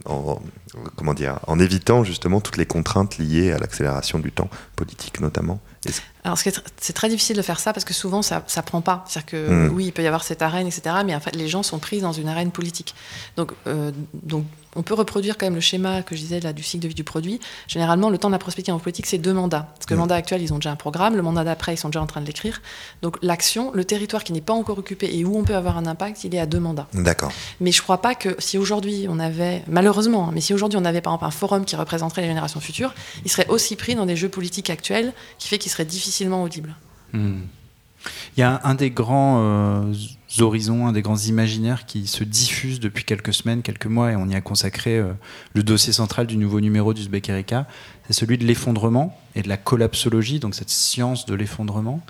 en, 0.06 0.42
comment 0.96 1.14
dire, 1.14 1.40
en 1.48 1.60
évitant 1.60 2.04
justement 2.04 2.42
toutes 2.42 2.58
les 2.58 2.66
contraintes 2.66 3.18
liées 3.18 3.52
à 3.52 3.58
l'accélération 3.58 4.20
du 4.20 4.32
temps 4.32 4.50
politique 4.76 5.20
notamment. 5.20 5.60
Alors, 6.24 6.38
c'est 6.38 6.94
très 6.94 7.10
difficile 7.10 7.38
de 7.38 7.42
faire 7.42 7.60
ça 7.60 7.74
parce 7.74 7.86
que 7.86 7.94
souvent, 7.94 8.22
ça 8.22 8.44
ne 8.56 8.62
prend 8.62 8.82
pas. 8.82 9.06
C'est-à-dire 9.08 9.32
que 9.32 9.68
hmm. 9.68 9.74
oui, 9.74 9.86
il 9.86 9.92
peut 9.92 10.04
y 10.04 10.08
avoir 10.08 10.24
cette 10.24 10.42
arène, 10.42 10.68
etc., 10.68 10.98
mais 11.06 11.16
en 11.16 11.20
fait, 11.20 11.36
les 11.36 11.48
gens 11.48 11.64
sont 11.64 11.80
pris 11.80 12.02
dans 12.02 12.12
une 12.12 12.28
arène 12.28 12.52
politique. 12.52 12.94
Donc, 13.38 13.54
euh, 13.68 13.92
donc 14.14 14.46
on 14.80 14.82
peut 14.82 14.94
reproduire 14.94 15.38
quand 15.38 15.46
même 15.46 15.56
le 15.56 15.62
schéma 15.62 16.04
que 16.04 16.16
je 16.16 16.22
disais 16.22 16.40
là, 16.40 16.54
du 16.54 16.64
cycle 16.64 16.84
de 16.84 16.88
vie 16.88 16.96
du 16.96 17.04
produit. 17.04 17.42
Généralement, 17.68 18.10
le 18.10 18.18
temps 18.18 18.30
de 18.30 18.34
la 18.34 18.40
prospective 18.40 18.74
en 18.74 18.80
politique, 18.80 19.08
c'est 19.08 19.18
deux 19.18 19.34
mandats. 19.34 19.68
Parce 19.74 19.86
que 19.86 19.94
le 19.94 20.00
mandat 20.00 20.16
actuel, 20.16 20.42
ils 20.42 20.54
ont 20.54 20.56
déjà 20.56 20.72
un 20.72 20.78
programme, 20.78 21.18
le 21.18 21.22
mandat 21.22 21.44
d'après, 21.44 21.74
ils 21.74 21.78
sont 21.78 21.90
déjà 21.90 22.02
en 22.02 22.08
train 22.08 22.22
de 22.22 22.26
l'écrire. 22.26 22.62
Donc 23.02 23.18
l'action, 23.22 23.74
le 23.74 23.84
territoire 23.84 24.24
qui 24.24 24.32
n'est 24.32 24.40
pas 24.40 24.54
encore 24.54 24.78
occupé 24.78 25.14
et 25.14 25.26
où 25.26 25.38
on 25.38 25.44
peut 25.44 25.56
avoir 25.56 25.78
un 25.78 25.86
impact, 25.86 26.24
il 26.24 26.34
est 26.34 26.40
à 26.40 26.46
deux 26.46 26.62
mandats. 26.62 26.88
D'accord. 26.94 27.34
Mais 27.60 27.74
je 27.74 27.80
ne 27.80 27.84
crois 27.84 28.02
pas 28.02 28.16
que 28.16 28.38
si 28.40 28.58
aujourd'hui 28.58 29.08
on 29.10 29.20
avait, 29.20 29.64
malheureusement, 29.68 30.30
hein, 30.30 30.32
mais 30.34 30.40
si 30.40 30.54
aujourd'hui 30.54 30.80
on 30.80 30.86
avait 30.86 31.02
par 31.02 31.12
exemple 31.12 31.26
un 31.26 31.32
forum 31.32 31.66
qui 31.66 31.76
représenterait 31.76 32.22
les 32.22 32.30
générations 32.30 32.62
futures, 32.62 32.94
il 33.26 33.30
serait 33.30 33.48
aussi 33.50 33.76
pris 33.76 33.96
dans 33.96 34.06
des 34.06 34.16
jeux 34.16 34.30
politiques 34.30 34.70
actuels 34.70 35.12
qui 35.40 35.50
fait 35.50 35.58
qu'il 35.58 35.72
serait 35.74 35.84
difficilement 35.84 36.42
audible. 36.42 36.74
Hmm. 37.12 37.42
Il 38.38 38.40
y 38.40 38.44
a 38.44 38.62
un 38.64 38.76
des 38.76 38.92
grands 38.92 39.42
euh, 39.42 39.94
horizons, 40.40 40.88
un 40.88 40.92
des 40.92 41.02
grands 41.02 41.18
imaginaires 41.18 41.86
qui 41.86 42.08
se 42.08 42.24
diffuse 42.24 42.80
depuis 42.80 43.04
quelques 43.04 43.34
semaines, 43.34 43.62
quelques 43.62 43.88
mois, 43.88 44.12
et 44.12 44.16
on 44.16 44.28
y 44.28 44.36
a 44.36 44.42
consacré 44.42 44.98
euh, 44.98 45.14
le 45.54 45.64
dossier 45.64 45.92
central 45.92 46.28
du 46.28 46.38
nouveau 46.38 46.62
numéro 46.62 46.94
du 46.94 47.02
Erika, 47.28 47.68
c'est 48.08 48.14
celui 48.14 48.38
de 48.38 48.46
l'effondrement 48.46 49.20
et 49.36 49.42
de 49.42 49.50
la 49.50 49.58
collapsologie, 49.58 50.40
donc 50.40 50.56
cette 50.56 50.70
science 50.70 51.26
de 51.26 51.36
l'effondrement. 51.36 52.02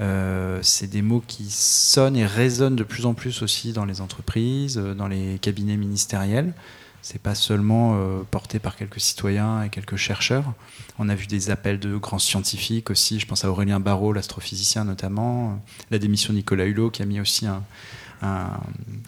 Euh, 0.00 0.58
c'est 0.62 0.88
des 0.88 1.02
mots 1.02 1.22
qui 1.24 1.50
sonnent 1.50 2.16
et 2.16 2.26
résonnent 2.26 2.76
de 2.76 2.82
plus 2.82 3.06
en 3.06 3.14
plus 3.14 3.42
aussi 3.42 3.72
dans 3.72 3.84
les 3.84 4.00
entreprises, 4.00 4.76
dans 4.76 5.06
les 5.06 5.38
cabinets 5.40 5.76
ministériels 5.76 6.52
c'est 7.04 7.20
pas 7.20 7.34
seulement 7.34 7.96
euh, 7.96 8.22
porté 8.30 8.58
par 8.58 8.76
quelques 8.76 8.98
citoyens 8.98 9.62
et 9.62 9.68
quelques 9.68 9.96
chercheurs. 9.96 10.54
On 10.98 11.10
a 11.10 11.14
vu 11.14 11.26
des 11.26 11.50
appels 11.50 11.78
de 11.78 11.98
grands 11.98 12.18
scientifiques 12.18 12.88
aussi. 12.88 13.20
Je 13.20 13.26
pense 13.26 13.44
à 13.44 13.50
Aurélien 13.50 13.78
Barraud, 13.78 14.14
l'astrophysicien 14.14 14.84
notamment. 14.84 15.62
La 15.90 15.98
démission 15.98 16.32
de 16.32 16.38
Nicolas 16.38 16.64
Hulot 16.64 16.88
qui 16.88 17.02
a 17.02 17.04
mis 17.04 17.20
aussi 17.20 17.46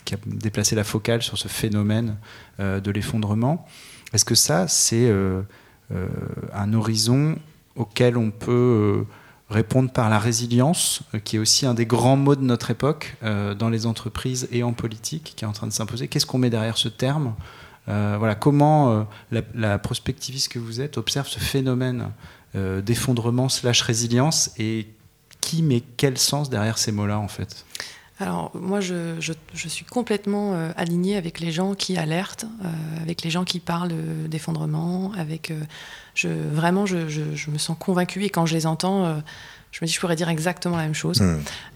qui 0.05 0.15
a 0.15 0.19
déplacé 0.27 0.77
la 0.77 0.85
focale 0.85 1.23
sur 1.23 1.39
ce 1.39 1.49
phénomène 1.49 2.17
euh, 2.61 2.81
de 2.81 2.91
l'effondrement. 2.91 3.67
Est-ce 4.13 4.27
que 4.27 4.35
ça, 4.35 4.69
c'est 4.69 5.09
euh, 5.09 5.41
un 6.53 6.75
horizon 6.75 7.39
auquel 7.77 8.19
on 8.19 8.31
peut 8.31 9.07
répondre 9.49 9.91
par 9.91 10.11
la 10.11 10.19
résilience, 10.19 11.01
qui 11.25 11.37
est 11.37 11.39
aussi 11.39 11.65
un 11.65 11.73
des 11.73 11.87
grands 11.87 12.17
mots 12.17 12.37
de 12.37 12.43
notre 12.43 12.71
époque 12.71 13.17
dans 13.23 13.71
les 13.71 13.87
entreprises 13.87 14.49
et 14.53 14.63
en 14.63 14.73
politique, 14.73 15.33
qui 15.37 15.45
est 15.45 15.49
en 15.49 15.53
train 15.53 15.67
de 15.67 15.73
s'imposer? 15.73 16.09
Qu'est-ce 16.09 16.27
qu'on 16.27 16.39
met 16.39 16.51
derrière 16.51 16.77
ce 16.77 16.89
terme 16.89 17.35
voilà, 17.87 18.35
comment 18.35 19.07
euh, 19.33 19.43
la, 19.55 19.79
prospectiviste 19.79 20.49
que 20.53 20.59
vous 20.59 20.81
êtes 20.81 20.99
observe 20.99 21.29
ce 21.29 21.39
phénomène 21.39 22.11
euh, 22.55 22.81
d'effondrement 22.81 23.49
slash 23.49 23.83
résilience 23.83 24.51
et 24.59 24.89
qui 25.41 25.63
met 25.63 25.83
quel 25.97 26.19
sens 26.19 26.51
derrière 26.51 26.79
ces 26.79 26.93
mots-là 26.93 27.19
en 27.19 27.29
fait? 27.29 27.65
Alors 28.19 28.51
moi, 28.55 28.81
je, 28.81 29.21
suis 29.53 29.85
complètement 29.85 30.55
alignée 30.75 31.17
avec 31.17 31.39
les 31.39 31.53
gens 31.53 31.75
qui 31.75 31.99
alertent, 31.99 32.47
avec 33.03 33.23
les 33.23 33.29
gens 33.29 33.45
qui 33.45 33.61
parlent 33.61 33.93
d'effondrement, 34.27 35.13
avec 35.19 35.53
je, 36.15 36.29
vraiment, 36.29 36.87
je, 36.87 37.51
me 37.51 37.59
sens 37.59 37.77
convaincue 37.79 38.25
et 38.25 38.31
quand 38.31 38.47
je 38.47 38.55
les 38.55 38.67
entends, 38.67 39.23
Je 39.77 39.85
me 39.85 39.87
dis, 39.87 39.93
je 39.93 40.01
pourrais 40.01 40.17
dire 40.17 40.31
exactement 40.31 40.79
la 40.79 40.85
même 40.85 40.95
chose. 40.95 41.23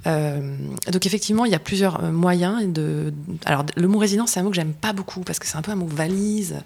Euh, 0.06 0.56
donc 0.90 1.04
effectivement, 1.04 1.44
il 1.44 1.52
y 1.52 1.54
a 1.54 1.58
plusieurs 1.58 2.02
euh, 2.02 2.10
moyens 2.10 2.66
de. 2.66 3.12
Alors 3.44 3.66
le 3.76 3.88
mot 3.88 3.98
résilience, 3.98 4.30
c'est 4.30 4.40
un 4.40 4.42
mot 4.42 4.48
que 4.48 4.56
j'aime 4.56 4.72
pas 4.72 4.94
beaucoup 4.94 5.20
parce 5.20 5.38
que 5.38 5.46
c'est 5.46 5.58
un 5.58 5.60
peu 5.60 5.70
un 5.70 5.76
mot 5.76 5.86
valise. 5.86 6.56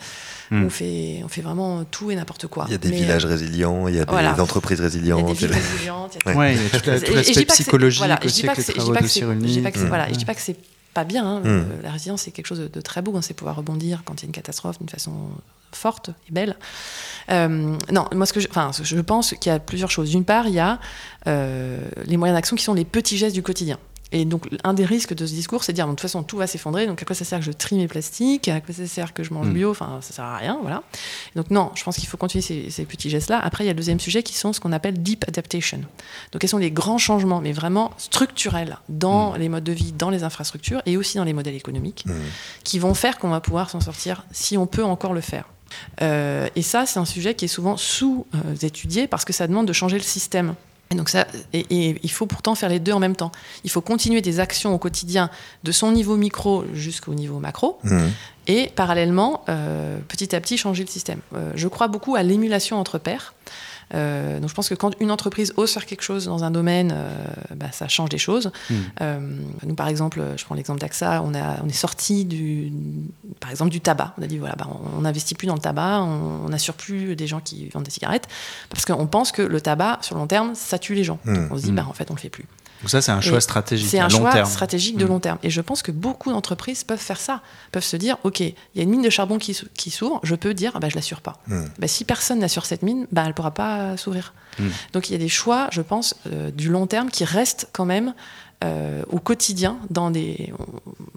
On 0.53 0.71
fait, 0.71 1.23
on 1.25 1.29
fait 1.29 1.41
vraiment 1.41 1.83
tout 1.83 2.13
et 2.13 2.15
n'importe 2.15 2.47
quoi. 2.47 2.67
Il 2.69 2.73
y 2.73 2.77
a 2.77 2.79
des 2.79 2.93
villages 2.93 3.25
résilients, 3.25 3.89
il 3.89 3.97
y 3.97 3.99
a 3.99 4.05
des 4.05 4.41
entreprises 4.41 4.81
résilientes. 4.81 5.23
Il 5.23 5.27
y 5.27 5.47
a 5.47 5.49
des 5.49 5.55
villes 5.55 5.63
résilientes. 5.73 6.19
Il 6.25 6.33
y 6.33 6.91
a, 6.91 7.01
tout 7.01 7.15
l'aspect 7.15 7.45
psychologique 7.47 7.99
voilà, 7.99 8.21
aussi 8.25 8.49
avec 8.49 8.65
les 8.65 8.75
travaux 8.75 8.95
de 8.95 9.03
Je 9.03 10.15
dis 10.15 10.25
pas 10.25 10.35
que 10.35 10.41
c'est 10.41 10.57
pas 10.95 11.05
bien. 11.05 11.27
Hein. 11.27 11.41
Hmm. 11.41 11.83
La 11.83 11.91
résilience, 11.91 12.23
c'est 12.23 12.31
quelque 12.31 12.47
chose 12.47 12.71
de, 12.73 12.81
très 12.81 13.03
beau. 13.03 13.17
Hein. 13.17 13.23
C'est 13.23 13.35
pouvoir 13.35 13.57
rebondir 13.57 14.03
quand 14.05 14.15
il 14.15 14.23
y 14.23 14.27
a 14.27 14.29
une 14.29 14.33
catastrophe 14.33 14.79
d'une 14.79 14.89
façon 14.89 15.13
forte 15.73 16.11
et 16.29 16.33
belle. 16.33 16.57
Euh, 17.31 17.77
non, 17.91 18.07
moi, 18.13 18.27
ce 18.27 18.33
que 18.33 18.41
je, 18.41 18.49
enfin, 18.49 18.71
je 18.81 19.01
pense 19.01 19.35
qu'il 19.35 19.51
y 19.51 19.55
a 19.55 19.59
plusieurs 19.59 19.91
choses. 19.91 20.11
D'une 20.11 20.25
part, 20.25 20.49
il 20.49 20.55
y 20.55 20.61
a 20.61 20.79
euh, 21.27 21.79
les 22.07 22.17
moyens 22.17 22.37
d'action 22.37 22.57
qui 22.57 22.65
sont 22.65 22.75
les 22.75 22.85
petits 22.85 23.19
gestes 23.19 23.35
du 23.35 23.43
quotidien. 23.43 23.79
Et 24.15 24.25
donc, 24.25 24.49
un 24.63 24.75
des 24.75 24.85
risques 24.85 25.13
de 25.13 25.27
ce 25.27 25.33
discours, 25.33 25.65
c'est 25.65 25.73
de 25.73 25.75
dire, 25.75 25.87
de 25.87 25.91
toute 25.91 26.01
façon, 26.01 26.23
tout 26.23 26.37
va 26.37 26.47
s'effondrer, 26.47 26.87
donc 26.87 27.03
à 27.03 27.05
quoi 27.05 27.17
ça 27.17 27.25
sert 27.25 27.41
que 27.41 27.45
je 27.45 27.51
trie 27.51 27.75
mes 27.75 27.89
plastiques, 27.89 28.47
à 28.47 28.61
quoi 28.61 28.73
ça 28.73 28.87
sert 28.87 29.13
que 29.13 29.25
je 29.25 29.35
mange 29.35 29.49
mm. 29.49 29.53
bio, 29.53 29.71
enfin, 29.73 29.99
ça 30.03 30.13
sert 30.13 30.25
à 30.25 30.37
rien, 30.37 30.57
voilà. 30.63 30.85
Donc, 31.35 31.51
non, 31.51 31.73
je 31.75 31.83
pense 31.83 31.97
qu'il 31.97 32.07
faut 32.07 32.17
continuer 32.17 32.41
ces, 32.41 32.85
petits 32.85 33.11
gestes-là. 33.11 33.41
Après, 33.43 33.65
il 33.65 33.67
y 33.67 33.71
a 33.71 33.73
le 33.73 33.77
deuxième 33.77 33.99
sujet 33.99 34.23
qui 34.23 34.35
sont 34.35 34.53
ce 34.53 34.61
qu'on 34.61 34.71
appelle 34.71 35.03
deep 35.03 35.25
adaptation. 35.27 35.79
Donc, 36.31 36.41
quels 36.41 36.49
sont 36.49 36.59
les 36.59 36.71
grands 36.71 36.97
changements, 36.97 37.41
mais 37.41 37.51
vraiment 37.51 37.91
structurels, 37.99 38.79
dans 38.89 39.33
mm. 39.33 39.39
les 39.39 39.49
modes 39.49 39.65
de 39.65 39.73
vie, 39.73 39.91
dans 39.91 40.11
les 40.11 40.23
infrastructures 40.23 40.81
et 40.87 40.97
aussi 40.97 41.17
dans 41.17 41.25
les 41.25 41.33
modèles 41.33 41.57
économiques, 41.57 42.05
mm. 42.07 42.13
qui 42.63 42.79
vont 42.79 42.95
faire 42.95 43.19
qu'on 43.19 43.31
va 43.31 43.41
pouvoir 43.41 43.69
s'en 43.69 43.81
sortir 43.81 44.25
si 44.31 44.57
on 44.57 44.69
peut 44.69 44.85
encore 44.85 45.13
le 45.13 45.23
faire. 45.23 45.49
Euh, 46.03 46.49
et 46.55 46.63
ça, 46.63 46.87
c'est 46.87 47.01
un 47.01 47.05
sujet 47.05 47.35
qui 47.35 47.47
est 47.47 47.49
souvent 47.49 47.77
sous-étudié 47.77 49.09
parce 49.09 49.25
que 49.25 49.33
ça 49.33 49.49
demande 49.49 49.67
de 49.67 49.73
changer 49.73 49.97
le 49.97 50.05
système. 50.05 50.55
Et 50.91 50.95
donc 50.97 51.09
ça, 51.09 51.27
et, 51.53 51.99
il 52.03 52.11
faut 52.11 52.27
pourtant 52.27 52.55
faire 52.55 52.69
les 52.69 52.79
deux 52.79 52.93
en 52.93 52.99
même 52.99 53.17
temps. 53.17 53.33
Il 53.65 53.71
faut 53.71 53.81
continuer 53.81 54.21
des 54.21 54.41
actions 54.41 54.75
au 54.75 54.79
quotidien 54.79 55.31
de 55.63 55.73
son 55.73 55.93
niveau 55.93 56.17
micro 56.17 56.65
jusqu'au 56.75 57.15
niveau 57.15 57.39
macro, 57.39 57.79
mmh. 57.85 57.99
et 58.49 58.71
parallèlement, 58.75 59.45
euh, 59.49 59.99
petit 60.09 60.35
à 60.37 60.41
petit, 60.41 60.57
changer 60.59 60.85
le 60.85 60.91
système. 60.91 61.21
Euh, 61.35 61.53
je 61.55 61.69
crois 61.69 61.89
beaucoup 61.89 62.17
à 62.17 62.23
l'émulation 62.23 62.79
entre 62.79 62.99
pairs. 62.99 63.35
Euh, 63.95 64.41
donc 64.41 64.49
je 64.49 64.55
pense 64.55 64.69
que 64.69 64.75
quand 64.75 64.93
une 65.01 65.11
entreprise 65.11 65.53
ose 65.57 65.73
faire 65.73 65.87
quelque 65.87 66.03
chose 66.03 66.27
dans 66.27 66.45
un 66.45 66.51
domaine, 66.51 66.93
euh, 66.95 67.25
bah, 67.55 67.67
ça 67.73 67.89
change 67.89 68.09
des 68.09 68.19
choses. 68.19 68.51
Hmm. 68.71 68.75
Euh, 69.01 69.39
nous, 69.67 69.75
par 69.75 69.89
exemple, 69.89 70.23
je 70.37 70.45
prends 70.45 70.55
l'exemple 70.55 70.81
d'AXA, 70.81 71.23
on, 71.23 71.33
on 71.35 71.69
est 71.69 71.73
sorti 71.73 72.25
du, 72.25 72.73
par 73.41 73.51
exemple, 73.51 73.71
du 73.71 73.81
tabac. 73.81 74.15
On 74.19 74.23
a 74.23 74.27
dit 74.27 74.39
voilà, 74.39 74.57
bah, 74.57 74.69
on 74.97 75.03
n'investit 75.03 75.35
plus 75.35 75.47
dans 75.47 75.55
le 75.55 75.61
tabac, 75.61 76.03
on 76.03 76.49
n'assure 76.49 76.75
plus 76.75 77.17
des 77.17 77.27
gens 77.27 77.41
qui 77.41 77.69
vendent 77.69 77.85
des 77.85 77.91
cigarettes, 77.91 78.29
parce 78.71 78.85
qu'on 78.85 79.07
pense 79.07 79.33
que 79.33 79.43
le 79.43 79.61
tabac, 79.61 79.99
sur 80.03 80.15
le 80.15 80.21
long 80.21 80.27
terme, 80.27 80.55
ça 80.55 80.79
tue 80.79 80.95
les 80.95 81.05
gens. 81.05 81.19
Hmm. 81.25 81.35
Donc 81.35 81.53
on 81.53 81.57
se 81.59 81.63
dit, 81.63 81.73
hmm. 81.73 81.77
bah, 81.77 81.87
en 81.89 81.93
fait, 81.93 82.11
on 82.11 82.15
le 82.15 82.21
fait 82.21 82.31
plus. 82.31 82.47
Donc 82.85 82.91
ça, 82.91 83.01
c'est 83.01 83.13
un 83.13 83.23
choix 83.23 83.41
stratégique 83.41 83.89
C'est 83.89 83.99
un 83.99 84.09
long 84.09 84.31
choix 84.31 84.45
stratégique 84.45 84.99
de 84.99 85.07
long 85.07 85.19
terme. 85.19 85.39
Et 85.43 85.49
je 85.49 85.63
pense 85.63 85.81
que 85.81 85.91
beaucoup 85.91 86.31
d'entreprises 86.31 86.85
peuvent 86.85 86.99
faire 86.99 87.19
ça, 87.19 87.41
peuvent 87.73 87.83
se 87.83 87.97
dire, 87.97 88.19
OK, 88.25 88.41
il 88.41 88.55
y 88.75 88.81
a 88.81 88.83
une 88.83 88.91
mine 88.91 89.01
de 89.01 89.09
charbon 89.09 89.39
qui, 89.39 89.59
qui 89.73 89.91
s'ouvre, 89.91 90.21
je 90.23 90.35
peux 90.35 90.53
dire, 90.53 90.79
bah, 90.81 90.91
je 90.91 90.95
l'assure 90.95 91.23
pas. 91.23 91.41
Bah, 91.47 91.89
si 91.89 92.05
personne 92.05 92.41
n'assure 92.41 92.67
cette 92.67 92.83
mine, 92.83 93.07
bah, 93.11 93.25
elle 93.27 93.33
pourra 93.33 93.53
pas 93.53 93.74
s'ouvrir. 93.97 94.33
Donc 94.93 95.09
il 95.09 95.13
y 95.13 95.15
a 95.17 95.19
des 95.19 95.29
choix, 95.29 95.69
je 95.73 95.83
pense, 95.83 96.15
euh, 96.33 96.51
du 96.51 96.69
long 96.69 96.87
terme 96.87 97.11
qui 97.11 97.25
restent 97.25 97.69
quand 97.73 97.85
même 97.85 98.15
euh, 98.63 99.03
au 99.09 99.19
quotidien. 99.19 99.79
Dans 99.91 100.11
des... 100.11 100.53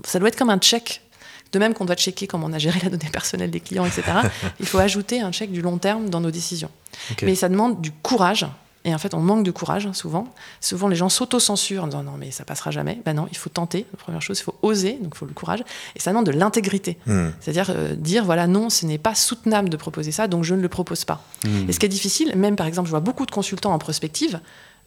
Ça 0.06 0.20
doit 0.20 0.30
être 0.30 0.38
comme 0.38 0.50
un 0.50 0.58
check 0.58 1.02
de 1.54 1.60
même 1.60 1.74
qu'on 1.74 1.86
doit 1.86 1.96
checker 1.96 2.28
comment 2.28 2.48
on 2.48 2.54
a 2.54 2.58
géré 2.58 2.80
la 2.84 2.90
donnée 2.90 3.10
personnelle 3.12 3.52
des 3.52 3.62
clients, 3.62 3.86
etc., 3.86 4.04
il 4.60 4.66
faut 4.66 4.80
ajouter 4.80 5.22
un 5.22 5.32
check 5.32 5.52
du 5.52 5.62
long 5.62 5.78
terme 5.78 6.10
dans 6.10 6.20
nos 6.20 6.32
décisions. 6.32 6.70
Mais 7.22 7.36
ça 7.36 7.48
demande 7.48 7.80
du 7.80 7.92
courage, 7.92 8.46
et 8.86 8.94
en 8.94 8.98
fait, 8.98 9.14
on 9.14 9.20
manque 9.20 9.44
de 9.44 9.52
courage 9.52 9.92
souvent. 9.92 10.28
Souvent, 10.62 10.88
les 10.88 10.96
gens 10.96 11.10
s'auto-censurent 11.10 11.84
en 11.84 11.88
disant 11.88 12.04
non, 12.04 12.14
mais 12.18 12.32
ça 12.32 12.46
passera 12.46 12.72
jamais. 12.72 13.02
Ben 13.06 13.14
non, 13.14 13.28
il 13.32 13.38
faut 13.38 13.50
tenter. 13.50 13.86
La 13.92 13.98
première 13.98 14.22
chose, 14.22 14.40
il 14.40 14.44
faut 14.44 14.56
oser, 14.62 14.94
donc 14.94 15.14
il 15.16 15.18
faut 15.18 15.26
le 15.26 15.34
courage. 15.34 15.64
Et 15.96 16.00
ça 16.00 16.12
demande 16.12 16.26
de 16.26 16.32
l'intégrité. 16.32 16.98
Hmm. 17.06 17.30
C'est-à-dire 17.42 17.70
euh, 17.70 17.96
dire 17.96 18.24
voilà, 18.24 18.48
non, 18.48 18.70
ce 18.70 18.86
n'est 18.86 18.98
pas 18.98 19.14
soutenable 19.14 19.70
de 19.70 19.78
proposer 19.78 20.12
ça, 20.12 20.28
donc 20.28 20.44
je 20.44 20.56
ne 20.56 20.62
le 20.62 20.70
propose 20.70 21.04
pas. 21.04 21.22
Hmm. 21.44 21.70
Et 21.70 21.74
ce 21.74 21.80
qui 21.80 21.86
est 21.86 21.90
difficile, 21.90 22.34
même 22.36 22.56
par 22.56 22.66
exemple, 22.66 22.88
je 22.88 22.92
vois 22.92 23.02
beaucoup 23.02 23.26
de 23.26 23.32
consultants 23.32 23.74
en 23.74 23.80
prospective. 23.80 24.40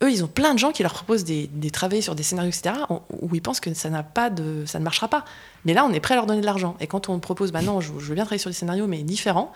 Eux, 0.02 0.10
ils 0.10 0.24
ont 0.24 0.28
plein 0.28 0.54
de 0.54 0.58
gens 0.58 0.72
qui 0.72 0.82
leur 0.82 0.94
proposent 0.94 1.24
des, 1.24 1.50
des 1.52 1.70
travaux 1.70 2.00
sur 2.00 2.14
des 2.14 2.22
scénarios, 2.22 2.50
etc., 2.50 2.74
où 3.20 3.34
ils 3.34 3.42
pensent 3.42 3.60
que 3.60 3.74
ça, 3.74 3.90
n'a 3.90 4.02
pas 4.02 4.30
de, 4.30 4.64
ça 4.64 4.78
ne 4.78 4.84
marchera 4.84 5.08
pas. 5.08 5.26
Mais 5.66 5.74
là, 5.74 5.84
on 5.84 5.92
est 5.92 6.00
prêt 6.00 6.14
à 6.14 6.16
leur 6.16 6.24
donner 6.24 6.40
de 6.40 6.46
l'argent. 6.46 6.74
Et 6.80 6.86
quand 6.86 7.10
on 7.10 7.18
propose, 7.18 7.52
bah 7.52 7.60
non, 7.60 7.82
je, 7.82 7.92
je 7.98 8.06
veux 8.06 8.14
bien 8.14 8.24
travailler 8.24 8.40
sur 8.40 8.48
des 8.48 8.56
scénarios, 8.56 8.86
mais 8.86 9.02
différents, 9.02 9.52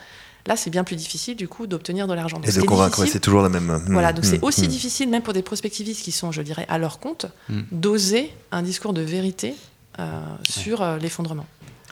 Là, 0.47 0.57
c'est 0.57 0.71
bien 0.71 0.85
plus 0.85 0.97
difficile, 0.97 1.37
du 1.37 1.49
coup, 1.49 1.67
d'obtenir 1.67 2.07
de 2.07 2.13
l'argent. 2.13 2.41
Et 2.47 2.53
de 2.53 2.61
convaincre, 2.63 3.07
c'est 3.07 3.21
toujours 3.21 3.43
la 3.43 3.49
même. 3.49 3.83
Hmm, 3.87 3.93
voilà, 3.93 4.13
donc 4.13 4.25
c'est 4.25 4.43
hmm, 4.43 4.45
aussi 4.45 4.65
hmm. 4.65 4.69
difficile, 4.69 5.09
même 5.09 5.23
pour 5.23 5.33
des 5.33 5.43
prospectivistes 5.43 6.03
qui 6.03 6.13
sont, 6.13 6.33
je 6.33 6.43
dirais, 6.43 6.67
à 6.69 6.79
leur 6.79 6.99
compte, 6.99 7.27
d'oser 7.73 8.31
un 8.53 8.63
discours 8.63 8.93
de 8.93 9.01
vérité 9.01 9.55
euh, 9.99 10.21
sur 10.43 10.83
euh, 10.83 10.99
l'effondrement 10.99 11.47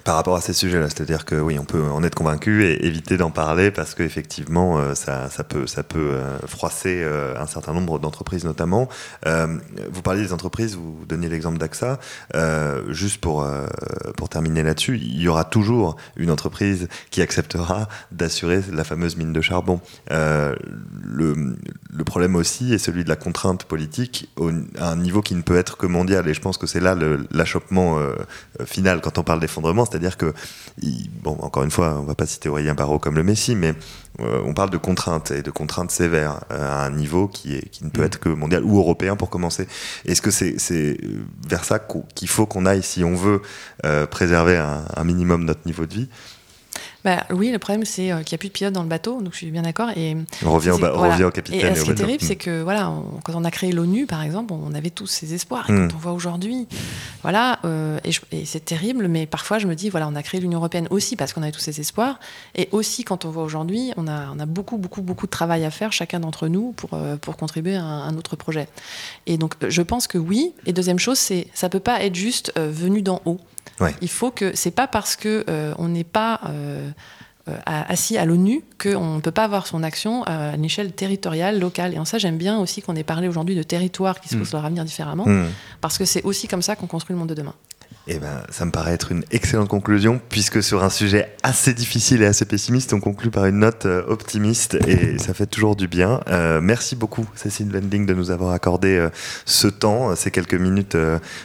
par 0.05 0.17
rapport 0.17 0.37
à 0.37 0.41
ces 0.41 0.53
sujets-là. 0.53 0.89
C'est-à-dire 0.89 1.25
que 1.25 1.35
oui, 1.37 1.59
on 1.59 1.65
peut 1.65 1.83
en 1.83 2.03
être 2.03 2.15
convaincu 2.15 2.65
et 2.65 2.87
éviter 2.87 3.17
d'en 3.17 3.31
parler 3.31 3.71
parce 3.71 3.95
qu'effectivement, 3.95 4.79
euh, 4.79 4.95
ça, 4.95 5.29
peut, 5.45 5.67
euh, 5.97 6.39
froisser 6.47 7.03
euh, 7.03 7.39
un 7.39 7.47
certain 7.47 7.73
nombre 7.73 7.99
d'entreprises 7.99 8.45
notamment. 8.45 8.89
vous 9.25 10.03
parliez 10.03 10.23
des 10.23 10.33
entreprises, 10.33 10.77
vous 10.77 11.05
donniez 11.09 11.29
l'exemple 11.29 11.59
d'AXA. 11.59 11.99
juste 12.89 13.21
pour, 13.21 13.47
terminer 14.31 14.63
là-dessus, 14.63 14.97
il 14.97 15.21
y 15.21 15.29
aura 15.29 15.45
toujours 15.45 15.97
une 16.17 16.31
entreprise 16.31 16.89
qui 17.11 17.21
acceptera 17.21 17.89
d'assurer 18.13 18.63
la 18.73 18.85
fameuse 18.85 19.17
mine 19.17 19.33
de 19.33 19.41
charbon. 19.41 19.81
le 20.11 22.05
problème 22.05 22.37
aussi 22.37 22.73
est 22.73 22.79
celui 22.79 23.05
de 23.05 23.09
la 23.09 23.17
contrainte 23.17 23.65
politique 23.65 24.31
à 24.79 24.91
un 24.91 24.97
niveau 24.97 25.21
qui 25.23 25.35
ne 25.35 25.43
peut 25.43 25.57
être 25.57 25.77
que 25.77 25.87
mondial. 25.87 26.29
Et 26.29 26.35
je 26.35 26.41
pense 26.41 26.57
que 26.57 26.67
c'est 26.67 26.81
là 26.81 26.97
l'achoppement 27.31 27.99
final 28.65 29.01
quand 29.01 29.19
on 29.19 29.23
parle 29.23 29.41
d'effondrement 29.41 29.87
c'est-à-dire 29.93 30.17
que, 30.17 30.33
bon, 31.23 31.37
encore 31.41 31.65
une 31.65 31.71
fois, 31.71 31.97
on 31.99 32.03
ne 32.03 32.07
va 32.07 32.15
pas 32.15 32.27
citer 32.27 32.49
Aurélien 32.49 32.75
Barraud 32.75 32.99
comme 32.99 33.15
le 33.15 33.23
Messie, 33.23 33.55
mais 33.55 33.75
euh, 34.21 34.41
on 34.45 34.55
parle 34.55 34.71
de 34.71 34.79
contraintes 34.79 35.31
et 35.31 35.43
de 35.43 35.51
contraintes 35.51 35.91
sévères 35.91 36.45
euh, 36.51 36.67
à 36.67 36.87
un 36.87 36.91
niveau 36.91 37.29
qui, 37.29 37.55
est, 37.57 37.69
qui 37.69 37.85
ne 37.85 37.91
peut 37.91 38.01
mm. 38.01 38.07
être 38.07 38.19
que 38.19 38.29
mondial 38.31 38.65
ou 38.65 38.79
européen 38.79 39.17
pour 39.17 39.29
commencer. 39.29 39.69
Est-ce 40.07 40.23
que 40.23 40.31
c'est 40.31 40.99
vers 41.47 41.65
ça 41.65 41.79
qu'il 42.15 42.29
faut 42.29 42.47
qu'on 42.47 42.65
aille 42.65 42.83
si 42.83 43.05
on 43.05 43.15
veut 43.15 43.43
euh, 43.85 44.07
préserver 44.07 44.57
un 44.57 45.05
minimum 45.05 45.45
notre 45.45 45.67
niveau 45.67 45.85
de 45.85 45.95
vie? 45.95 46.09
Bah, 47.05 47.27
oui, 47.31 47.51
le 47.51 47.59
problème, 47.59 47.85
c'est 47.85 48.13
euh, 48.13 48.23
qu'il 48.23 48.35
n'y 48.35 48.37
a 48.37 48.39
plus 48.39 48.49
de 48.49 48.53
pilotes 48.53 48.73
dans 48.73 48.83
le 48.83 48.89
bateau, 48.89 49.21
donc 49.21 49.33
je 49.33 49.39
suis 49.39 49.51
bien 49.51 49.63
d'accord. 49.63 49.91
Et 49.97 50.17
on 50.45 50.53
revient, 50.53 50.71
au, 50.71 51.31
capitaine. 51.31 51.73
Et, 51.73 51.75
ce 51.75 51.85
qui 51.85 51.91
est 51.91 51.95
terrible, 51.95 52.23
c'est 52.23 52.37
que 52.37 52.63
voilà, 52.63 52.93
quand 53.25 53.33
on 53.35 53.45
a 53.45 53.51
créé 53.51 53.73
l'ONU, 53.73 54.07
par 54.07 54.23
exemple, 54.23 54.55
on 54.55 54.73
avait 54.75 54.91
tous 54.91 55.09
ces 55.09 55.35
espoirs. 55.35 55.69
Et 55.69 55.73
hmm. 55.73 55.89
quand 55.89 55.97
on 55.97 55.99
voit 55.99 56.13
aujourd'hui, 56.13 56.69
voilà, 57.23 57.59
euh, 57.65 57.99
et, 58.05 58.45
c'est 58.45 58.65
terrible, 58.65 59.09
mais 59.09 59.27
parfois 59.27 59.59
je 59.59 59.67
me 59.67 59.75
dis, 59.75 59.91
voilà, 59.91 60.07
on 60.09 60.15
a 60.15 60.23
créé 60.23 60.41
l'Union 60.41 60.59
européenne 60.59 60.87
aussi 60.91 61.17
parce 61.17 61.33
qu'on 61.33 61.43
avait 61.43 61.53
tous 61.53 61.61
ces 61.61 61.81
espoirs, 61.81 62.21
et 62.55 62.69
aussi 62.71 63.03
quand 63.03 63.25
on 63.25 63.31
voit 63.31 63.43
aujourd'hui, 63.43 63.93
on 63.97 64.07
a, 64.07 64.31
on 64.35 64.39
a 64.39 64.47
beaucoup, 64.47 64.79
beaucoup, 64.79 65.03
beaucoup 65.03 65.27
de 65.27 65.33
travail 65.33 65.65
à 65.65 65.71
faire, 65.71 65.93
chacun 65.93 66.21
d'entre 66.21 66.47
nous, 66.49 66.73
pour, 66.73 66.91
euh, 66.95 67.17
pour 67.17 67.37
contribuer 67.37 67.77
à 67.77 67.83
un, 67.83 68.17
autre 68.17 68.37
projet. 68.37 68.69
Et 69.27 69.39
donc, 69.39 69.55
je 69.67 69.83
pense 69.83 70.07
que 70.07 70.19
oui. 70.19 70.53
Et 70.67 70.73
deuxième 70.73 70.99
chose, 70.99 71.19
c'est 71.19 71.49
ça 71.55 71.69
peut 71.69 71.81
pas 71.81 72.03
être 72.03 72.15
juste 72.15 72.53
venu 72.57 73.03
d'en 73.03 73.21
haut. 73.25 73.41
Il 74.01 74.09
faut 74.09 74.31
que 74.31 74.55
c'est 74.55 74.71
pas 74.71 74.87
parce 74.87 75.17
que 75.17 75.45
euh, 75.49 75.75
on 75.79 75.89
n'est 75.89 76.05
pas 76.05 76.41
euh, 76.49 76.91
euh, 77.49 77.57
assis 77.67 78.17
à 78.17 78.25
l'ONU 78.25 78.63
qu'on 78.81 79.17
ne 79.17 79.21
peut 79.21 79.31
pas 79.31 79.45
avoir 79.45 79.67
son 79.67 79.83
action 79.83 80.23
à 80.25 80.55
une 80.55 80.65
échelle 80.65 80.93
territoriale, 80.93 81.59
locale. 81.59 81.95
Et 81.95 81.99
en 81.99 82.05
ça, 82.05 82.19
j'aime 82.19 82.39
bien 82.39 82.59
aussi 82.59 82.83
qu'on 82.83 82.95
ait 82.97 83.05
parlé 83.05 83.29
aujourd'hui 83.29 83.57
de 83.57 83.63
territoires 83.63 84.21
qui 84.21 84.29
se 84.29 84.37
mm. 84.37 84.39
posent 84.39 84.53
leur 84.53 84.65
avenir 84.65 84.85
différemment, 84.85 85.27
mm. 85.27 85.49
parce 85.81 85.99
que 85.99 86.05
c'est 86.05 86.23
aussi 86.23 86.49
comme 86.49 86.63
ça 86.63 86.77
qu'on 86.77 86.87
construit 86.87 87.15
le 87.15 87.19
monde 87.19 87.31
de 87.31 87.35
demain. 87.35 87.55
Eh 88.09 88.19
ben, 88.19 88.43
ça 88.51 88.65
me 88.65 88.73
paraît 88.73 88.95
être 88.95 89.13
une 89.13 89.23
excellente 89.31 89.69
conclusion, 89.69 90.21
puisque 90.29 90.61
sur 90.61 90.83
un 90.83 90.91
sujet 90.91 91.37
assez 91.45 91.73
difficile 91.73 92.23
et 92.23 92.27
assez 92.27 92.45
pessimiste, 92.45 92.93
on 92.93 92.99
conclut 92.99 93.31
par 93.31 93.47
une 93.47 93.61
note 93.61 93.87
euh, 93.87 94.03
optimiste, 94.09 94.77
et 94.89 95.19
ça 95.19 95.35
fait 95.35 95.47
toujours 95.47 95.77
du 95.77 95.87
bien. 95.87 96.21
Euh, 96.27 96.61
merci 96.61 96.97
beaucoup, 96.97 97.25
Cécile 97.37 97.71
Wendling, 97.73 98.05
de 98.05 98.13
nous 98.13 98.33
avoir 98.33 98.51
accordé 98.51 98.97
euh, 98.97 99.11
ce 99.45 99.69
temps, 99.69 100.17
ces 100.17 100.33
quelques 100.33 100.55
minutes 100.55 100.97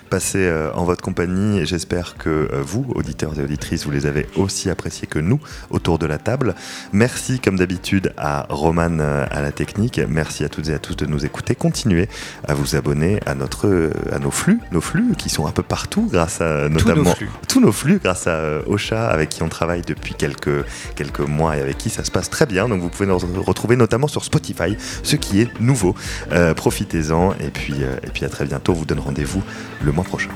passées 0.10 0.52
en 0.74 0.84
votre 0.84 1.04
compagnie, 1.04 1.60
et 1.60 1.66
j'espère 1.68 2.18
que 2.18 2.50
vous, 2.64 2.88
auditeurs 2.96 3.38
et 3.40 3.44
auditrices, 3.44 3.86
vous 3.86 3.92
les 3.92 4.08
avez 4.08 4.26
aussi 4.36 4.72
appréciés 4.72 5.08
que 5.08 5.20
nous 5.20 5.40
autour 5.70 6.00
de 6.00 6.08
la 6.08 6.18
table. 6.18 6.56
Merci, 6.92 7.40
comme 7.40 7.58
d'habitude, 7.58 8.14
à 8.18 8.48
Romane 8.50 9.02
à 9.02 9.42
la 9.42 9.52
technique. 9.52 10.02
Merci 10.10 10.44
à 10.44 10.50
toutes 10.50 10.70
et 10.70 10.74
à 10.74 10.80
tous 10.80 10.96
de 10.96 11.06
nous 11.06 11.26
écouter. 11.26 11.54
Continuez 11.54 12.10
à 12.48 12.54
vous 12.56 12.76
abonner 12.76 13.20
à, 13.26 13.36
notre, 13.36 13.92
à 14.12 14.20
nos 14.20 14.32
flux, 14.32 14.60
nos 14.72 14.82
flux 14.82 15.14
qui 15.18 15.30
sont 15.30 15.46
un 15.46 15.52
peu 15.52 15.64
partout 15.64 16.10
grâce 16.12 16.42
à 16.42 16.47
notamment 16.70 17.14
tous 17.48 17.60
nos, 17.60 17.72
flux 17.72 18.00
grâce 18.04 18.28
à 18.28 18.32
euh, 18.32 18.62
Ocha 18.68 19.08
avec 19.08 19.30
qui 19.30 19.44
on 19.44 19.50
travaille 19.50 19.82
depuis 19.82 20.14
quelques, 20.14 20.66
quelques 20.96 21.20
mois 21.20 21.58
et 21.58 21.62
avec 21.62 21.78
qui 21.78 21.90
ça 21.90 22.04
se 22.04 22.12
passe 22.12 22.30
très 22.30 22.46
bien. 22.46 22.68
Donc 22.70 22.82
vous 22.82 22.90
pouvez 22.90 23.08
nous 23.08 23.18
retrouver 23.18 23.76
notamment 23.76 24.08
sur 24.08 24.24
Spotify, 24.24 24.76
ce 25.04 25.16
qui 25.16 25.42
est 25.42 25.60
nouveau. 25.60 25.96
Euh, 26.32 26.54
profitez-en 26.54 27.34
et 27.34 27.50
puis, 27.50 27.76
euh, 27.82 27.96
et 28.04 28.10
puis 28.10 28.26
à 28.26 28.30
très 28.30 28.46
bientôt. 28.46 28.74
On 28.74 28.76
vous 28.76 28.86
donne 28.86 29.00
rendez-vous 29.00 29.44
le 29.84 29.92
mois 29.92 30.04
prochain. 30.04 30.30